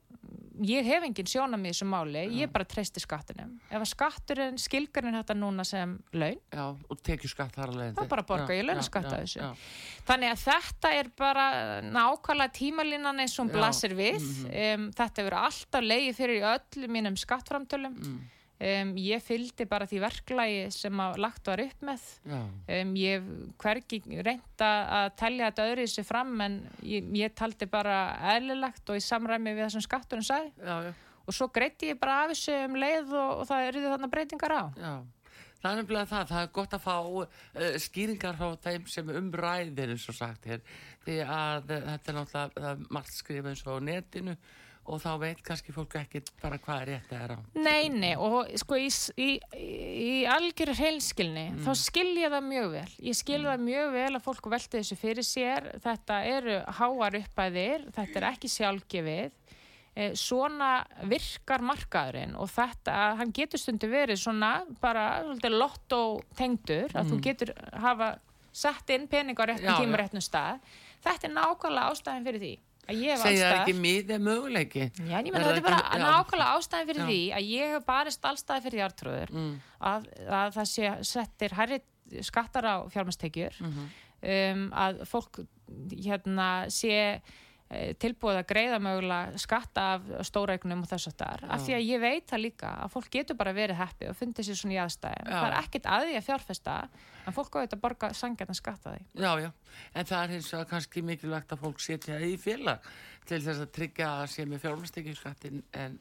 ég 0.67 0.85
hef 0.85 1.05
engin 1.07 1.29
sjónamið 1.31 1.71
í 1.71 1.73
þessu 1.73 1.87
máli, 1.89 2.23
ég 2.37 2.51
bara 2.53 2.67
treysti 2.69 3.01
skattunum 3.01 3.53
ef 3.71 3.77
að 3.79 3.87
skatturinn 3.89 4.59
skilgrana 4.61 5.23
þetta 5.23 5.37
núna 5.39 5.65
sem 5.65 5.95
laun 6.13 6.37
já, 6.53 6.65
og 6.91 7.01
tekið 7.07 7.33
skatt 7.33 7.55
þar 7.57 7.73
alveg 7.73 7.95
Þá 7.97 8.03
bara 8.13 8.25
borga 8.29 8.57
ég 8.59 8.67
launaskatt 8.69 9.07
af 9.09 9.15
já, 9.15 9.23
þessu. 9.25 9.41
já, 9.41 10.03
Þannig 10.11 10.33
að 10.35 10.43
þetta 10.45 10.93
er 10.99 11.11
bara 11.23 11.47
nákvæmlega 11.87 12.55
tímalínan 12.61 13.23
eins 13.25 13.39
og 13.39 13.45
hún 13.47 13.53
Já, 13.53 13.57
blasir 13.57 13.95
við. 13.97 14.29
um, 14.51 14.91
þetta 15.01 15.23
hefur 15.25 15.39
alltaf 15.41 15.87
leiði 15.87 16.13
fyrir 16.19 16.47
öllum 16.51 16.95
mínum 16.99 17.17
skattframtölum. 17.21 17.97
Mm. 17.97 18.21
Um, 18.61 18.91
ég 19.01 19.23
fylgdi 19.25 19.65
bara 19.65 19.87
því 19.89 20.03
verklagi 20.03 20.65
sem 20.75 20.99
að 21.01 21.15
lagt 21.25 21.47
var 21.49 21.63
upp 21.65 21.85
með. 21.89 22.03
Um, 22.29 22.91
ég 23.01 23.31
hvergi 23.63 24.03
reynda 24.21 24.69
að 24.99 25.07
telja 25.23 25.47
þetta 25.49 25.69
öðru 25.71 25.87
þessu 25.87 26.05
fram 26.05 26.35
en 26.45 26.59
ég, 26.85 27.07
ég 27.17 27.33
taldi 27.41 27.69
bara 27.73 28.03
eðlilegt 28.35 28.93
og 28.93 29.01
í 29.01 29.05
samræmi 29.07 29.55
við 29.55 29.65
það 29.65 29.73
sem 29.79 29.87
skatturinn 29.87 30.29
sagði. 30.29 30.53
já, 30.61 30.77
já, 30.91 30.93
Og 31.25 31.37
svo 31.37 31.49
greitti 31.55 31.89
ég 31.93 31.99
bara 32.03 32.19
af 32.27 32.35
þessu 32.35 32.59
um 32.67 32.77
leið 32.83 33.17
og, 33.17 33.33
og 33.41 33.49
það 33.49 33.67
eru 33.71 33.87
þarna 33.87 34.13
breytingar 34.13 34.57
á. 34.61 34.63
já. 34.77 34.95
Það 35.61 35.71
er 35.71 35.77
nefnilega 35.81 36.09
það, 36.09 36.31
það 36.31 36.43
er 36.43 36.55
gott 36.57 36.75
að 36.77 36.85
fá 36.85 36.95
uh, 37.01 37.27
skýringar 37.85 38.39
frá 38.39 38.55
þeim 38.65 38.87
sem 38.89 39.11
umræðir 39.21 39.93
eins 39.93 40.07
og 40.09 40.17
sagt 40.17 40.49
hér, 40.49 40.63
því 41.05 41.19
að 41.25 41.75
uh, 41.77 41.83
þetta 41.91 42.13
er 42.13 42.17
náttúrulega 42.17 42.71
er 42.71 42.85
margt 42.97 43.17
skrifa 43.17 43.53
eins 43.53 43.65
og 43.67 43.77
á 43.77 43.85
netinu 43.89 44.37
og 44.91 45.01
þá 45.03 45.11
veit 45.23 45.41
kannski 45.47 45.73
fólk 45.73 45.95
ekki 46.01 46.21
bara 46.43 46.59
hvað 46.59 46.81
er 46.83 46.89
rétt 46.91 47.13
að 47.15 47.25
er 47.25 47.33
á. 47.35 47.39
Nei, 47.55 47.89
nei, 47.95 48.13
og 48.19 48.51
sko 48.61 48.79
í, 48.81 48.89
í, 49.17 49.29
í 49.55 50.13
algjöru 50.27 50.75
heilskilni 50.81 51.47
Mm. 51.51 51.61
þá 51.65 51.73
skil 51.79 52.11
ég 52.19 52.31
það 52.35 52.47
mjög 52.51 52.71
vel. 52.75 52.89
Ég 53.11 53.17
skil 53.19 53.43
það 53.47 53.65
mjög 53.67 53.93
vel 53.97 54.11
að 54.19 54.25
fólk 54.27 54.51
velti 54.53 54.79
þessu 54.81 54.97
fyrir 55.01 55.27
sér. 55.27 55.69
Þetta 55.85 56.19
eru 56.37 56.57
háar 56.81 57.19
uppæðir, 57.23 57.87
þetta 57.97 58.21
er 58.21 58.29
ekki 58.35 58.49
sjálfgefið. 58.59 59.31
Eh, 59.97 60.13
Svona 60.15 60.85
virkar 61.11 61.61
markaðurinn 61.67 62.37
og 62.39 62.47
þetta, 62.49 63.17
hann 63.19 63.33
getur 63.35 63.59
stundu 63.59 63.89
verið 63.91 64.21
svona 64.23 64.53
bara 64.81 65.23
svolítið 65.25 65.57
lottó 65.59 66.03
tengdur, 66.39 66.93
að 66.95 67.11
þú 67.11 67.21
getur 67.27 67.51
hafa 67.75 68.13
sett 68.53 68.91
inn 68.95 69.09
pening 69.11 69.37
á 69.39 69.45
réttum 69.51 69.67
Mm. 69.67 69.81
Tíma 69.83 69.99
réttum 69.99 70.23
stað. 70.23 70.61
Þetta 71.03 71.27
er 71.29 71.35
nákvæmlega 71.35 71.91
ástæðin 71.91 72.25
fyrir 72.27 72.41
því. 72.45 72.53
Segja 72.91 73.51
það 73.51 73.61
ekki 73.61 73.75
miðið 73.81 74.21
möguleiki. 74.27 74.85
Já, 75.09 75.17
en 75.19 75.27
ég 75.27 75.33
meina 75.33 75.45
Er 75.45 75.49
þetta 75.49 75.57
er 75.57 75.67
bara 75.67 75.81
já. 75.83 76.05
nákvæmlega 76.05 76.57
ástæðin 76.59 76.87
fyrir 76.91 77.01
Já. 77.03 77.07
því 77.11 77.21
að 77.39 77.49
ég 77.51 77.75
hef 77.75 77.85
barist 77.87 78.25
allstaði 78.25 78.63
fyrir 78.67 78.81
jartrúður 78.83 79.31
Mm. 79.31 79.61
að, 79.81 80.07
að 80.29 80.55
það 80.59 80.69
sé 80.75 81.05
settir 81.05 81.51
hærri 81.61 81.81
skattar 82.23 82.65
á 82.67 82.77
fjármastekjur 82.91 83.55
Mhm. 83.61 83.89
um, 84.23 84.71
að 84.75 85.05
fólk 85.07 85.47
hérna 86.03 86.67
sé 86.71 87.21
tilbúið 88.03 88.39
að 88.41 88.47
greiða 88.51 88.79
mögulega 88.83 89.39
skatta 89.39 89.83
af 89.95 90.09
stóreignum 90.27 90.81
og 90.83 90.89
þess 90.91 91.07
að 91.13 91.17
þar 91.21 91.45
af 91.55 91.61
því 91.63 91.75
að 91.77 91.85
ég 91.87 92.01
veit 92.03 92.27
það 92.33 92.43
líka 92.43 92.71
að 92.83 92.91
fólk 92.97 93.11
getur 93.15 93.37
bara 93.39 93.53
verið 93.55 93.79
heppi 93.79 94.09
og 94.11 94.17
fundið 94.19 94.49
sér 94.49 94.59
svona 94.59 94.75
í 94.75 94.81
aðstæðum. 94.83 95.31
Já. 95.31 95.37
það 95.39 95.47
er 95.51 95.59
ekkert 95.61 95.87
að 95.87 96.07
því 96.09 96.17
að 96.19 96.27
fjárfesta 96.27 96.75
en 97.31 97.37
fólk 97.37 97.55
á 97.55 97.59
þetta 97.63 97.77
að 97.79 97.85
borga 97.85 98.11
sangjarnan 98.19 98.59
skatta 98.59 98.95
því. 98.97 99.05
Já, 99.23 99.33
já, 99.45 99.51
en 99.95 100.05
það 100.11 100.23
er 100.25 100.35
hins 100.35 100.51
vegar 100.53 100.71
kannski 100.73 101.03
mikilvægt 101.07 101.53
að 101.55 101.63
fólk 101.63 101.81
setja 101.87 102.19
í 102.27 102.33
félag 102.43 102.91
til 103.31 103.39
þess 103.45 103.63
að 103.63 103.71
tryggja 103.79 104.09
að 104.25 104.31
sé 104.35 104.47
með 104.51 104.65
fjármastekjuskattin 104.67 105.63
en 105.73 106.01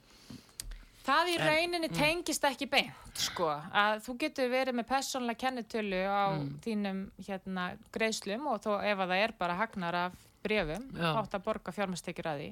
Það 1.10 1.30
í 1.32 1.36
En- 1.40 1.48
rauninni 1.48 1.88
tengist 1.96 2.44
ekki 2.46 2.66
beint, 2.70 2.92
sko, 3.18 3.48
að 3.74 4.02
þú 4.06 4.14
getur 4.20 4.50
verið 4.52 4.76
með 4.78 4.86
persónlega 4.92 5.40
kennitölu 5.42 6.02
á 6.06 6.36
Mm. 6.38 6.50
þínum 6.62 7.00
hérna 7.26 7.64
greiðslum 7.96 8.46
og 8.52 8.60
þó 8.62 8.84
ef 8.84 8.98
að 9.00 9.08
það 9.14 9.24
er 9.24 9.32
bara 9.40 9.56
hagnar 9.56 9.96
af 9.96 10.14
brefum, 10.44 10.90
átt 11.14 11.38
að 11.38 11.46
borga 11.46 11.76
fjármastekjur 11.76 12.32
að 12.32 12.44
því. 12.44 12.50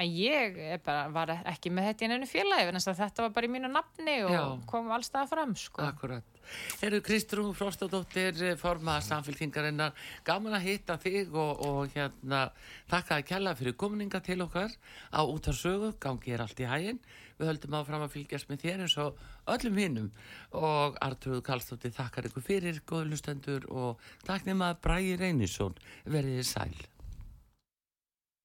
En 0.00 0.08
ég 0.16 0.56
bara, 0.84 1.08
var 1.12 1.32
ekki 1.50 1.68
með 1.74 1.90
þetta 1.90 2.04
í 2.06 2.08
neinu 2.08 2.26
félagi, 2.28 2.82
þetta 2.86 3.24
var 3.26 3.32
bara 3.36 3.48
í 3.48 3.52
mínu 3.52 3.68
nafni 3.68 4.14
og 4.24 4.32
Já. 4.32 4.44
kom 4.70 4.88
allstað 4.94 5.32
fram, 5.34 5.52
sko. 5.58 5.82
Akkurat. 5.84 6.38
Eru 6.82 7.02
Kristrún 7.04 7.52
Frostadóttir 7.54 8.38
formaða 8.58 9.04
samfélkingarinnar 9.06 9.92
gaman 10.26 10.56
að 10.56 10.64
hitta 10.70 10.96
þig 10.98 11.34
og, 11.36 11.60
og 11.66 11.92
hérna 11.92 12.46
þakka 12.90 13.18
að 13.18 13.26
kella 13.28 13.52
fyrir 13.58 13.76
komninga 13.78 14.22
til 14.24 14.40
okkar 14.46 14.72
á 15.12 15.20
útarsögu, 15.20 15.92
gangi 16.00 16.32
er 16.34 16.46
allt 16.46 16.64
í 16.64 16.70
hægin 16.70 17.02
við 17.40 17.50
höldum 17.52 17.76
áfram 17.78 18.04
að 18.04 18.14
fylgjast 18.16 18.50
með 18.50 18.64
þér 18.64 18.84
eins 18.84 18.96
og 19.00 19.20
öllum 19.54 19.80
hinnum 19.80 20.08
og 20.56 20.96
Artrúðu 21.04 21.44
Kallstóttir 21.46 21.94
þakkar 21.96 22.30
ykkur 22.30 22.46
fyrir 22.46 22.80
góðlustendur 22.88 23.68
og 23.70 24.00
takk 24.26 24.48
nema 24.48 24.74
Bræði 24.80 25.16
Reynisson 25.20 25.76
verið 26.04 26.40
þið 26.40 26.50
sæl 26.50 26.99